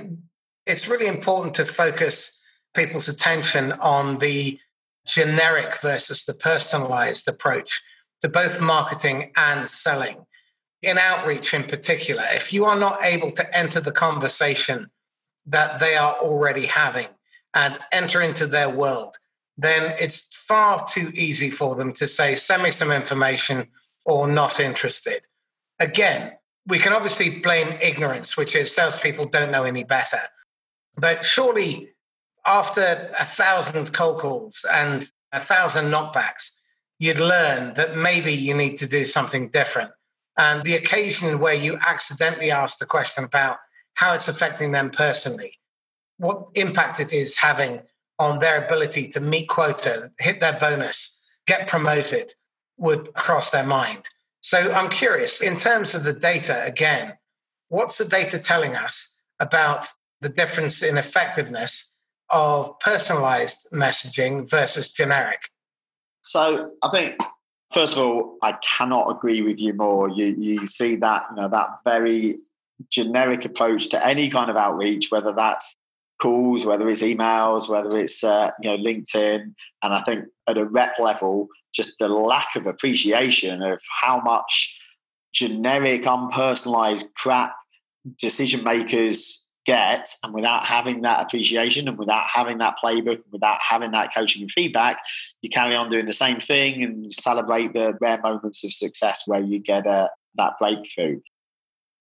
it's 0.65 0.87
really 0.87 1.07
important 1.07 1.53
to 1.55 1.65
focus 1.65 2.39
people's 2.73 3.09
attention 3.09 3.73
on 3.73 4.17
the 4.19 4.57
generic 5.05 5.79
versus 5.81 6.25
the 6.25 6.33
personalized 6.33 7.27
approach 7.27 7.81
to 8.21 8.29
both 8.29 8.61
marketing 8.61 9.31
and 9.35 9.67
selling. 9.67 10.25
In 10.81 10.97
outreach 10.97 11.53
in 11.53 11.63
particular, 11.63 12.25
if 12.31 12.51
you 12.51 12.65
are 12.65 12.75
not 12.75 13.03
able 13.03 13.31
to 13.33 13.57
enter 13.57 13.79
the 13.79 13.91
conversation 13.91 14.89
that 15.45 15.79
they 15.79 15.95
are 15.95 16.15
already 16.15 16.65
having 16.65 17.07
and 17.53 17.77
enter 17.91 18.21
into 18.21 18.47
their 18.47 18.69
world, 18.69 19.17
then 19.57 19.95
it's 19.99 20.33
far 20.33 20.85
too 20.87 21.11
easy 21.13 21.49
for 21.49 21.75
them 21.75 21.93
to 21.93 22.07
say, 22.07 22.35
send 22.35 22.63
me 22.63 22.71
some 22.71 22.91
information 22.91 23.67
or 24.05 24.27
not 24.27 24.59
interested. 24.59 25.21
Again, 25.79 26.33
we 26.67 26.79
can 26.79 26.93
obviously 26.93 27.39
blame 27.39 27.77
ignorance, 27.81 28.37
which 28.37 28.55
is 28.55 28.73
salespeople 28.73 29.25
don't 29.25 29.51
know 29.51 29.63
any 29.63 29.83
better. 29.83 30.19
But 30.97 31.23
surely, 31.23 31.89
after 32.45 33.13
a 33.17 33.25
thousand 33.25 33.93
cold 33.93 34.19
calls 34.19 34.65
and 34.71 35.09
a 35.31 35.39
thousand 35.39 35.85
knockbacks, 35.85 36.51
you'd 36.99 37.19
learn 37.19 37.73
that 37.75 37.95
maybe 37.95 38.33
you 38.33 38.53
need 38.53 38.77
to 38.77 38.87
do 38.87 39.05
something 39.05 39.49
different. 39.49 39.91
And 40.37 40.63
the 40.63 40.75
occasion 40.75 41.39
where 41.39 41.53
you 41.53 41.77
accidentally 41.77 42.51
ask 42.51 42.77
the 42.77 42.85
question 42.85 43.23
about 43.23 43.57
how 43.95 44.13
it's 44.13 44.27
affecting 44.27 44.71
them 44.71 44.89
personally, 44.89 45.59
what 46.17 46.47
impact 46.55 46.99
it 46.99 47.13
is 47.13 47.37
having 47.37 47.81
on 48.17 48.39
their 48.39 48.63
ability 48.63 49.07
to 49.09 49.19
meet 49.19 49.47
quota, 49.47 50.11
hit 50.19 50.39
their 50.39 50.57
bonus, 50.59 51.19
get 51.47 51.67
promoted, 51.67 52.33
would 52.77 53.13
cross 53.13 53.51
their 53.51 53.65
mind. 53.65 54.05
So 54.41 54.71
I'm 54.71 54.89
curious, 54.89 55.41
in 55.41 55.57
terms 55.57 55.93
of 55.93 56.03
the 56.03 56.13
data, 56.13 56.63
again, 56.63 57.17
what's 57.69 57.97
the 57.97 58.05
data 58.05 58.39
telling 58.39 58.75
us 58.75 59.21
about 59.39 59.87
the 60.21 60.29
difference 60.29 60.81
in 60.81 60.97
effectiveness 60.97 61.95
of 62.29 62.79
personalized 62.79 63.67
messaging 63.71 64.49
versus 64.49 64.91
generic? 64.91 65.49
So 66.21 66.71
I 66.81 66.89
think 66.91 67.15
first 67.71 67.97
of 67.97 68.03
all, 68.03 68.37
I 68.41 68.53
cannot 68.53 69.09
agree 69.09 69.41
with 69.41 69.59
you 69.59 69.73
more. 69.73 70.09
You 70.09 70.35
you 70.37 70.67
see 70.67 70.95
that 70.97 71.23
you 71.29 71.41
know 71.41 71.49
that 71.49 71.69
very 71.83 72.39
generic 72.89 73.45
approach 73.45 73.89
to 73.89 74.05
any 74.05 74.29
kind 74.29 74.49
of 74.49 74.57
outreach, 74.57 75.11
whether 75.11 75.33
that's 75.33 75.75
calls, 76.21 76.65
whether 76.65 76.87
it's 76.89 77.03
emails, 77.03 77.69
whether 77.69 77.97
it's 77.97 78.23
uh, 78.23 78.51
you 78.61 78.69
know 78.69 78.77
LinkedIn, 78.77 79.53
and 79.83 79.93
I 79.93 80.01
think 80.03 80.25
at 80.47 80.57
a 80.57 80.65
rep 80.65 80.99
level, 80.99 81.47
just 81.73 81.95
the 81.99 82.09
lack 82.09 82.55
of 82.55 82.65
appreciation 82.67 83.61
of 83.61 83.81
how 84.01 84.21
much 84.21 84.77
generic, 85.33 86.03
unpersonalized 86.03 87.05
crap 87.15 87.55
decision 88.19 88.63
makers 88.63 89.45
get, 89.65 90.13
and 90.23 90.33
without 90.33 90.65
having 90.65 91.01
that 91.01 91.25
appreciation 91.25 91.87
and 91.87 91.97
without 91.97 92.25
having 92.33 92.57
that 92.59 92.75
playbook, 92.83 93.15
and 93.15 93.31
without 93.31 93.59
having 93.67 93.91
that 93.91 94.13
coaching 94.13 94.41
and 94.41 94.51
feedback, 94.51 94.99
you 95.41 95.49
carry 95.49 95.75
on 95.75 95.89
doing 95.89 96.05
the 96.05 96.13
same 96.13 96.39
thing 96.39 96.83
and 96.83 97.13
celebrate 97.13 97.73
the 97.73 97.97
rare 98.01 98.19
moments 98.21 98.63
of 98.63 98.73
success 98.73 99.23
where 99.25 99.41
you 99.41 99.59
get 99.59 99.85
a, 99.85 99.89
uh, 99.89 100.07
that 100.35 100.53
breakthrough. 100.59 101.19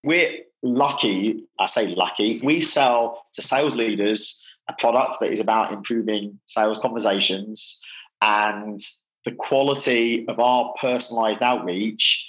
We're 0.04 0.38
lucky, 0.62 1.44
I 1.58 1.66
say 1.66 1.88
lucky, 1.88 2.40
we 2.42 2.60
sell 2.60 3.24
to 3.34 3.42
sales 3.42 3.74
leaders 3.74 4.44
a 4.68 4.74
product 4.78 5.16
that 5.20 5.32
is 5.32 5.40
about 5.40 5.72
improving 5.72 6.38
sales 6.44 6.78
conversations 6.78 7.80
and 8.22 8.78
the 9.24 9.32
quality 9.32 10.26
of 10.28 10.38
our 10.38 10.72
personalized 10.80 11.42
outreach 11.42 12.26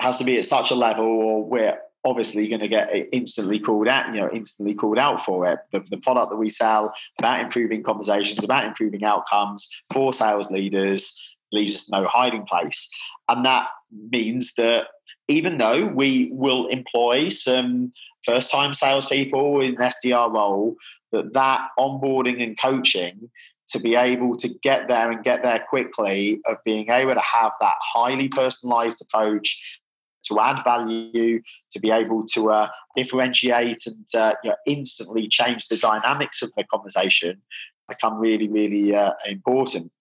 has 0.00 0.18
to 0.18 0.24
be 0.24 0.38
at 0.38 0.44
such 0.44 0.70
a 0.70 0.74
level 0.74 1.04
or 1.04 1.44
we're 1.44 1.78
obviously 2.04 2.48
going 2.48 2.60
to 2.60 2.68
get 2.68 2.90
instantly 3.12 3.58
called 3.58 3.88
out, 3.88 4.14
you 4.14 4.20
know, 4.20 4.30
instantly 4.32 4.74
called 4.74 4.98
out 4.98 5.24
for 5.24 5.46
it. 5.46 5.58
The, 5.72 5.84
the 5.90 5.98
product 5.98 6.30
that 6.30 6.38
we 6.38 6.50
sell 6.50 6.94
about 7.18 7.40
improving 7.40 7.82
conversations, 7.82 8.42
about 8.42 8.64
improving 8.64 9.04
outcomes 9.04 9.68
for 9.92 10.12
sales 10.12 10.50
leaders 10.50 11.18
leaves 11.52 11.74
us 11.74 11.90
no 11.90 12.06
hiding 12.06 12.46
place. 12.46 12.88
And 13.28 13.44
that 13.44 13.68
means 14.10 14.54
that 14.56 14.86
even 15.28 15.58
though 15.58 15.86
we 15.86 16.30
will 16.32 16.66
employ 16.68 17.28
some 17.28 17.92
first 18.24 18.50
time 18.50 18.74
salespeople 18.74 19.60
in 19.60 19.80
an 19.80 19.90
SDR 19.90 20.32
role, 20.32 20.76
that 21.12 21.32
that 21.34 21.68
onboarding 21.78 22.42
and 22.42 22.58
coaching 22.58 23.30
to 23.68 23.78
be 23.78 23.94
able 23.94 24.36
to 24.36 24.48
get 24.48 24.88
there 24.88 25.10
and 25.10 25.22
get 25.22 25.42
there 25.42 25.64
quickly, 25.68 26.40
of 26.46 26.56
being 26.64 26.90
able 26.90 27.14
to 27.14 27.20
have 27.20 27.52
that 27.60 27.74
highly 27.80 28.28
personalized 28.28 29.00
approach 29.00 29.79
to 30.30 30.40
add 30.40 30.64
value, 30.64 31.40
to 31.70 31.80
be 31.80 31.90
able 31.90 32.24
to 32.34 32.50
uh, 32.50 32.68
differentiate 32.96 33.82
and 33.86 34.06
uh, 34.14 34.34
you 34.42 34.50
know, 34.50 34.56
instantly 34.66 35.28
change 35.28 35.68
the 35.68 35.76
dynamics 35.76 36.42
of 36.42 36.50
the 36.56 36.64
conversation 36.64 37.42
become 37.90 38.18
really, 38.18 38.48
really 38.48 38.94
uh, 38.94 39.12
important. 39.26 39.92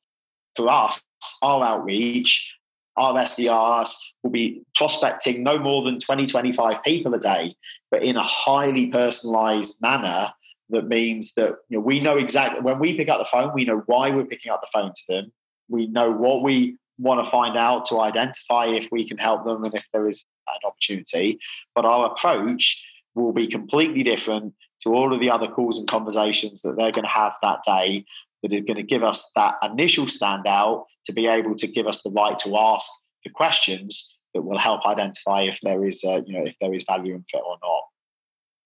For 0.55 0.69
us, 0.69 1.01
our 1.41 1.63
outreach, 1.63 2.53
our 2.95 3.13
SDRs 3.15 3.91
will 4.23 4.31
be 4.31 4.61
prospecting 4.75 5.43
no 5.43 5.59
more 5.59 5.83
than 5.83 5.99
20, 5.99 6.25
25 6.25 6.83
people 6.83 7.13
a 7.13 7.19
day, 7.19 7.55
but 7.91 8.03
in 8.03 8.15
a 8.15 8.23
highly 8.23 8.87
personalized 8.87 9.81
manner 9.81 10.29
that 10.69 10.87
means 10.87 11.33
that 11.33 11.55
you 11.69 11.77
know, 11.77 11.81
we 11.81 11.99
know 11.99 12.17
exactly 12.17 12.61
when 12.61 12.79
we 12.79 12.95
pick 12.95 13.09
up 13.09 13.19
the 13.19 13.25
phone, 13.25 13.51
we 13.53 13.65
know 13.65 13.81
why 13.87 14.11
we're 14.11 14.25
picking 14.25 14.51
up 14.51 14.61
the 14.61 14.67
phone 14.71 14.91
to 14.93 15.01
them. 15.07 15.31
We 15.67 15.87
know 15.87 16.11
what 16.11 16.43
we 16.43 16.77
want 16.99 17.23
to 17.23 17.31
find 17.31 17.57
out 17.57 17.85
to 17.85 17.99
identify 18.01 18.67
if 18.67 18.87
we 18.91 19.07
can 19.07 19.17
help 19.17 19.45
them 19.45 19.63
and 19.63 19.73
if 19.73 19.87
there 19.93 20.07
is 20.07 20.25
an 20.47 20.67
opportunity. 20.67 21.39
But 21.73 21.85
our 21.85 22.11
approach 22.11 22.83
will 23.15 23.33
be 23.33 23.47
completely 23.47 24.03
different 24.03 24.53
to 24.81 24.89
all 24.89 25.13
of 25.13 25.19
the 25.19 25.29
other 25.29 25.47
calls 25.47 25.79
and 25.79 25.87
conversations 25.87 26.61
that 26.61 26.75
they're 26.77 26.91
going 26.91 27.05
to 27.05 27.09
have 27.09 27.33
that 27.41 27.59
day 27.65 28.05
that 28.43 28.53
are 28.53 28.61
going 28.61 28.77
to 28.77 28.83
give 28.83 29.03
us 29.03 29.31
that 29.35 29.55
initial 29.63 30.05
standout 30.05 30.85
to 31.05 31.13
be 31.13 31.27
able 31.27 31.55
to 31.55 31.67
give 31.67 31.87
us 31.87 32.01
the 32.03 32.11
right 32.11 32.39
to 32.39 32.57
ask 32.57 32.87
the 33.23 33.29
questions 33.29 34.15
that 34.33 34.43
will 34.43 34.57
help 34.57 34.85
identify 34.85 35.41
if 35.41 35.59
there 35.63 35.83
is, 35.85 36.03
uh, 36.05 36.21
you 36.25 36.37
know, 36.37 36.45
if 36.45 36.55
there 36.61 36.73
is 36.73 36.83
value 36.83 37.15
in 37.15 37.25
fit 37.29 37.41
or 37.45 37.57
not. 37.61 37.83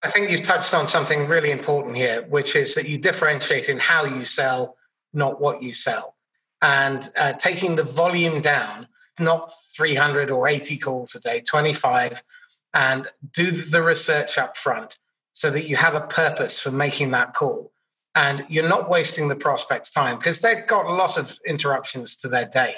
I 0.04 0.12
think 0.12 0.30
you've 0.30 0.44
touched 0.44 0.74
on 0.74 0.86
something 0.86 1.28
really 1.28 1.50
important 1.50 1.96
here, 1.96 2.26
which 2.30 2.56
is 2.56 2.76
that 2.76 2.88
you 2.88 2.98
differentiate 2.98 3.70
in 3.70 3.80
how 3.80 4.04
you 4.04 4.26
sell, 4.26 4.76
not 5.14 5.40
what 5.40 5.64
you 5.64 5.74
sell. 5.74 6.16
And 6.64 7.12
uh, 7.16 7.34
taking 7.34 7.76
the 7.76 7.84
volume 7.84 8.42
down, 8.42 8.88
not 9.20 9.52
300 9.78 10.32
or 10.32 10.48
80 10.48 10.78
calls 10.78 11.14
a 11.14 11.20
day, 11.20 11.42
25, 11.42 12.24
and 12.74 13.08
do 13.32 13.52
the 13.52 13.84
research 13.84 14.40
up 14.40 14.58
front 14.58 14.98
so 15.34 15.52
that 15.52 15.68
you 15.68 15.76
have 15.76 15.94
a 15.94 16.08
purpose 16.08 16.60
for 16.60 16.72
making 16.72 17.12
that 17.12 17.36
call. 17.36 17.72
And 18.16 18.46
you're 18.48 18.68
not 18.68 18.90
wasting 18.90 19.28
the 19.28 19.36
prospect's 19.36 19.92
time 19.92 20.18
because 20.18 20.42
they've 20.42 20.66
got 20.66 20.86
a 20.86 20.94
lot 20.94 21.18
of 21.18 21.38
interruptions 21.46 22.16
to 22.18 22.28
their 22.28 22.46
day. 22.46 22.76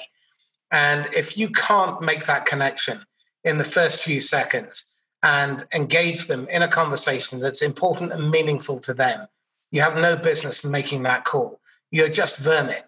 And 0.71 1.07
if 1.13 1.37
you 1.37 1.49
can't 1.49 2.01
make 2.01 2.25
that 2.25 2.45
connection 2.45 3.05
in 3.45 3.57
the 3.57 3.63
first 3.63 4.03
few 4.03 4.19
seconds, 4.19 4.95
and 5.25 5.65
engage 5.73 6.27
them 6.27 6.47
in 6.49 6.61
a 6.61 6.67
conversation 6.67 7.39
that's 7.39 7.63
important 7.63 8.13
and 8.13 8.29
meaningful 8.29 8.79
to 8.79 8.93
them, 8.93 9.27
you 9.71 9.81
have 9.81 9.97
no 9.97 10.15
business 10.15 10.63
making 10.63 11.01
that 11.01 11.25
call. 11.25 11.59
You're 11.89 12.09
just 12.09 12.37
vermin. 12.37 12.83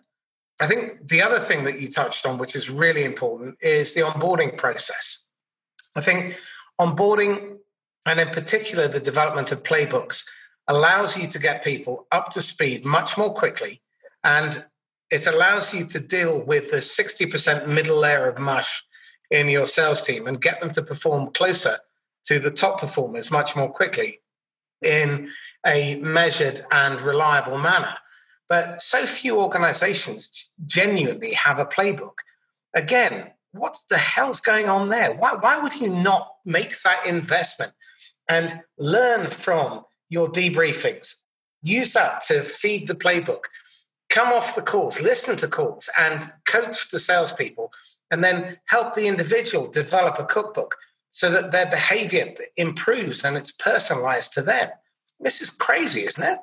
I 0.59 0.67
think 0.67 1.07
the 1.07 1.21
other 1.21 1.39
thing 1.39 1.65
that 1.65 1.79
you 1.79 1.89
touched 1.89 2.25
on, 2.25 2.37
which 2.37 2.55
is 2.55 2.69
really 2.69 3.03
important, 3.03 3.57
is 3.61 3.93
the 3.93 4.01
onboarding 4.01 4.57
process. 4.57 5.25
I 5.95 6.01
think 6.01 6.39
onboarding, 6.79 7.57
and 8.05 8.19
in 8.19 8.29
particular 8.29 8.87
the 8.87 8.99
development 8.99 9.51
of 9.51 9.63
playbooks, 9.63 10.25
allows 10.67 11.17
you 11.17 11.27
to 11.27 11.39
get 11.39 11.63
people 11.63 12.07
up 12.11 12.29
to 12.31 12.41
speed 12.41 12.85
much 12.85 13.17
more 13.17 13.33
quickly. 13.33 13.81
And 14.23 14.65
it 15.09 15.27
allows 15.27 15.73
you 15.73 15.85
to 15.85 15.99
deal 15.99 16.39
with 16.41 16.71
the 16.71 16.77
60% 16.77 17.67
middle 17.67 17.97
layer 17.97 18.27
of 18.27 18.39
mush 18.39 18.83
in 19.29 19.49
your 19.49 19.67
sales 19.67 20.01
team 20.01 20.27
and 20.27 20.41
get 20.41 20.59
them 20.59 20.71
to 20.71 20.81
perform 20.81 21.31
closer 21.31 21.77
to 22.25 22.39
the 22.39 22.51
top 22.51 22.79
performers 22.79 23.31
much 23.31 23.55
more 23.55 23.71
quickly 23.71 24.19
in 24.81 25.29
a 25.65 25.95
measured 25.95 26.65
and 26.71 26.99
reliable 27.01 27.57
manner. 27.57 27.95
But 28.49 28.81
so 28.81 29.05
few 29.05 29.39
organizations 29.39 30.51
genuinely 30.65 31.33
have 31.33 31.59
a 31.59 31.65
playbook. 31.65 32.19
Again, 32.73 33.31
what 33.51 33.79
the 33.89 33.97
hell's 33.97 34.39
going 34.39 34.69
on 34.69 34.89
there? 34.89 35.13
Why, 35.13 35.33
why 35.33 35.59
would 35.59 35.75
you 35.75 35.89
not 35.89 36.35
make 36.45 36.81
that 36.83 37.05
investment 37.05 37.73
and 38.29 38.61
learn 38.77 39.27
from 39.27 39.83
your 40.09 40.29
debriefings? 40.29 41.23
Use 41.61 41.93
that 41.93 42.21
to 42.27 42.43
feed 42.43 42.87
the 42.87 42.95
playbook. 42.95 43.45
Come 44.09 44.29
off 44.29 44.55
the 44.55 44.61
calls, 44.61 45.01
listen 45.01 45.35
to 45.37 45.47
calls, 45.47 45.89
and 45.99 46.31
coach 46.47 46.91
the 46.91 46.99
salespeople, 46.99 47.71
and 48.09 48.23
then 48.23 48.57
help 48.65 48.95
the 48.95 49.07
individual 49.07 49.67
develop 49.67 50.17
a 50.17 50.25
cookbook 50.25 50.75
so 51.09 51.29
that 51.29 51.51
their 51.51 51.69
behavior 51.69 52.33
improves 52.55 53.23
and 53.23 53.35
it's 53.35 53.51
personalized 53.51 54.33
to 54.33 54.41
them. 54.41 54.69
This 55.19 55.41
is 55.41 55.49
crazy, 55.49 56.05
isn't 56.05 56.23
it? 56.23 56.39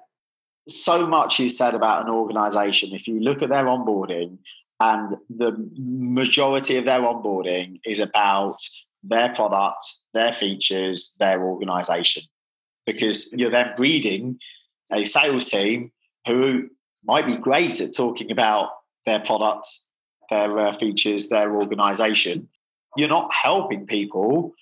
So 0.69 1.07
much 1.07 1.41
is 1.41 1.57
said 1.59 1.75
about 1.75 2.05
an 2.05 2.11
organization. 2.11 2.95
If 2.95 3.07
you 3.07 3.21
look 3.21 3.43
at 3.43 3.51
their 3.51 3.65
onboarding, 3.65 4.39
and 4.81 5.17
the 5.31 5.53
majority 5.77 6.77
of 6.77 6.85
their 6.85 7.01
onboarding 7.01 7.81
is 7.85 8.01
about 8.01 8.61
their 9.03 9.33
product, 9.35 9.85
their 10.15 10.33
features, 10.33 11.15
their 11.19 11.43
organization, 11.43 12.25
because 12.87 13.33
you're 13.33 13.51
then 13.51 13.73
breeding 13.77 14.39
a 14.93 15.05
sales 15.05 15.47
team 15.47 15.93
who 16.27 16.69
might 17.05 17.27
be 17.27 17.37
great 17.37 17.81
at 17.81 17.95
talking 17.95 18.31
about 18.31 18.71
their 19.07 19.21
products, 19.21 19.87
their 20.31 20.59
uh, 20.59 20.73
features, 20.73 21.29
their 21.29 21.55
organization. 21.55 22.49
You're 22.97 23.09
not 23.09 23.31
helping 23.33 23.87
people 23.87 24.53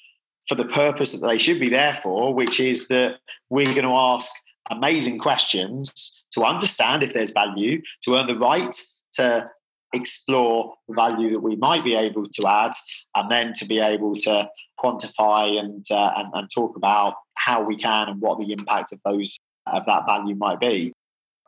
for 0.48 0.56
the 0.56 0.64
purpose 0.64 1.12
that 1.12 1.26
they 1.26 1.38
should 1.38 1.60
be 1.60 1.68
there 1.68 1.98
for, 2.02 2.34
which 2.34 2.58
is 2.58 2.88
that 2.88 3.18
we're 3.48 3.66
going 3.66 3.84
to 3.84 3.94
ask 3.94 4.30
amazing 4.70 5.18
questions 5.18 6.24
to 6.32 6.42
understand 6.42 7.02
if 7.02 7.12
there's 7.12 7.30
value, 7.30 7.82
to 8.04 8.16
earn 8.16 8.26
the 8.26 8.38
right 8.38 8.74
to 9.14 9.44
explore 9.92 10.74
the 10.88 10.94
value 10.94 11.30
that 11.30 11.40
we 11.40 11.56
might 11.56 11.84
be 11.84 11.94
able 11.94 12.24
to 12.24 12.46
add, 12.46 12.72
and 13.14 13.30
then 13.30 13.52
to 13.52 13.66
be 13.66 13.78
able 13.78 14.14
to 14.14 14.48
quantify 14.82 15.58
and, 15.58 15.84
uh, 15.90 16.12
and, 16.16 16.28
and 16.34 16.48
talk 16.54 16.76
about 16.76 17.14
how 17.36 17.62
we 17.62 17.76
can 17.76 18.08
and 18.08 18.20
what 18.20 18.38
the 18.38 18.52
impact 18.52 18.92
of 18.92 19.00
those 19.04 19.36
of 19.66 19.84
that 19.86 20.06
value 20.06 20.34
might 20.34 20.60
be. 20.60 20.92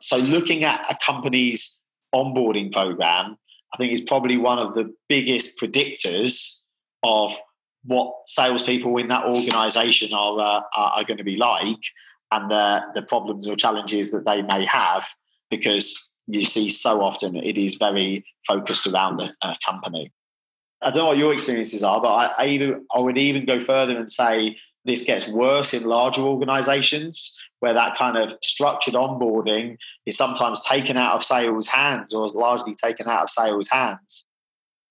So, 0.01 0.17
looking 0.17 0.63
at 0.63 0.85
a 0.89 0.97
company's 1.03 1.79
onboarding 2.13 2.71
program, 2.71 3.37
I 3.73 3.77
think 3.77 3.91
is 3.91 4.01
probably 4.01 4.37
one 4.37 4.59
of 4.59 4.75
the 4.75 4.93
biggest 5.09 5.59
predictors 5.59 6.59
of 7.03 7.33
what 7.83 8.13
salespeople 8.25 8.97
in 8.97 9.07
that 9.07 9.25
organisation 9.25 10.13
are, 10.13 10.39
uh, 10.39 10.61
are, 10.75 10.91
are 10.97 11.03
going 11.03 11.17
to 11.17 11.23
be 11.23 11.37
like, 11.37 11.77
and 12.31 12.49
the 12.49 12.81
the 12.93 13.03
problems 13.03 13.47
or 13.47 13.55
challenges 13.55 14.11
that 14.11 14.25
they 14.25 14.41
may 14.41 14.65
have, 14.65 15.05
because 15.49 16.09
you 16.27 16.43
see 16.43 16.69
so 16.69 17.01
often 17.01 17.35
it 17.35 17.57
is 17.57 17.75
very 17.75 18.25
focused 18.47 18.87
around 18.87 19.21
a, 19.21 19.31
a 19.41 19.57
company. 19.65 20.11
I 20.81 20.91
don't 20.91 21.03
know 21.03 21.05
what 21.07 21.17
your 21.17 21.33
experiences 21.33 21.83
are, 21.83 22.01
but 22.01 22.09
I, 22.09 22.43
I, 22.43 22.47
even, 22.47 22.85
I 22.93 22.99
would 22.99 23.17
even 23.17 23.45
go 23.45 23.63
further 23.63 23.97
and 23.97 24.09
say 24.09 24.57
this 24.83 25.03
gets 25.03 25.27
worse 25.27 25.73
in 25.73 25.83
larger 25.83 26.21
organizations 26.21 27.37
where 27.59 27.73
that 27.73 27.97
kind 27.97 28.17
of 28.17 28.37
structured 28.43 28.93
onboarding 28.93 29.77
is 30.05 30.17
sometimes 30.17 30.63
taken 30.63 30.97
out 30.97 31.15
of 31.15 31.23
sales 31.23 31.67
hands 31.67 32.13
or 32.13 32.27
largely 32.27 32.75
taken 32.75 33.07
out 33.07 33.23
of 33.23 33.29
sales 33.29 33.67
hands 33.69 34.27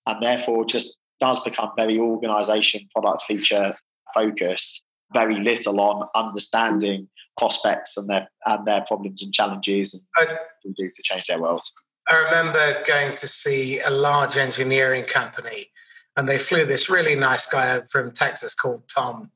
and 0.07 0.23
therefore 0.23 0.65
just 0.65 0.99
does 1.21 1.41
become 1.45 1.71
very 1.77 1.99
organization 1.99 2.89
product 2.93 3.23
feature 3.23 3.77
focused 4.13 4.83
very 5.15 5.37
little 5.37 5.81
on 5.81 6.09
understanding 6.15 7.09
prospects 7.39 7.97
and 7.97 8.09
their 8.09 8.29
and 8.45 8.67
their 8.67 8.83
problems 8.83 9.23
and 9.23 9.33
challenges 9.33 9.95
and 9.95 10.03
I, 10.17 10.33
what 10.33 10.77
do 10.77 10.89
to 10.89 11.03
change 11.03 11.25
their 11.25 11.41
world. 11.41 11.65
I 12.09 12.17
remember 12.17 12.83
going 12.87 13.17
to 13.17 13.27
see 13.27 13.81
a 13.81 13.91
large 13.91 14.37
engineering 14.37 15.05
company, 15.05 15.69
and 16.17 16.29
they 16.29 16.37
flew 16.37 16.67
this 16.67 16.91
really 16.91 17.15
nice 17.15 17.47
guy 17.47 17.81
from 17.91 18.11
Texas 18.13 18.55
called 18.55 18.83
Tom, 18.95 19.31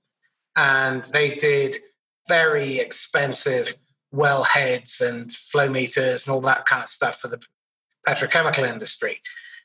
and 0.54 1.04
they 1.04 1.34
did 1.34 1.76
very 2.28 2.78
expensive 2.78 3.74
well 4.10 4.44
heads 4.44 5.00
and 5.00 5.32
flow 5.32 5.68
meters 5.68 6.26
and 6.26 6.34
all 6.34 6.40
that 6.42 6.66
kind 6.66 6.82
of 6.82 6.88
stuff 6.88 7.20
for 7.20 7.28
the 7.28 7.40
petrochemical 8.06 8.66
industry. 8.68 9.20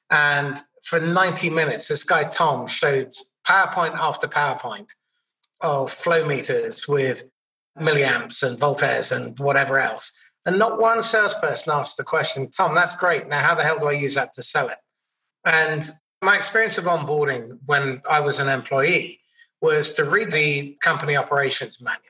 And 0.10 0.60
for 0.84 1.00
90 1.00 1.50
minutes, 1.50 1.88
this 1.88 2.04
guy 2.04 2.26
Tom 2.26 2.68
showed 2.68 3.14
PowerPoint 3.48 3.96
after 3.96 4.28
PowerPoint 4.28 4.90
of 5.64 5.92
flow 5.92 6.26
meters 6.26 6.88
with 6.88 7.24
milliamps 7.80 8.44
and 8.44 8.60
voltaires 8.60 9.12
and 9.12 9.38
whatever 9.40 9.80
else. 9.80 10.12
And 10.46 10.60
not 10.60 10.80
one 10.80 11.02
salesperson 11.04 11.74
asked 11.74 11.98
the 11.98 12.04
question, 12.04 12.52
Tom, 12.52 12.76
that's 12.76 12.96
great. 12.96 13.28
Now, 13.28 13.40
how 13.40 13.56
the 13.56 13.64
hell 13.64 13.80
do 13.80 13.88
I 13.88 13.94
use 13.94 14.16
that 14.16 14.34
to 14.34 14.44
sell 14.44 14.68
it? 14.68 14.78
And 15.46 15.90
my 16.22 16.38
experience 16.38 16.78
of 16.78 16.86
onboarding 16.86 17.60
when 17.66 18.02
I 18.10 18.20
was 18.20 18.40
an 18.40 18.50
employee 18.50 19.22
was 19.62 19.94
to 19.94 20.04
read 20.04 20.32
the 20.32 20.78
company 20.82 21.16
operations 21.16 21.82
manual, 21.82 22.02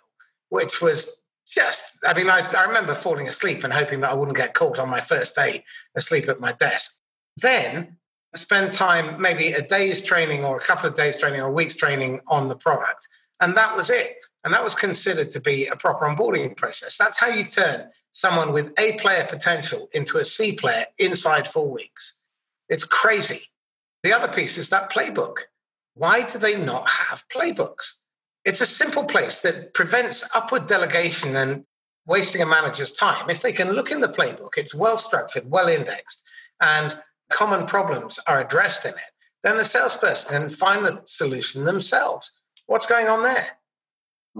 which 0.50 0.82
was 0.82 1.24
just, 1.48 2.04
I 2.06 2.14
mean, 2.14 2.30
I, 2.30 2.48
I 2.58 2.64
remember 2.64 2.96
falling 2.96 3.28
asleep 3.28 3.64
and 3.64 3.72
hoping 3.72 4.02
that 4.02 4.12
I 4.12 4.14
wouldn't 4.16 4.38
get 4.38 4.54
caught 4.54 4.80
on 4.80 4.90
my 4.90 5.00
first 5.00 5.36
day 5.36 5.64
asleep 5.96 6.28
at 6.28 6.40
my 6.40 6.54
desk. 6.54 7.00
Then 7.38 7.98
spend 8.36 8.74
time, 8.74 9.22
maybe 9.22 9.52
a 9.52 9.62
day's 9.62 10.04
training 10.04 10.44
or 10.44 10.58
a 10.58 10.64
couple 10.64 10.90
of 10.90 10.96
days 10.96 11.18
training 11.18 11.42
or 11.42 11.48
a 11.48 11.52
week's 11.52 11.76
training 11.76 12.22
on 12.28 12.48
the 12.48 12.56
product. 12.56 13.08
And 13.44 13.58
that 13.58 13.76
was 13.76 13.90
it. 13.90 14.20
And 14.46 14.54
that 14.54 14.64
was 14.64 14.74
considered 14.74 15.32
to 15.32 15.42
be 15.42 15.68
a 15.68 15.76
proper 15.76 16.06
onboarding 16.06 16.56
process. 16.56 16.96
That's 16.98 17.20
how 17.20 17.28
you 17.28 17.44
turn 17.44 17.90
someone 18.14 18.54
with 18.54 18.72
A 18.78 18.94
player 18.94 19.28
potential 19.30 19.90
into 19.92 20.18
a 20.18 20.24
C 20.24 20.54
player 20.54 20.86
inside 20.98 21.46
four 21.46 21.70
weeks. 21.70 22.22
It's 22.70 22.86
crazy. 22.86 23.42
The 24.02 24.14
other 24.14 24.32
piece 24.32 24.58
is 24.58 24.70
that 24.70 24.90
playbook. 24.90 25.36
Why 25.94 26.22
do 26.22 26.40
they 26.40 26.56
not 26.56 26.90
have 26.90 27.26
playbooks? 27.28 28.00
It's 28.46 28.62
a 28.62 28.66
simple 28.66 29.04
place 29.04 29.42
that 29.42 29.74
prevents 29.74 30.30
upward 30.34 30.68
delegation 30.68 31.36
and 31.36 31.66
wasting 32.06 32.42
a 32.42 32.46
manager's 32.46 32.94
time. 32.94 33.30
If 33.30 33.42
they 33.42 33.52
can 33.52 33.74
look 33.74 33.92
in 33.92 34.00
the 34.00 34.08
playbook, 34.08 34.58
it's 34.58 34.74
well 34.74 34.98
structured, 34.98 35.52
well 35.52 35.68
indexed, 35.68 36.24
and 36.62 36.98
common 37.30 37.66
problems 37.66 38.20
are 38.26 38.40
addressed 38.40 38.86
in 38.86 38.92
it, 38.92 39.12
then 39.44 39.58
the 39.58 39.66
salesperson 39.66 40.32
can 40.32 40.50
find 40.50 40.86
the 40.86 41.02
solution 41.06 41.66
themselves. 41.66 42.32
What's 42.68 42.86
going 42.86 43.08
on 43.08 43.24
there? 43.24 43.48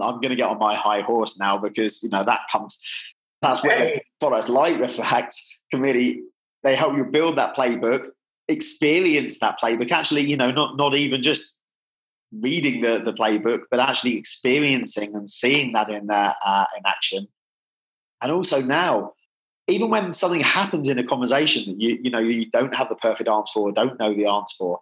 I'm 0.00 0.16
going 0.16 0.30
to 0.30 0.36
get 0.36 0.48
on 0.48 0.58
my 0.58 0.74
high 0.74 1.02
horse 1.02 1.38
now 1.38 1.58
because 1.58 2.02
you 2.02 2.10
know 2.10 2.24
that 2.24 2.40
comes. 2.50 2.78
That's 3.42 3.62
where 3.62 4.00
products 4.20 4.48
like 4.48 4.80
Refract 4.80 5.34
can 5.70 5.80
really 5.80 6.22
they 6.62 6.74
help 6.74 6.96
you 6.96 7.04
build 7.04 7.38
that 7.38 7.54
playbook, 7.54 8.08
experience 8.48 9.38
that 9.38 9.56
playbook. 9.62 9.92
Actually, 9.92 10.22
you 10.22 10.36
know, 10.36 10.50
not 10.50 10.76
not 10.76 10.94
even 10.94 11.22
just 11.22 11.56
reading 12.40 12.80
the 12.80 13.00
the 13.04 13.12
playbook, 13.12 13.62
but 13.70 13.80
actually 13.80 14.16
experiencing 14.16 15.14
and 15.14 15.28
seeing 15.28 15.72
that 15.74 15.90
in 15.90 16.10
uh, 16.10 16.32
uh, 16.44 16.64
in 16.76 16.82
action. 16.86 17.28
And 18.20 18.32
also 18.32 18.62
now, 18.62 19.12
even 19.68 19.90
when 19.90 20.12
something 20.12 20.40
happens 20.40 20.88
in 20.88 20.98
a 20.98 21.04
conversation 21.04 21.66
that 21.66 21.80
you 21.80 21.98
you 22.02 22.10
know 22.10 22.18
you 22.18 22.50
don't 22.50 22.74
have 22.74 22.88
the 22.88 22.96
perfect 22.96 23.28
answer 23.28 23.52
for, 23.52 23.68
or 23.68 23.72
don't 23.72 23.98
know 24.00 24.14
the 24.14 24.26
answer 24.26 24.54
for, 24.58 24.80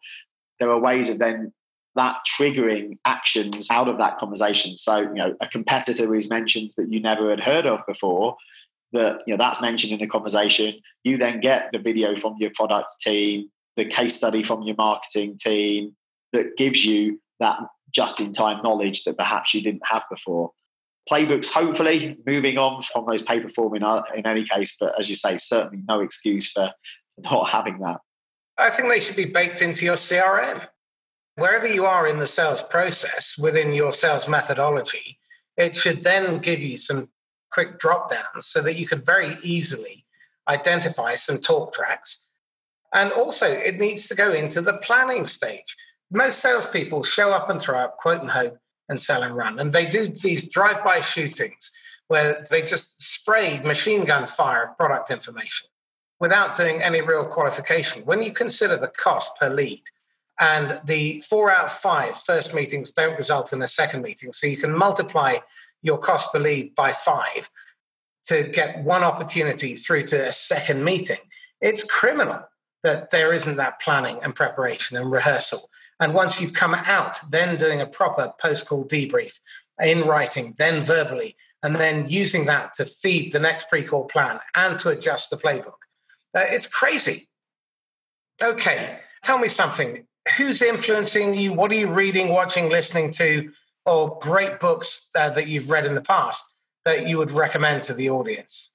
there 0.58 0.70
are 0.70 0.80
ways 0.80 1.10
of 1.10 1.18
then 1.18 1.52
that 1.94 2.16
triggering 2.26 2.98
actions 3.04 3.68
out 3.70 3.88
of 3.88 3.98
that 3.98 4.18
conversation. 4.18 4.76
So, 4.76 5.00
you 5.00 5.14
know, 5.14 5.34
a 5.40 5.48
competitor 5.48 6.14
is 6.14 6.30
mentioned 6.30 6.70
that 6.76 6.92
you 6.92 7.00
never 7.00 7.30
had 7.30 7.40
heard 7.40 7.66
of 7.66 7.84
before, 7.86 8.36
that, 8.92 9.22
you 9.26 9.34
know, 9.34 9.38
that's 9.38 9.60
mentioned 9.60 9.92
in 9.92 10.02
a 10.02 10.08
conversation. 10.08 10.74
You 11.04 11.18
then 11.18 11.40
get 11.40 11.70
the 11.72 11.78
video 11.78 12.16
from 12.16 12.36
your 12.38 12.50
product 12.54 12.92
team, 13.00 13.50
the 13.76 13.84
case 13.84 14.14
study 14.14 14.42
from 14.42 14.62
your 14.62 14.76
marketing 14.76 15.36
team 15.38 15.96
that 16.32 16.56
gives 16.56 16.84
you 16.84 17.20
that 17.40 17.58
just 17.90 18.20
in 18.20 18.32
time 18.32 18.62
knowledge 18.62 19.04
that 19.04 19.18
perhaps 19.18 19.52
you 19.52 19.62
didn't 19.62 19.82
have 19.84 20.04
before. 20.10 20.52
Playbooks, 21.10 21.52
hopefully, 21.52 22.16
moving 22.26 22.58
on 22.58 22.82
from 22.82 23.04
those 23.06 23.22
paper 23.22 23.48
form 23.48 23.74
in, 23.74 23.82
uh, 23.82 24.02
in 24.14 24.26
any 24.26 24.44
case, 24.44 24.76
but 24.78 24.98
as 24.98 25.08
you 25.08 25.16
say, 25.16 25.36
certainly 25.36 25.82
no 25.88 26.00
excuse 26.00 26.52
for 26.52 26.70
not 27.18 27.50
having 27.50 27.80
that. 27.80 28.00
I 28.56 28.70
think 28.70 28.88
they 28.88 29.00
should 29.00 29.16
be 29.16 29.24
baked 29.24 29.62
into 29.62 29.84
your 29.84 29.96
CRM 29.96 30.66
wherever 31.36 31.66
you 31.66 31.86
are 31.86 32.06
in 32.06 32.18
the 32.18 32.26
sales 32.26 32.62
process 32.62 33.36
within 33.38 33.72
your 33.72 33.92
sales 33.92 34.28
methodology, 34.28 35.18
it 35.56 35.76
should 35.76 36.02
then 36.02 36.38
give 36.38 36.60
you 36.60 36.76
some 36.76 37.08
quick 37.50 37.78
drop 37.78 38.10
downs 38.10 38.46
so 38.46 38.60
that 38.62 38.76
you 38.76 38.86
could 38.86 39.04
very 39.04 39.36
easily 39.42 40.04
identify 40.48 41.14
some 41.14 41.38
talk 41.38 41.72
tracks. 41.72 42.28
And 42.94 43.12
also, 43.12 43.46
it 43.46 43.78
needs 43.78 44.08
to 44.08 44.14
go 44.14 44.32
into 44.32 44.60
the 44.60 44.78
planning 44.78 45.26
stage. 45.26 45.76
Most 46.10 46.40
salespeople 46.40 47.04
show 47.04 47.32
up 47.32 47.48
and 47.48 47.60
throw 47.60 47.78
up, 47.78 47.96
quote 47.96 48.20
and 48.20 48.30
hope, 48.30 48.58
and 48.88 49.00
sell 49.00 49.22
and 49.22 49.34
run. 49.34 49.58
And 49.58 49.72
they 49.72 49.86
do 49.86 50.08
these 50.08 50.50
drive 50.50 50.84
by 50.84 51.00
shootings 51.00 51.70
where 52.08 52.44
they 52.50 52.60
just 52.60 53.00
spray 53.00 53.60
machine 53.60 54.04
gun 54.04 54.26
fire 54.26 54.68
of 54.68 54.76
product 54.76 55.10
information 55.10 55.68
without 56.20 56.54
doing 56.54 56.82
any 56.82 57.00
real 57.00 57.24
qualification. 57.24 58.02
When 58.04 58.22
you 58.22 58.32
consider 58.32 58.76
the 58.76 58.88
cost 58.88 59.38
per 59.38 59.48
lead, 59.48 59.82
and 60.40 60.80
the 60.84 61.20
four 61.20 61.50
out 61.50 61.66
of 61.66 61.72
five 61.72 62.16
first 62.16 62.54
meetings 62.54 62.92
don't 62.92 63.16
result 63.16 63.52
in 63.52 63.62
a 63.62 63.68
second 63.68 64.02
meeting. 64.02 64.32
So 64.32 64.46
you 64.46 64.56
can 64.56 64.76
multiply 64.76 65.36
your 65.82 65.98
cost 65.98 66.32
per 66.32 66.38
lead 66.38 66.74
by 66.74 66.92
five 66.92 67.50
to 68.26 68.44
get 68.44 68.82
one 68.84 69.02
opportunity 69.02 69.74
through 69.74 70.06
to 70.06 70.28
a 70.28 70.32
second 70.32 70.84
meeting. 70.84 71.18
It's 71.60 71.84
criminal 71.84 72.42
that 72.82 73.10
there 73.10 73.32
isn't 73.32 73.56
that 73.56 73.80
planning 73.80 74.18
and 74.22 74.34
preparation 74.34 74.96
and 74.96 75.10
rehearsal. 75.10 75.68
And 76.00 76.14
once 76.14 76.40
you've 76.40 76.52
come 76.52 76.74
out, 76.74 77.18
then 77.30 77.56
doing 77.56 77.80
a 77.80 77.86
proper 77.86 78.32
post 78.40 78.68
call 78.68 78.84
debrief 78.84 79.38
in 79.80 80.02
writing, 80.02 80.54
then 80.58 80.82
verbally, 80.82 81.36
and 81.62 81.76
then 81.76 82.08
using 82.08 82.46
that 82.46 82.74
to 82.74 82.84
feed 82.84 83.32
the 83.32 83.38
next 83.38 83.68
pre 83.68 83.84
call 83.84 84.04
plan 84.04 84.40
and 84.56 84.78
to 84.80 84.88
adjust 84.88 85.30
the 85.30 85.36
playbook. 85.36 85.74
Uh, 86.34 86.40
it's 86.48 86.66
crazy. 86.66 87.28
Okay, 88.42 88.98
tell 89.22 89.38
me 89.38 89.48
something 89.48 90.06
who's 90.36 90.62
influencing 90.62 91.34
you? 91.34 91.52
What 91.52 91.70
are 91.70 91.76
you 91.76 91.88
reading, 91.88 92.28
watching, 92.28 92.68
listening 92.68 93.10
to, 93.12 93.50
or 93.86 94.18
great 94.20 94.60
books 94.60 95.10
uh, 95.16 95.30
that 95.30 95.48
you've 95.48 95.70
read 95.70 95.86
in 95.86 95.94
the 95.94 96.02
past 96.02 96.44
that 96.84 97.08
you 97.08 97.18
would 97.18 97.30
recommend 97.30 97.82
to 97.84 97.94
the 97.94 98.10
audience? 98.10 98.74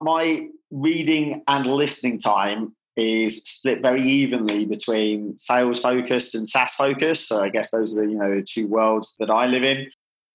My 0.00 0.48
reading 0.70 1.42
and 1.46 1.66
listening 1.66 2.18
time 2.18 2.74
is 2.96 3.42
split 3.44 3.80
very 3.80 4.02
evenly 4.02 4.66
between 4.66 5.36
sales 5.38 5.80
focused 5.80 6.34
and 6.34 6.46
SaaS 6.46 6.74
focused. 6.74 7.28
So 7.28 7.42
I 7.42 7.48
guess 7.48 7.70
those 7.70 7.96
are 7.96 8.02
the, 8.02 8.10
you 8.10 8.18
know 8.18 8.34
the 8.34 8.42
two 8.42 8.66
worlds 8.66 9.16
that 9.18 9.30
I 9.30 9.46
live 9.46 9.62
in. 9.62 9.90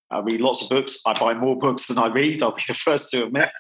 I 0.10 0.20
read 0.20 0.42
lots 0.42 0.64
of 0.64 0.70
books. 0.70 1.00
I 1.06 1.18
buy 1.20 1.34
more 1.34 1.58
books 1.60 1.88
than 1.88 1.98
I 1.98 2.08
read. 2.08 2.42
I'll 2.42 2.52
be 2.52 2.64
the 2.68 2.74
first 2.74 3.12
to 3.12 3.26
admit. 3.26 3.52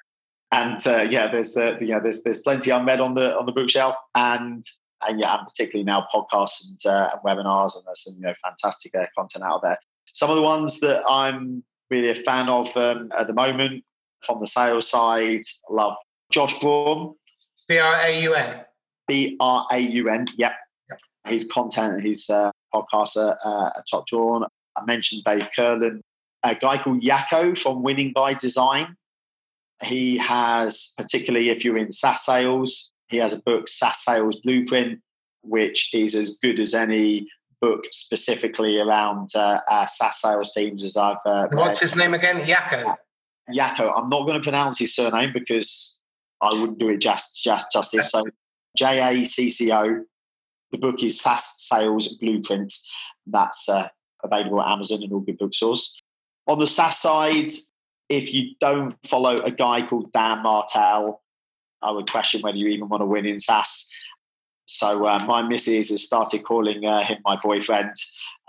And 0.51 0.80
uh, 0.88 1.01
yeah, 1.10 1.30
there's 1.30 1.58
uh, 1.58 1.78
yeah, 1.82 1.99
there's 1.99 2.24
there's 2.24 2.41
plenty 2.41 2.72
unread 2.72 3.01
on 3.01 3.14
the 3.14 3.38
on 3.38 3.45
the 3.45 3.51
bookshelf. 3.51 3.95
And 4.16 4.64
and 5.06 5.20
yeah, 5.20 5.38
and 5.38 5.48
particularly 5.48 5.84
now 5.84 6.08
podcasts 6.14 6.68
and, 6.68 6.80
uh, 6.86 7.10
and 7.14 7.22
webinars, 7.24 7.76
and 7.76 7.86
there's 7.86 8.04
some 8.04 8.16
you 8.16 8.22
know 8.22 8.34
fantastic 8.43 8.95
uh, 8.95 9.06
content 9.18 9.43
out 9.43 9.62
there. 9.62 9.78
Some 10.14 10.30
of 10.30 10.36
the 10.36 10.41
ones 10.41 10.80
that 10.80 11.04
I'm 11.08 11.64
really 11.89 12.10
a 12.10 12.16
fan 12.16 12.50
of 12.50 12.76
um, 12.76 13.12
at 13.18 13.28
the 13.28 13.34
moment 13.34 13.84
from 14.22 14.39
the 14.39 14.48
sales 14.48 14.89
side, 14.89 15.41
love 15.70 15.95
Josh 16.32 16.60
Braun. 16.60 17.16
B 17.68 17.78
R 17.78 17.95
A 18.02 18.22
U 18.24 18.34
N. 18.34 18.62
B 19.08 19.38
R 19.39 19.68
A 19.72 19.80
U 19.80 20.10
N, 20.10 20.28
yep. 20.38 20.54
yep. 20.89 21.00
His 21.26 21.45
content, 21.45 21.95
and 21.95 22.04
his 22.04 22.30
uh, 22.30 22.52
podcast 22.74 23.18
are 23.18 23.38
uh, 23.43 23.82
top 23.89 24.08
drawn. 24.08 24.45
I 24.76 24.86
mentioned 24.86 25.24
Dave 25.26 25.48
Kurlan, 25.58 26.02
a 26.43 26.56
guy 26.56 26.82
called 26.82 27.02
Jacco 27.02 27.56
from 27.56 27.84
Winning 27.84 28.12
by 28.14 28.34
Design. 28.34 28.95
He 29.84 30.18
has, 30.18 30.93
particularly 30.98 31.50
if 31.50 31.64
you're 31.64 31.78
in 31.78 31.91
SaaS 31.91 32.26
sales, 32.26 32.93
he 33.08 33.18
has 33.18 33.34
a 33.34 33.41
book, 33.41 33.68
SaaS 33.68 34.03
Sales 34.03 34.39
Blueprint, 34.43 34.99
which 35.41 35.93
is 35.93 36.16
as 36.16 36.38
good 36.41 36.60
as 36.60 36.74
any 36.74 37.28
book 37.62 37.86
specifically 37.91 38.80
around 38.80 39.30
uh, 39.36 39.60
our 39.70 39.88
SaaS 39.88 40.22
sales 40.22 40.53
teams 40.53 40.84
as 40.84 40.95
I've. 40.97 41.18
Uh, 41.26 41.47
What's 41.51 41.80
his 41.80 41.95
name 41.95 42.14
again? 42.14 42.45
Jacco. 42.45 42.95
Jacco. 43.53 43.91
I'm 43.91 44.10
not 44.10 44.28
going 44.28 44.39
to 44.39 44.43
pronounce 44.43 44.78
his 44.78 44.93
surname 44.93 45.32
because 45.34 46.01
I 46.41 46.53
wouldn't 46.53 46.80
do 46.80 46.89
it 46.89 46.97
just, 46.97 47.41
just 47.41 47.72
justice. 47.72 48.12
So 48.12 48.24
J 48.78 49.22
A 49.22 49.26
C 49.26 49.49
C 49.49 49.72
O. 49.72 50.03
The 50.72 50.78
book 50.78 51.01
is 51.01 51.20
SaaS 51.22 51.55
Sales 51.58 52.10
Blueprint. 52.18 52.74
That's 53.26 53.70
uh, 53.70 53.88
available 54.24 54.62
at 54.62 54.70
Amazon 54.70 55.01
and 55.01 55.14
all 55.14 55.22
good 55.22 55.38
bookstores. 55.38 56.01
On 56.45 56.60
the 56.60 56.68
SaaS 56.68 56.97
side, 56.97 57.49
if 58.10 58.34
you 58.34 58.51
don't 58.60 58.95
follow 59.05 59.41
a 59.41 59.51
guy 59.51 59.88
called 59.88 60.12
Dan 60.12 60.43
Martell, 60.43 61.22
I 61.88 61.91
would 61.91 62.11
question 62.11 62.41
whether 62.41 62.57
you 62.57 62.67
even 62.67 62.89
want 62.89 63.01
to 63.01 63.05
win 63.05 63.25
in 63.25 63.39
SaaS. 63.39 63.89
So 64.65 65.05
uh, 65.05 65.19
my 65.19 65.41
missus 65.41 65.89
has 65.89 66.03
started 66.03 66.43
calling 66.43 66.85
uh, 66.85 67.01
him 67.03 67.19
my 67.23 67.39
boyfriend 67.41 67.93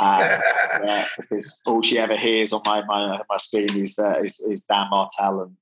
uh, 0.01 0.41
because 1.21 1.63
all 1.65 1.81
she 1.81 1.99
ever 1.99 2.17
hears 2.17 2.53
on 2.53 2.63
my 2.65 2.85
my, 2.85 3.21
my 3.31 3.37
screen 3.37 3.77
is, 3.77 3.99
uh, 3.99 4.21
is, 4.21 4.41
is 4.41 4.65
Dan 4.65 4.89
Martell, 4.91 5.43
and 5.43 5.57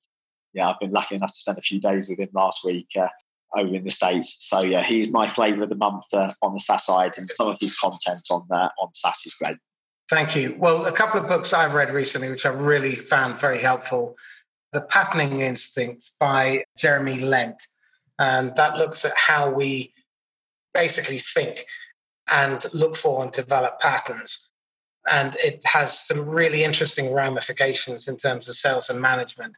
yeah, 0.54 0.70
I've 0.70 0.80
been 0.80 0.92
lucky 0.92 1.16
enough 1.16 1.32
to 1.32 1.36
spend 1.36 1.58
a 1.58 1.62
few 1.62 1.78
days 1.78 2.08
with 2.08 2.18
him 2.18 2.30
last 2.32 2.64
week 2.64 2.88
uh, 2.98 3.08
over 3.54 3.74
in 3.74 3.84
the 3.84 3.90
states. 3.90 4.48
So 4.48 4.62
yeah, 4.62 4.82
he's 4.82 5.10
my 5.10 5.28
flavour 5.28 5.64
of 5.64 5.68
the 5.68 5.74
month 5.74 6.04
on 6.14 6.54
the 6.54 6.60
SaaS 6.60 6.86
side, 6.86 7.18
and 7.18 7.30
some 7.30 7.48
of 7.48 7.58
his 7.60 7.76
content 7.76 8.26
on 8.30 8.48
on 8.50 8.94
SaaS 8.94 9.26
is 9.26 9.34
great. 9.34 9.56
Thank 10.08 10.36
you. 10.36 10.56
Well, 10.58 10.86
a 10.86 10.92
couple 10.92 11.20
of 11.20 11.26
books 11.26 11.52
I've 11.52 11.74
read 11.74 11.90
recently, 11.90 12.30
which 12.30 12.46
I 12.46 12.50
really 12.50 12.94
found 12.94 13.36
very 13.38 13.60
helpful. 13.60 14.16
The 14.76 14.82
Patterning 14.82 15.40
Instinct 15.40 16.10
by 16.20 16.66
Jeremy 16.76 17.20
Lent. 17.20 17.62
And 18.18 18.54
that 18.56 18.76
looks 18.76 19.06
at 19.06 19.16
how 19.16 19.48
we 19.48 19.94
basically 20.74 21.16
think 21.16 21.64
and 22.28 22.62
look 22.74 22.94
for 22.94 23.22
and 23.22 23.32
develop 23.32 23.80
patterns. 23.80 24.50
And 25.10 25.34
it 25.36 25.62
has 25.64 25.98
some 25.98 26.28
really 26.28 26.62
interesting 26.62 27.14
ramifications 27.14 28.06
in 28.06 28.18
terms 28.18 28.50
of 28.50 28.56
sales 28.56 28.90
and 28.90 29.00
management. 29.00 29.56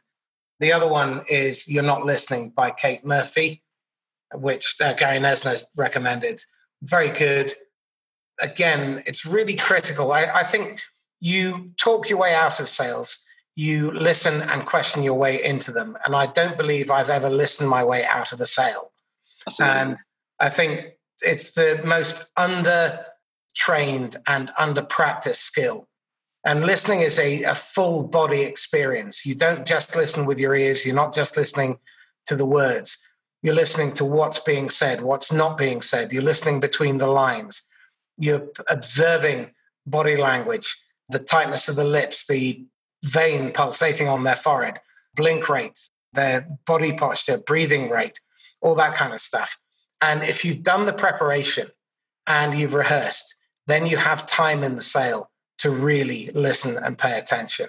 The 0.61 0.71
other 0.71 0.87
one 0.87 1.25
is 1.27 1.67
You're 1.67 1.83
Not 1.83 2.05
Listening 2.05 2.51
by 2.51 2.71
Kate 2.71 3.05
Murphy, 3.05 3.61
which 4.33 4.77
uh, 4.81 4.93
Gary 4.93 5.19
Nesner 5.19 5.61
recommended. 5.75 6.43
Very 6.81 7.09
good 7.09 7.55
again, 8.39 9.03
it's 9.05 9.25
really 9.25 9.57
critical. 9.57 10.13
I, 10.13 10.27
I 10.27 10.43
think 10.45 10.79
you 11.19 11.71
talk 11.75 12.07
your 12.07 12.19
way 12.19 12.33
out 12.33 12.61
of 12.61 12.69
sales, 12.69 13.21
you 13.59 13.91
listen 13.91 14.41
and 14.41 14.65
question 14.65 15.03
your 15.03 15.15
way 15.15 15.43
into 15.43 15.71
them. 15.71 15.97
And 16.05 16.15
I 16.15 16.27
don't 16.27 16.57
believe 16.57 16.89
I've 16.89 17.09
ever 17.09 17.29
listened 17.29 17.69
my 17.69 17.83
way 17.83 18.05
out 18.05 18.31
of 18.31 18.39
a 18.41 18.45
sale. 18.45 18.91
And 19.59 19.97
I 20.39 20.49
think 20.49 20.97
it's 21.21 21.53
the 21.53 21.81
most 21.83 22.25
under 22.37 23.05
trained 23.55 24.15
and 24.27 24.51
under 24.57 24.81
practiced 24.81 25.41
skill. 25.41 25.87
And 26.45 26.65
listening 26.65 27.01
is 27.01 27.19
a, 27.19 27.43
a 27.43 27.55
full 27.55 28.03
body 28.03 28.41
experience. 28.41 29.25
You 29.25 29.35
don't 29.35 29.65
just 29.65 29.95
listen 29.95 30.25
with 30.25 30.39
your 30.39 30.55
ears, 30.55 30.85
you're 30.85 30.95
not 30.95 31.13
just 31.13 31.35
listening 31.35 31.79
to 32.27 32.35
the 32.35 32.45
words. 32.45 32.97
You're 33.41 33.55
listening 33.55 33.93
to 33.95 34.05
what's 34.05 34.39
being 34.39 34.69
said, 34.69 35.01
what's 35.01 35.31
not 35.31 35.57
being 35.57 35.81
said. 35.81 36.11
You're 36.11 36.23
listening 36.23 36.59
between 36.59 36.97
the 36.97 37.07
lines 37.07 37.63
you're 38.19 38.49
observing 38.67 39.51
body 39.87 40.17
language, 40.17 40.77
the 41.07 41.19
tightness 41.19 41.67
of 41.69 41.77
the 41.77 41.85
lips, 41.85 42.27
the 42.27 42.65
vein 43.03 43.51
pulsating 43.51 44.07
on 44.07 44.23
their 44.23 44.35
forehead, 44.35 44.79
blink 45.15 45.49
rates, 45.49 45.91
their 46.13 46.47
body 46.65 46.93
posture, 46.93 47.37
breathing 47.37 47.89
rate, 47.89 48.19
all 48.61 48.75
that 48.75 48.95
kind 48.95 49.13
of 49.13 49.21
stuff. 49.21 49.57
And 50.01 50.23
if 50.23 50.45
you've 50.45 50.63
done 50.63 50.85
the 50.85 50.93
preparation 50.93 51.67
and 52.27 52.57
you've 52.57 52.73
rehearsed, 52.75 53.35
then 53.67 53.85
you 53.85 53.97
have 53.97 54.25
time 54.25 54.63
in 54.63 54.75
the 54.75 54.81
sale 54.81 55.29
to 55.59 55.69
really 55.69 56.29
listen 56.33 56.77
and 56.81 56.97
pay 56.97 57.17
attention. 57.17 57.67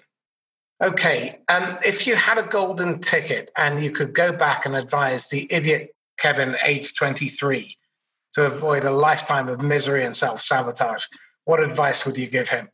Okay, 0.83 1.41
um, 1.49 1.79
if 1.85 2.07
you 2.07 2.17
had 2.17 2.39
a 2.39 2.43
golden 2.43 3.01
ticket 3.01 3.51
and 3.57 3.83
you 3.83 3.91
could 3.91 4.15
go 4.15 4.33
back 4.33 4.65
and 4.65 4.75
advise 4.75 5.29
the 5.29 5.47
idiot 5.53 5.95
Kevin, 6.17 6.57
age 6.65 6.95
23, 6.95 7.77
to 8.35 8.47
avoid 8.47 8.85
a 8.85 8.91
lifetime 8.91 9.49
of 9.49 9.61
misery 9.61 10.05
and 10.05 10.15
self 10.15 10.41
sabotage, 10.41 11.05
what 11.45 11.63
advice 11.63 12.07
would 12.07 12.17
you 12.17 12.29
give 12.29 12.49
him? 12.49 12.69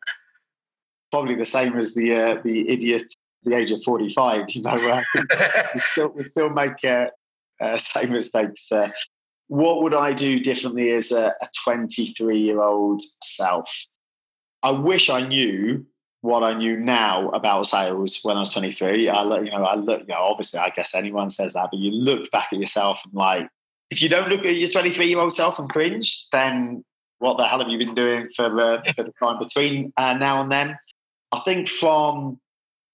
Probably 1.17 1.35
the 1.35 1.47
same 1.47 1.79
as 1.79 1.95
the 1.95 2.15
uh, 2.15 2.41
the 2.45 2.69
idiot 2.69 3.11
the 3.47 3.55
age 3.57 3.71
of 3.71 3.83
45. 3.83 4.51
You 4.51 4.63
know, 4.63 4.71
uh, 4.71 5.03
we, 5.75 5.81
still, 5.81 6.09
we 6.09 6.27
still 6.27 6.51
make 6.51 6.85
uh, 6.85 7.07
uh, 7.59 7.79
same 7.79 8.11
mistakes. 8.11 8.71
Uh, 8.71 8.91
what 9.49 9.83
would 9.83 9.95
I 9.95 10.13
do 10.13 10.41
differently 10.41 10.91
as 10.91 11.13
a 11.13 11.33
23 11.65 12.39
year 12.39 12.61
old 12.61 13.01
self? 13.23 13.73
I 14.63 14.73
wish 14.73 15.09
I 15.09 15.27
knew 15.27 15.87
what 16.21 16.43
I 16.43 16.53
knew 16.53 16.77
now 16.77 17.31
about 17.31 17.67
sales 17.67 18.19
when 18.23 18.37
I 18.37 18.41
was 18.41 18.51
23. 18.51 19.09
I 19.09 19.23
look, 19.23 19.43
you 19.45 19.51
know, 19.53 19.63
I 19.63 19.77
look, 19.77 20.01
you 20.01 20.07
know, 20.09 20.21
obviously, 20.21 20.59
I 20.59 20.69
guess 20.71 20.95
anyone 20.95 21.31
says 21.31 21.55
that, 21.55 21.69
but 21.71 21.79
you 21.79 21.93
look 21.93 22.31
back 22.31 22.49
at 22.53 22.59
yourself 22.59 23.01
and 23.07 23.15
like, 23.15 23.49
if 23.91 24.03
you 24.03 24.11
don't 24.11 24.29
look 24.29 24.45
at 24.45 24.57
your 24.57 24.69
23 24.69 25.07
year 25.07 25.21
old 25.21 25.33
self 25.33 25.59
and 25.59 25.71
cringe, 25.71 26.27
then 26.33 26.85
what 27.21 27.39
the 27.39 27.47
hell 27.47 27.61
have 27.61 27.69
you 27.69 27.79
been 27.79 27.95
doing 27.95 28.29
for, 28.35 28.61
uh, 28.61 28.83
for 28.95 29.05
the 29.05 29.13
time 29.23 29.39
between 29.39 29.95
uh, 29.97 30.13
now 30.13 30.43
and 30.43 30.51
then? 30.51 30.77
I 31.33 31.41
think 31.41 31.69
from 31.69 32.41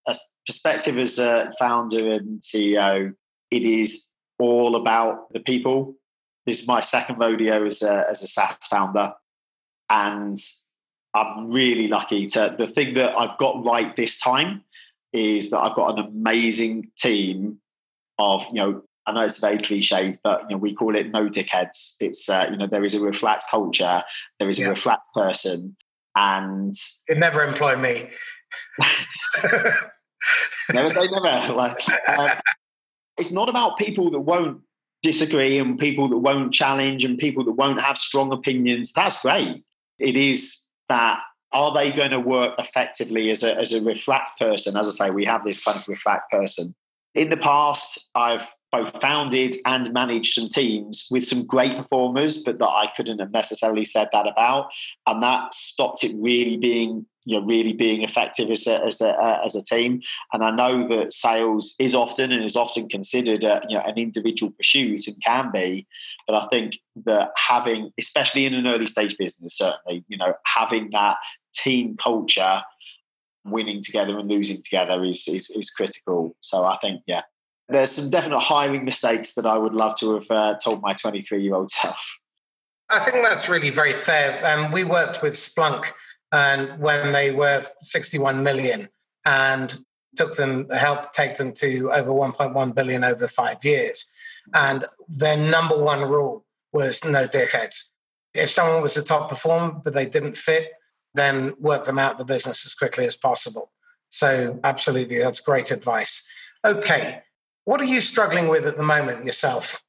a 0.06 0.16
perspective 0.46 0.98
as 0.98 1.18
a 1.18 1.52
founder 1.58 2.10
and 2.12 2.40
CEO, 2.40 3.14
it 3.50 3.62
is 3.62 4.10
all 4.38 4.76
about 4.76 5.32
the 5.32 5.40
people. 5.40 5.94
This 6.46 6.62
is 6.62 6.68
my 6.68 6.80
second 6.80 7.18
rodeo 7.18 7.64
as 7.64 7.82
a, 7.82 8.04
as 8.10 8.22
a 8.22 8.26
SaaS 8.26 8.56
founder. 8.68 9.12
And 9.88 10.38
I'm 11.14 11.50
really 11.50 11.88
lucky 11.88 12.26
to 12.28 12.54
the 12.58 12.66
thing 12.66 12.94
that 12.94 13.16
I've 13.16 13.38
got 13.38 13.64
right 13.64 13.94
this 13.94 14.18
time 14.18 14.64
is 15.12 15.50
that 15.50 15.58
I've 15.58 15.76
got 15.76 15.98
an 15.98 16.06
amazing 16.06 16.90
team 16.96 17.58
of 18.18 18.44
you 18.48 18.54
know 18.54 18.82
I 19.06 19.12
know 19.12 19.20
it's 19.20 19.40
very 19.40 19.58
cliched, 19.58 20.18
but 20.22 20.42
you 20.42 20.50
know, 20.50 20.58
we 20.58 20.74
call 20.74 20.94
it 20.94 21.10
no 21.10 21.28
dickheads. 21.28 21.96
It's 22.00 22.28
uh, 22.28 22.46
you 22.50 22.56
know 22.56 22.66
there 22.66 22.84
is 22.84 22.94
a 22.94 23.00
Refract 23.00 23.44
culture, 23.50 24.02
there 24.38 24.48
is 24.48 24.58
a 24.58 24.68
Refract 24.68 25.06
person, 25.14 25.76
and 26.16 26.74
it 27.08 27.18
never 27.18 27.42
employ 27.42 27.76
me. 27.76 28.08
never 30.72 30.90
say 30.90 31.06
never. 31.08 31.52
Like 31.54 31.80
um, 32.08 32.30
it's 33.18 33.32
not 33.32 33.48
about 33.48 33.78
people 33.78 34.10
that 34.10 34.20
won't 34.20 34.60
disagree 35.02 35.58
and 35.58 35.78
people 35.78 36.08
that 36.08 36.18
won't 36.18 36.52
challenge 36.52 37.04
and 37.04 37.18
people 37.18 37.44
that 37.44 37.52
won't 37.52 37.80
have 37.80 37.98
strong 37.98 38.32
opinions. 38.32 38.92
That's 38.92 39.22
great. 39.22 39.62
It 39.98 40.16
is 40.16 40.64
that 40.88 41.20
are 41.52 41.72
they 41.74 41.92
going 41.92 42.10
to 42.10 42.20
work 42.20 42.54
effectively 42.58 43.30
as 43.30 43.42
a 43.42 43.56
as 43.58 43.72
a 43.72 43.82
Refract 43.82 44.38
person? 44.38 44.76
As 44.76 44.88
I 44.88 45.06
say, 45.06 45.10
we 45.10 45.24
have 45.24 45.44
this 45.44 45.62
kind 45.62 45.78
of 45.78 45.86
Refract 45.88 46.30
person. 46.30 46.74
In 47.14 47.28
the 47.30 47.36
past, 47.36 48.08
I've 48.14 48.54
both 48.72 49.00
founded 49.00 49.54
and 49.66 49.92
managed 49.92 50.32
some 50.34 50.48
teams 50.48 51.06
with 51.10 51.24
some 51.24 51.46
great 51.46 51.76
performers, 51.76 52.42
but 52.42 52.58
that 52.58 52.68
I 52.68 52.90
couldn't 52.96 53.18
have 53.18 53.30
necessarily 53.30 53.84
said 53.84 54.08
that 54.12 54.26
about, 54.26 54.72
and 55.06 55.22
that 55.22 55.52
stopped 55.54 56.02
it 56.02 56.16
really 56.16 56.56
being 56.56 57.06
you 57.24 57.38
know 57.38 57.46
really 57.46 57.72
being 57.72 58.02
effective 58.02 58.50
as 58.50 58.66
a 58.66 58.84
as 58.84 59.00
a 59.00 59.40
as 59.44 59.54
a 59.54 59.62
team. 59.62 60.00
And 60.32 60.42
I 60.42 60.50
know 60.50 60.88
that 60.88 61.12
sales 61.12 61.74
is 61.78 61.94
often 61.94 62.32
and 62.32 62.42
is 62.42 62.56
often 62.56 62.88
considered 62.88 63.44
a, 63.44 63.62
you 63.68 63.76
know 63.76 63.84
an 63.84 63.98
individual 63.98 64.52
pursuit 64.52 65.06
and 65.06 65.22
can 65.22 65.52
be, 65.52 65.86
but 66.26 66.42
I 66.42 66.46
think 66.48 66.78
that 67.04 67.30
having, 67.36 67.92
especially 67.98 68.46
in 68.46 68.54
an 68.54 68.66
early 68.66 68.86
stage 68.86 69.16
business, 69.18 69.58
certainly 69.58 70.04
you 70.08 70.16
know 70.16 70.34
having 70.44 70.90
that 70.92 71.18
team 71.54 71.96
culture 71.96 72.62
winning 73.44 73.82
together 73.82 74.18
and 74.18 74.30
losing 74.30 74.62
together 74.62 75.04
is, 75.04 75.26
is 75.28 75.50
is 75.50 75.70
critical. 75.70 76.36
So 76.40 76.64
I 76.64 76.78
think 76.78 77.02
yeah, 77.06 77.22
there's 77.72 77.90
some 77.90 78.10
definite 78.10 78.40
hiring 78.40 78.84
mistakes 78.84 79.34
that 79.34 79.46
I 79.46 79.58
would 79.58 79.74
love 79.74 79.96
to 79.98 80.14
have 80.14 80.30
uh, 80.30 80.54
told 80.62 80.82
my 80.82 80.94
23 80.94 81.42
year 81.42 81.54
old 81.54 81.70
self. 81.70 82.18
I 82.90 83.00
think 83.00 83.24
that's 83.24 83.48
really 83.48 83.70
very 83.70 83.94
fair. 83.94 84.44
Um, 84.46 84.70
we 84.70 84.84
worked 84.84 85.22
with 85.22 85.34
Splunk 85.34 85.86
and 86.30 86.78
when 86.78 87.12
they 87.12 87.30
were 87.30 87.64
61 87.80 88.42
million 88.42 88.88
and 89.24 89.78
took 90.16 90.36
them 90.36 90.68
helped 90.68 91.14
take 91.14 91.36
them 91.36 91.52
to 91.54 91.90
over 91.92 92.10
1.1 92.10 92.74
billion 92.74 93.04
over 93.04 93.26
five 93.26 93.64
years. 93.64 94.10
And 94.54 94.84
their 95.08 95.36
number 95.36 95.76
one 95.76 96.08
rule 96.08 96.44
was 96.72 97.04
no 97.04 97.26
dickheads. 97.26 97.90
If 98.34 98.50
someone 98.50 98.82
was 98.82 98.96
a 98.96 99.02
top 99.02 99.28
performer 99.28 99.80
but 99.82 99.94
they 99.94 100.06
didn't 100.06 100.36
fit, 100.36 100.72
then 101.14 101.54
work 101.58 101.84
them 101.84 101.98
out 101.98 102.12
of 102.12 102.18
the 102.18 102.24
business 102.24 102.66
as 102.66 102.74
quickly 102.74 103.06
as 103.06 103.16
possible. 103.16 103.70
So, 104.08 104.60
absolutely, 104.64 105.18
that's 105.18 105.40
great 105.40 105.70
advice. 105.70 106.26
Okay, 106.64 107.22
what 107.64 107.80
are 107.80 107.84
you 107.84 108.00
struggling 108.00 108.48
with 108.48 108.66
at 108.66 108.76
the 108.76 108.82
moment 108.82 109.24
yourself? 109.24 109.84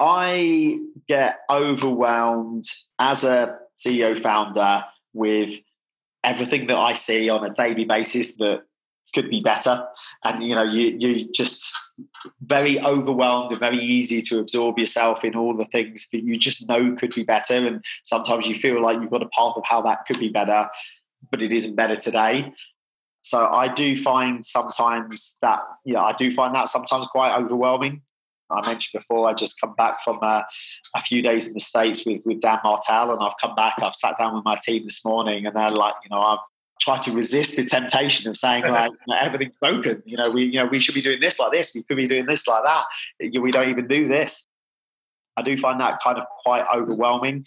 I 0.00 0.78
get 1.08 1.38
overwhelmed 1.50 2.64
as 2.98 3.24
a 3.24 3.58
CEO 3.76 4.18
founder 4.18 4.84
with 5.12 5.60
everything 6.24 6.66
that 6.66 6.76
I 6.76 6.94
see 6.94 7.28
on 7.28 7.44
a 7.44 7.54
daily 7.54 7.84
basis 7.84 8.34
that 8.36 8.62
could 9.14 9.30
be 9.30 9.40
better. 9.40 9.86
And 10.24 10.42
you 10.42 10.54
know, 10.54 10.64
you 10.64 10.96
you 10.98 11.30
just 11.32 11.72
very 12.42 12.80
overwhelmed 12.80 13.52
and 13.52 13.60
very 13.60 13.78
easy 13.78 14.20
to 14.22 14.40
absorb 14.40 14.78
yourself 14.78 15.24
in 15.24 15.36
all 15.36 15.56
the 15.56 15.66
things 15.66 16.08
that 16.12 16.24
you 16.24 16.36
just 16.36 16.66
know 16.68 16.96
could 16.96 17.14
be 17.14 17.22
better. 17.22 17.54
And 17.54 17.84
sometimes 18.02 18.46
you 18.46 18.54
feel 18.54 18.82
like 18.82 19.00
you've 19.00 19.10
got 19.10 19.22
a 19.22 19.28
path 19.28 19.54
of 19.56 19.62
how 19.64 19.82
that 19.82 20.04
could 20.06 20.18
be 20.18 20.30
better, 20.30 20.68
but 21.30 21.42
it 21.42 21.52
isn't 21.52 21.76
better 21.76 21.96
today. 21.96 22.52
So 23.24 23.46
I 23.46 23.72
do 23.72 23.96
find 23.96 24.44
sometimes 24.44 25.38
that, 25.40 25.60
yeah, 25.86 26.02
I 26.02 26.12
do 26.12 26.30
find 26.30 26.54
that 26.54 26.68
sometimes 26.68 27.06
quite 27.06 27.34
overwhelming. 27.34 28.02
I 28.50 28.66
mentioned 28.66 29.00
before, 29.00 29.28
I 29.28 29.32
just 29.32 29.58
come 29.58 29.74
back 29.74 30.02
from 30.04 30.18
uh, 30.20 30.42
a 30.94 31.00
few 31.00 31.22
days 31.22 31.46
in 31.46 31.54
the 31.54 31.60
States 31.60 32.04
with, 32.04 32.20
with 32.26 32.40
Dan 32.40 32.58
Martell, 32.62 33.12
and 33.12 33.18
I've 33.22 33.32
come 33.40 33.54
back, 33.54 33.76
I've 33.82 33.94
sat 33.94 34.18
down 34.18 34.34
with 34.34 34.44
my 34.44 34.58
team 34.62 34.84
this 34.84 35.02
morning, 35.06 35.46
and 35.46 35.56
they're 35.56 35.70
like, 35.70 35.94
you 36.04 36.14
know, 36.14 36.20
I've 36.20 36.40
tried 36.82 37.00
to 37.02 37.12
resist 37.12 37.56
the 37.56 37.62
temptation 37.62 38.28
of 38.28 38.36
saying 38.36 38.66
like 38.66 38.92
you 39.06 39.14
know, 39.14 39.16
everything's 39.18 39.56
broken. 39.56 40.02
You 40.04 40.18
know, 40.18 40.30
we 40.30 40.44
you 40.44 40.58
know 40.58 40.66
we 40.66 40.78
should 40.78 40.94
be 40.94 41.00
doing 41.00 41.20
this 41.20 41.38
like 41.38 41.52
this. 41.52 41.72
We 41.74 41.82
could 41.82 41.96
be 41.96 42.06
doing 42.06 42.26
this 42.26 42.46
like 42.46 42.62
that. 42.64 42.84
We 43.40 43.50
don't 43.50 43.70
even 43.70 43.86
do 43.86 44.06
this. 44.06 44.46
I 45.38 45.42
do 45.42 45.56
find 45.56 45.80
that 45.80 46.00
kind 46.02 46.18
of 46.18 46.24
quite 46.44 46.66
overwhelming, 46.74 47.46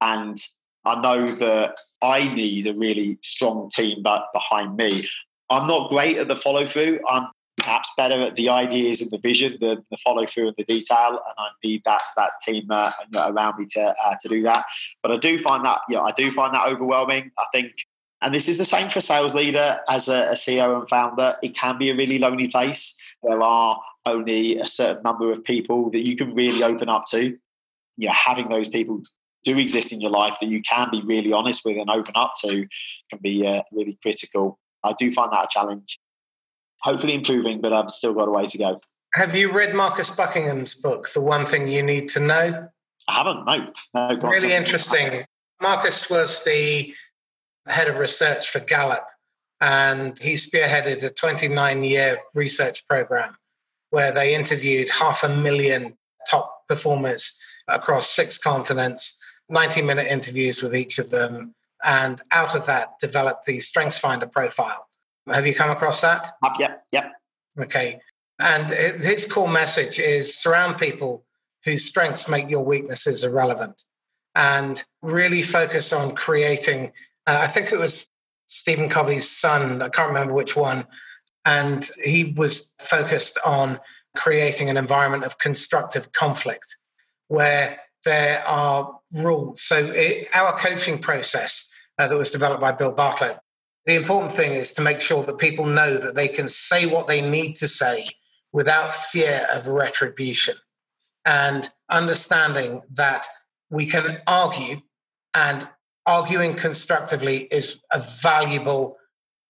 and 0.00 0.38
I 0.86 1.00
know 1.00 1.34
that 1.34 1.76
I 2.02 2.32
need 2.32 2.66
a 2.66 2.74
really 2.74 3.18
strong 3.22 3.68
team 3.74 4.02
but 4.02 4.26
behind 4.32 4.76
me. 4.76 5.08
I'm 5.50 5.66
not 5.66 5.90
great 5.90 6.18
at 6.18 6.28
the 6.28 6.36
follow 6.36 6.66
through. 6.66 7.00
I'm 7.08 7.28
perhaps 7.56 7.90
better 7.96 8.20
at 8.20 8.36
the 8.36 8.48
ideas 8.48 9.00
and 9.00 9.10
the 9.10 9.18
vision 9.18 9.56
than 9.60 9.84
the 9.90 9.96
follow 9.98 10.26
through 10.26 10.48
and 10.48 10.56
the 10.56 10.64
detail, 10.64 11.08
and 11.08 11.34
I 11.38 11.48
need 11.64 11.82
that 11.84 12.02
that 12.16 12.30
team 12.44 12.66
uh, 12.70 12.92
around 13.16 13.58
me 13.58 13.66
to 13.70 13.94
uh, 14.04 14.14
to 14.20 14.28
do 14.28 14.42
that. 14.42 14.64
But 15.02 15.12
I 15.12 15.16
do 15.16 15.38
find 15.38 15.64
that 15.64 15.80
yeah, 15.88 16.00
I 16.00 16.12
do 16.12 16.30
find 16.30 16.54
that 16.54 16.68
overwhelming. 16.68 17.30
I 17.38 17.46
think, 17.52 17.72
and 18.20 18.34
this 18.34 18.48
is 18.48 18.58
the 18.58 18.64
same 18.64 18.88
for 18.88 19.00
sales 19.00 19.34
leader 19.34 19.80
as 19.88 20.08
a, 20.08 20.28
a 20.28 20.34
CEO 20.34 20.78
and 20.78 20.88
founder. 20.88 21.36
It 21.42 21.56
can 21.56 21.78
be 21.78 21.90
a 21.90 21.96
really 21.96 22.18
lonely 22.18 22.48
place. 22.48 22.96
There 23.22 23.42
are 23.42 23.80
only 24.04 24.58
a 24.58 24.66
certain 24.66 25.02
number 25.02 25.32
of 25.32 25.42
people 25.42 25.90
that 25.90 26.06
you 26.06 26.16
can 26.16 26.34
really 26.34 26.62
open 26.62 26.88
up 26.88 27.04
to. 27.10 27.36
Yeah, 27.96 28.12
having 28.12 28.48
those 28.48 28.68
people 28.68 29.02
do 29.46 29.56
exist 29.58 29.92
in 29.92 30.00
your 30.00 30.10
life 30.10 30.36
that 30.40 30.48
you 30.48 30.60
can 30.60 30.88
be 30.90 31.00
really 31.02 31.32
honest 31.32 31.64
with 31.64 31.78
and 31.78 31.88
open 31.88 32.12
up 32.16 32.34
to 32.42 32.66
can 33.08 33.20
be 33.22 33.46
uh, 33.46 33.62
really 33.72 33.96
critical. 34.02 34.58
I 34.82 34.92
do 34.98 35.12
find 35.12 35.32
that 35.32 35.44
a 35.44 35.48
challenge. 35.50 35.98
Hopefully 36.82 37.14
improving, 37.14 37.60
but 37.60 37.72
I've 37.72 37.90
still 37.90 38.12
got 38.12 38.28
a 38.28 38.30
way 38.30 38.46
to 38.46 38.58
go. 38.58 38.80
Have 39.14 39.34
you 39.34 39.52
read 39.52 39.74
Marcus 39.74 40.14
Buckingham's 40.14 40.74
book, 40.74 41.08
The 41.12 41.20
One 41.20 41.46
Thing 41.46 41.68
You 41.68 41.82
Need 41.82 42.08
to 42.10 42.20
Know? 42.20 42.68
I 43.08 43.12
haven't, 43.12 43.44
no. 43.46 43.68
no 43.94 44.28
really 44.28 44.52
interesting. 44.52 45.24
Marcus 45.62 46.10
was 46.10 46.44
the 46.44 46.92
head 47.66 47.88
of 47.88 47.98
research 47.98 48.50
for 48.50 48.58
Gallup, 48.58 49.06
and 49.60 50.18
he 50.18 50.34
spearheaded 50.34 51.02
a 51.04 51.10
29 51.10 51.84
year 51.84 52.18
research 52.34 52.86
program 52.88 53.36
where 53.90 54.12
they 54.12 54.34
interviewed 54.34 54.88
half 54.90 55.22
a 55.22 55.28
million 55.28 55.96
top 56.28 56.66
performers 56.68 57.38
across 57.68 58.10
six 58.10 58.36
continents 58.38 59.15
90 59.48 59.82
minute 59.82 60.06
interviews 60.06 60.62
with 60.62 60.74
each 60.74 60.98
of 60.98 61.10
them. 61.10 61.54
And 61.84 62.20
out 62.30 62.54
of 62.54 62.66
that, 62.66 62.98
developed 63.00 63.44
the 63.44 63.60
Strengths 63.60 63.98
Finder 63.98 64.26
profile. 64.26 64.88
Have 65.28 65.46
you 65.46 65.54
come 65.54 65.70
across 65.70 66.00
that? 66.00 66.34
Uh, 66.42 66.50
yep, 66.58 66.84
yep. 66.92 67.12
Okay. 67.58 68.00
And 68.38 68.66
his 69.02 69.30
core 69.30 69.48
message 69.48 69.98
is 69.98 70.36
surround 70.36 70.78
people 70.78 71.24
whose 71.64 71.84
strengths 71.84 72.28
make 72.28 72.48
your 72.48 72.64
weaknesses 72.64 73.24
irrelevant 73.24 73.82
and 74.34 74.84
really 75.02 75.42
focus 75.42 75.92
on 75.92 76.14
creating. 76.14 76.92
Uh, 77.26 77.38
I 77.40 77.46
think 77.46 77.72
it 77.72 77.78
was 77.78 78.08
Stephen 78.46 78.88
Covey's 78.88 79.28
son, 79.28 79.82
I 79.82 79.88
can't 79.88 80.08
remember 80.08 80.32
which 80.32 80.54
one. 80.54 80.86
And 81.44 81.88
he 82.02 82.34
was 82.36 82.74
focused 82.78 83.38
on 83.44 83.80
creating 84.16 84.68
an 84.68 84.76
environment 84.76 85.24
of 85.24 85.38
constructive 85.38 86.12
conflict 86.12 86.76
where 87.28 87.80
there 88.06 88.42
are 88.46 88.98
rules. 89.12 89.60
So, 89.60 89.76
it, 89.76 90.28
our 90.32 90.58
coaching 90.58 90.98
process 90.98 91.70
uh, 91.98 92.08
that 92.08 92.16
was 92.16 92.30
developed 92.30 92.62
by 92.62 92.72
Bill 92.72 92.92
Bartlett, 92.92 93.38
the 93.84 93.94
important 93.94 94.32
thing 94.32 94.52
is 94.54 94.72
to 94.74 94.80
make 94.80 95.02
sure 95.02 95.22
that 95.24 95.38
people 95.38 95.66
know 95.66 95.98
that 95.98 96.14
they 96.14 96.28
can 96.28 96.48
say 96.48 96.86
what 96.86 97.06
they 97.06 97.20
need 97.20 97.56
to 97.56 97.68
say 97.68 98.08
without 98.52 98.94
fear 98.94 99.46
of 99.52 99.68
retribution 99.68 100.54
and 101.26 101.68
understanding 101.90 102.82
that 102.92 103.26
we 103.68 103.84
can 103.84 104.22
argue 104.26 104.80
and 105.34 105.68
arguing 106.06 106.54
constructively 106.54 107.48
is 107.50 107.84
a 107.92 107.98
valuable 108.22 108.96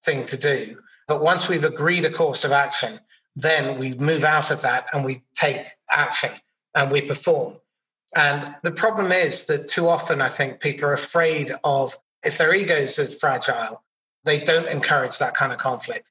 thing 0.05 0.27
to 0.27 0.37
do. 0.37 0.79
But 1.07 1.23
once 1.23 1.49
we've 1.49 1.65
agreed 1.65 2.05
a 2.05 2.11
course 2.11 2.45
of 2.45 2.53
action, 2.53 3.01
then 3.37 3.79
we 3.79 3.95
move 3.95 4.25
out 4.25 4.51
of 4.51 4.63
that 4.63 4.87
and 4.93 5.05
we 5.05 5.23
take 5.35 5.67
action 5.91 6.31
and 6.75 6.91
we 6.91 7.03
perform. 7.03 7.59
And 8.15 8.55
the 8.63 8.71
problem 8.71 9.13
is 9.13 9.47
that 9.47 9.67
too 9.69 9.89
often 9.89 10.23
I 10.23 10.29
think 10.29 10.61
people 10.61 10.89
are 10.89 10.93
afraid 10.93 11.53
of 11.65 11.97
if 12.25 12.39
their 12.39 12.55
egos 12.55 12.99
are 12.99 13.07
fragile, 13.07 13.83
they 14.25 14.41
don't 14.41 14.69
encourage 14.69 15.19
that 15.19 15.35
kind 15.35 15.53
of 15.53 15.59
conflict. 15.59 16.11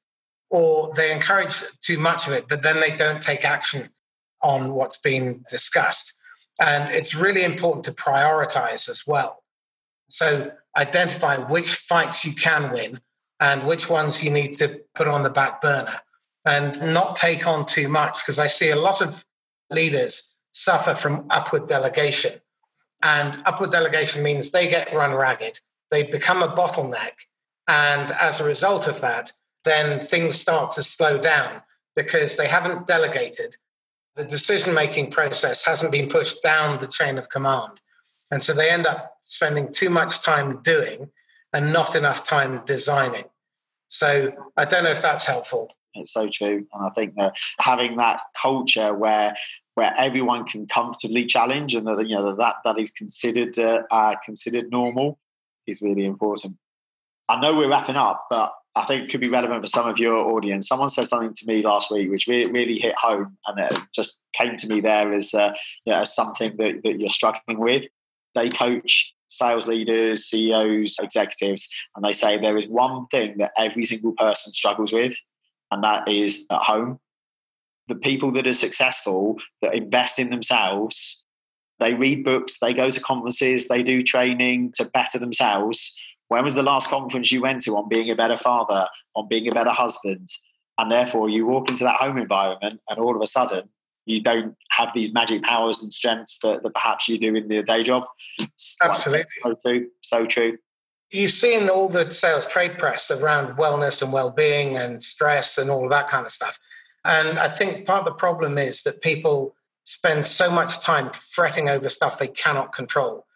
Or 0.50 0.92
they 0.94 1.12
encourage 1.12 1.62
too 1.80 1.98
much 1.98 2.26
of 2.26 2.32
it, 2.32 2.48
but 2.48 2.62
then 2.62 2.80
they 2.80 2.94
don't 2.94 3.22
take 3.22 3.44
action 3.44 3.88
on 4.42 4.72
what's 4.74 4.98
been 4.98 5.44
discussed. 5.50 6.12
And 6.60 6.94
it's 6.94 7.14
really 7.14 7.42
important 7.42 7.84
to 7.86 7.92
prioritize 7.92 8.88
as 8.88 9.02
well. 9.06 9.42
So 10.08 10.52
identify 10.76 11.36
which 11.36 11.70
fights 11.70 12.24
you 12.24 12.32
can 12.32 12.72
win 12.72 13.00
and 13.40 13.66
which 13.66 13.90
ones 13.90 14.22
you 14.22 14.30
need 14.30 14.54
to 14.58 14.80
put 14.94 15.08
on 15.08 15.22
the 15.24 15.30
back 15.30 15.60
burner 15.60 16.00
and 16.44 16.94
not 16.94 17.16
take 17.16 17.46
on 17.46 17.66
too 17.66 17.88
much. 17.88 18.20
Because 18.22 18.38
I 18.38 18.46
see 18.46 18.70
a 18.70 18.76
lot 18.76 19.02
of 19.02 19.26
leaders 19.70 20.35
suffer 20.56 20.94
from 20.94 21.26
upward 21.28 21.68
delegation. 21.68 22.32
And 23.02 23.42
upward 23.44 23.72
delegation 23.72 24.22
means 24.22 24.50
they 24.50 24.68
get 24.68 24.94
run 24.94 25.12
ragged, 25.12 25.60
they 25.90 26.02
become 26.02 26.42
a 26.42 26.48
bottleneck. 26.48 27.12
And 27.68 28.10
as 28.12 28.40
a 28.40 28.44
result 28.44 28.88
of 28.88 29.02
that, 29.02 29.32
then 29.64 30.00
things 30.00 30.40
start 30.40 30.72
to 30.72 30.82
slow 30.82 31.18
down 31.18 31.60
because 31.94 32.38
they 32.38 32.48
haven't 32.48 32.86
delegated. 32.86 33.56
The 34.14 34.24
decision 34.24 34.72
making 34.72 35.10
process 35.10 35.66
hasn't 35.66 35.92
been 35.92 36.08
pushed 36.08 36.42
down 36.42 36.78
the 36.78 36.86
chain 36.86 37.18
of 37.18 37.28
command. 37.28 37.82
And 38.30 38.42
so 38.42 38.54
they 38.54 38.70
end 38.70 38.86
up 38.86 39.18
spending 39.20 39.70
too 39.70 39.90
much 39.90 40.22
time 40.22 40.62
doing 40.62 41.10
and 41.52 41.70
not 41.70 41.94
enough 41.94 42.26
time 42.26 42.62
designing. 42.64 43.24
So 43.88 44.32
I 44.56 44.64
don't 44.64 44.84
know 44.84 44.90
if 44.90 45.02
that's 45.02 45.26
helpful. 45.26 45.74
It's 45.96 46.12
so 46.12 46.28
true. 46.28 46.66
And 46.72 46.86
I 46.86 46.90
think 46.90 47.14
that 47.16 47.34
having 47.58 47.96
that 47.96 48.20
culture 48.40 48.94
where 48.94 49.34
where 49.74 49.92
everyone 49.98 50.44
can 50.46 50.66
comfortably 50.66 51.26
challenge 51.26 51.74
and 51.74 51.86
that 51.86 52.06
you 52.08 52.16
know 52.16 52.34
that 52.34 52.54
that 52.64 52.78
is 52.78 52.90
considered 52.90 53.58
uh, 53.58 53.82
uh, 53.90 54.14
considered 54.24 54.70
normal 54.70 55.18
is 55.66 55.82
really 55.82 56.04
important. 56.04 56.56
I 57.28 57.40
know 57.40 57.56
we're 57.56 57.68
wrapping 57.68 57.96
up, 57.96 58.26
but 58.30 58.52
I 58.76 58.84
think 58.84 59.04
it 59.04 59.10
could 59.10 59.20
be 59.20 59.28
relevant 59.28 59.62
for 59.62 59.68
some 59.68 59.88
of 59.88 59.98
your 59.98 60.14
audience. 60.14 60.68
Someone 60.68 60.88
said 60.88 61.08
something 61.08 61.32
to 61.32 61.46
me 61.46 61.62
last 61.62 61.90
week 61.90 62.10
which 62.10 62.26
really, 62.26 62.50
really 62.50 62.78
hit 62.78 62.94
home, 62.98 63.36
and 63.46 63.58
it 63.58 63.78
just 63.94 64.20
came 64.34 64.56
to 64.58 64.66
me 64.66 64.80
there 64.80 65.12
as, 65.12 65.32
uh, 65.34 65.52
you 65.86 65.92
know, 65.92 66.00
as 66.00 66.14
something 66.14 66.56
that, 66.58 66.82
that 66.84 67.00
you're 67.00 67.08
struggling 67.08 67.58
with. 67.58 67.84
They 68.34 68.50
coach 68.50 69.14
sales 69.28 69.66
leaders, 69.66 70.26
CEOs, 70.26 70.96
executives, 71.00 71.68
and 71.96 72.04
they 72.04 72.12
say 72.12 72.36
there 72.36 72.56
is 72.56 72.68
one 72.68 73.06
thing 73.08 73.38
that 73.38 73.52
every 73.56 73.84
single 73.84 74.12
person 74.12 74.52
struggles 74.52 74.92
with, 74.92 75.16
and 75.70 75.82
that 75.84 76.08
is 76.08 76.46
at 76.50 76.62
home. 76.62 76.98
The 77.88 77.94
people 77.94 78.32
that 78.32 78.46
are 78.46 78.52
successful 78.52 79.38
that 79.62 79.74
invest 79.74 80.18
in 80.18 80.30
themselves 80.30 81.24
they 81.78 81.94
read 81.94 82.24
books 82.24 82.58
they 82.58 82.72
go 82.72 82.90
to 82.90 83.00
conferences 83.00 83.68
they 83.68 83.82
do 83.82 84.02
training 84.02 84.72
to 84.76 84.84
better 84.84 85.18
themselves. 85.18 85.96
When 86.28 86.42
was 86.42 86.54
the 86.54 86.62
last 86.62 86.88
conference 86.88 87.30
you 87.30 87.42
went 87.42 87.62
to 87.62 87.76
on 87.76 87.88
being 87.88 88.10
a 88.10 88.16
better 88.16 88.38
father 88.38 88.88
on 89.14 89.28
being 89.28 89.48
a 89.48 89.54
better 89.54 89.70
husband? 89.70 90.28
And 90.78 90.90
therefore 90.90 91.28
you 91.28 91.46
walk 91.46 91.68
into 91.70 91.84
that 91.84 91.96
home 91.96 92.18
environment 92.18 92.80
and 92.88 92.98
all 92.98 93.14
of 93.14 93.22
a 93.22 93.26
sudden 93.26 93.68
you 94.04 94.22
don't 94.22 94.54
have 94.70 94.90
these 94.94 95.12
magic 95.12 95.42
powers 95.42 95.82
and 95.82 95.92
strengths 95.92 96.38
that, 96.38 96.62
that 96.62 96.74
perhaps 96.74 97.08
you 97.08 97.18
do 97.18 97.34
in 97.34 97.50
your 97.50 97.62
day 97.62 97.82
job. 97.82 98.04
Absolutely. 98.82 99.24
so 99.42 99.54
true 99.54 99.86
so 100.02 100.26
true 100.26 100.58
you've 101.10 101.30
seen 101.30 101.68
all 101.68 101.88
the 101.88 102.10
sales 102.10 102.46
trade 102.46 102.78
press 102.78 103.10
around 103.10 103.56
wellness 103.56 104.02
and 104.02 104.12
well-being 104.12 104.76
and 104.76 105.02
stress 105.02 105.58
and 105.58 105.70
all 105.70 105.84
of 105.84 105.90
that 105.90 106.08
kind 106.08 106.26
of 106.26 106.32
stuff 106.32 106.58
and 107.06 107.38
I 107.38 107.48
think 107.48 107.86
part 107.86 108.00
of 108.00 108.04
the 108.06 108.12
problem 108.12 108.58
is 108.58 108.82
that 108.82 109.00
people 109.00 109.54
spend 109.84 110.26
so 110.26 110.50
much 110.50 110.80
time 110.80 111.10
fretting 111.12 111.68
over 111.68 111.88
stuff 111.88 112.18
they 112.18 112.28
cannot 112.28 112.72
control 112.72 113.26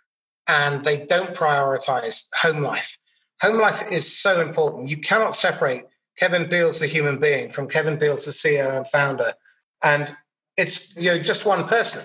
and 0.49 0.85
they 0.85 1.07
don't 1.07 1.35
prioritize 1.35 2.27
home 2.35 2.63
life. 2.63 2.99
home 3.41 3.59
life 3.59 3.89
is 3.91 4.13
so 4.21 4.41
important. 4.41 4.89
You 4.89 4.97
cannot 4.97 5.35
separate 5.35 5.85
Kevin 6.19 6.49
Beales, 6.49 6.81
the 6.81 6.89
human 6.89 7.19
being, 7.19 7.51
from 7.51 7.69
Kevin 7.69 7.97
Beales, 7.97 8.25
the 8.25 8.33
CEO 8.33 8.77
and 8.77 8.87
founder. 8.87 9.35
And 9.83 10.15
it's 10.57 10.97
you 10.97 11.13
know 11.13 11.19
just 11.19 11.47
one 11.47 11.67
person. 11.69 12.05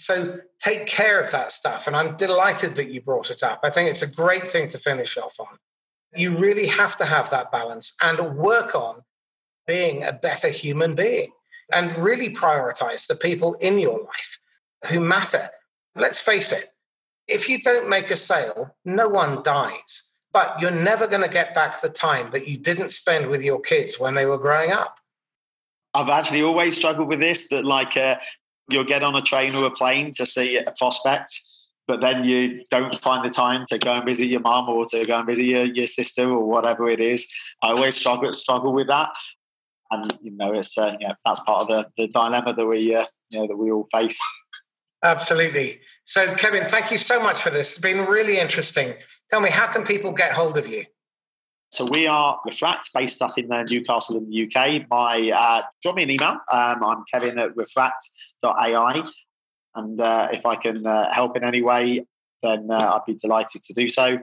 So 0.00 0.38
take 0.58 0.86
care 0.86 1.20
of 1.20 1.30
that 1.32 1.52
stuff. 1.52 1.86
And 1.86 1.94
I'm 1.94 2.16
delighted 2.16 2.74
that 2.76 2.90
you 2.90 3.02
brought 3.02 3.30
it 3.30 3.42
up. 3.42 3.60
I 3.62 3.70
think 3.70 3.90
it's 3.90 4.00
a 4.00 4.10
great 4.10 4.48
thing 4.48 4.68
to 4.70 4.78
finish 4.78 5.18
off 5.18 5.38
on. 5.38 5.58
You 6.16 6.36
really 6.36 6.66
have 6.66 6.96
to 6.96 7.04
have 7.04 7.28
that 7.30 7.52
balance 7.52 7.94
and 8.02 8.36
work 8.36 8.74
on 8.74 9.02
being 9.66 10.02
a 10.02 10.12
better 10.12 10.48
human 10.48 10.94
being 10.94 11.32
and 11.70 11.94
really 11.98 12.30
prioritize 12.30 13.06
the 13.06 13.14
people 13.14 13.54
in 13.60 13.78
your 13.78 14.00
life 14.00 14.40
who 14.88 15.00
matter. 15.00 15.50
Let's 15.94 16.20
face 16.20 16.50
it, 16.50 16.64
if 17.28 17.48
you 17.48 17.60
don't 17.60 17.88
make 17.88 18.10
a 18.10 18.16
sale, 18.16 18.74
no 18.86 19.06
one 19.08 19.42
dies, 19.42 20.10
but 20.32 20.60
you're 20.60 20.70
never 20.70 21.06
going 21.06 21.22
to 21.22 21.28
get 21.28 21.54
back 21.54 21.80
the 21.80 21.90
time 21.90 22.30
that 22.30 22.48
you 22.48 22.56
didn't 22.56 22.88
spend 22.88 23.28
with 23.28 23.42
your 23.42 23.60
kids 23.60 24.00
when 24.00 24.14
they 24.14 24.24
were 24.24 24.38
growing 24.38 24.72
up. 24.72 24.96
I've 25.92 26.08
actually 26.08 26.42
always 26.42 26.76
struggled 26.76 27.08
with 27.08 27.20
this 27.20 27.48
that, 27.48 27.64
like, 27.64 27.96
uh, 27.96 28.16
you'll 28.72 28.84
get 28.84 29.02
on 29.02 29.14
a 29.14 29.22
train 29.22 29.54
or 29.54 29.64
a 29.66 29.70
plane 29.70 30.12
to 30.16 30.26
see 30.26 30.56
a 30.56 30.72
prospect, 30.78 31.30
but 31.86 32.00
then 32.00 32.24
you 32.24 32.64
don't 32.70 32.94
find 33.00 33.24
the 33.24 33.30
time 33.30 33.64
to 33.68 33.78
go 33.78 33.94
and 33.94 34.04
visit 34.04 34.26
your 34.26 34.40
mum 34.40 34.68
or 34.68 34.84
to 34.86 35.04
go 35.04 35.18
and 35.18 35.26
visit 35.26 35.44
your, 35.44 35.64
your 35.64 35.86
sister 35.86 36.28
or 36.30 36.44
whatever 36.44 36.88
it 36.88 37.00
is. 37.00 37.28
I 37.62 37.70
always 37.70 37.96
struggle 37.96 38.32
struggle 38.32 38.72
with 38.72 38.88
that. 38.88 39.10
And 39.90 40.16
you 40.22 40.30
know 40.30 40.52
it's 40.52 40.78
uh, 40.78 40.96
yeah 41.00 41.14
that's 41.24 41.40
part 41.40 41.62
of 41.62 41.68
the, 41.68 41.90
the 41.96 42.08
dilemma 42.12 42.54
that 42.54 42.66
we 42.66 42.94
uh, 42.94 43.06
you 43.28 43.40
know 43.40 43.46
that 43.48 43.56
we 43.56 43.72
all 43.72 43.88
face. 43.92 44.20
Absolutely. 45.02 45.80
So 46.04 46.34
kevin 46.36 46.64
thank 46.64 46.92
you 46.92 46.98
so 46.98 47.20
much 47.20 47.40
for 47.40 47.50
this. 47.50 47.72
It's 47.72 47.80
been 47.80 48.06
really 48.06 48.38
interesting. 48.38 48.94
Tell 49.30 49.40
me 49.40 49.50
how 49.50 49.66
can 49.66 49.84
people 49.84 50.12
get 50.12 50.32
hold 50.32 50.56
of 50.58 50.68
you 50.68 50.84
so 51.70 51.84
we 51.84 52.06
are 52.08 52.40
Refract, 52.44 52.90
based 52.92 53.22
up 53.22 53.38
in 53.38 53.50
uh, 53.52 53.62
Newcastle 53.62 54.16
in 54.16 54.28
the 54.28 54.44
UK. 54.44 54.88
My 54.90 55.30
uh, 55.30 55.62
drop 55.82 55.94
me 55.94 56.02
an 56.02 56.10
email. 56.10 56.38
Um, 56.52 56.82
I'm 56.84 57.04
Kevin 57.12 57.38
at 57.38 57.56
refract.ai, 57.56 59.02
and 59.76 60.00
uh, 60.00 60.28
if 60.32 60.44
I 60.44 60.56
can 60.56 60.84
uh, 60.84 61.12
help 61.12 61.36
in 61.36 61.44
any 61.44 61.62
way, 61.62 62.04
then 62.42 62.68
uh, 62.70 62.94
I'd 62.94 63.04
be 63.06 63.14
delighted 63.14 63.62
to 63.62 63.72
do 63.72 63.88
so. 63.88 64.18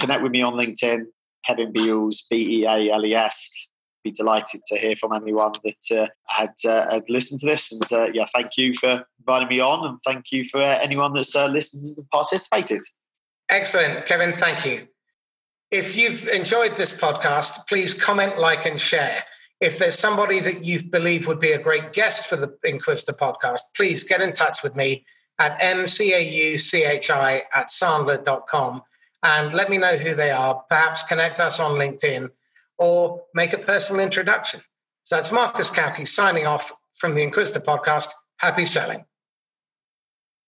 Connect 0.00 0.22
with 0.22 0.30
me 0.30 0.42
on 0.42 0.54
LinkedIn, 0.54 1.06
Kevin 1.44 1.72
Beales, 1.72 2.26
B 2.30 2.60
E 2.60 2.66
A 2.66 2.92
L 2.92 3.04
E 3.04 3.14
S 3.14 3.50
be 4.04 4.10
delighted 4.10 4.60
to 4.66 4.76
hear 4.76 4.94
from 4.94 5.14
anyone 5.14 5.52
that 5.64 5.98
uh, 5.98 6.06
had, 6.26 6.52
had 6.62 7.04
listened 7.08 7.40
to 7.40 7.46
this. 7.46 7.72
And 7.72 8.14
yeah, 8.14 8.26
thank 8.34 8.58
you 8.58 8.74
for 8.74 9.02
inviting 9.18 9.48
me 9.48 9.60
on, 9.60 9.86
and 9.86 9.98
thank 10.04 10.30
you 10.30 10.44
for 10.44 10.60
anyone 10.60 11.14
that's 11.14 11.34
listened 11.34 11.86
and 11.96 12.10
participated. 12.10 12.82
Excellent, 13.48 14.04
Kevin. 14.04 14.32
Thank 14.32 14.66
you. 14.66 14.88
If 15.74 15.96
you've 15.96 16.28
enjoyed 16.28 16.76
this 16.76 16.96
podcast, 16.96 17.66
please 17.66 17.94
comment, 17.94 18.38
like, 18.38 18.64
and 18.64 18.80
share. 18.80 19.24
If 19.60 19.76
there's 19.80 19.98
somebody 19.98 20.38
that 20.38 20.64
you 20.64 20.80
believe 20.88 21.26
would 21.26 21.40
be 21.40 21.50
a 21.50 21.58
great 21.58 21.92
guest 21.92 22.28
for 22.28 22.36
the 22.36 22.56
Inquisitor 22.62 23.12
podcast, 23.12 23.58
please 23.76 24.04
get 24.04 24.20
in 24.20 24.32
touch 24.32 24.62
with 24.62 24.76
me 24.76 25.04
at 25.40 25.58
mcauchi 25.58 27.42
at 27.52 27.70
sandler.com 27.70 28.82
and 29.24 29.52
let 29.52 29.68
me 29.68 29.76
know 29.76 29.96
who 29.96 30.14
they 30.14 30.30
are. 30.30 30.62
Perhaps 30.68 31.08
connect 31.08 31.40
us 31.40 31.58
on 31.58 31.72
LinkedIn 31.72 32.30
or 32.78 33.24
make 33.34 33.52
a 33.52 33.58
personal 33.58 34.00
introduction. 34.00 34.60
So 35.02 35.16
that's 35.16 35.32
Marcus 35.32 35.72
Cauchi 35.72 36.06
signing 36.06 36.46
off 36.46 36.70
from 36.92 37.16
the 37.16 37.22
Inquisitor 37.24 37.58
podcast. 37.58 38.10
Happy 38.36 38.64
selling. 38.64 39.06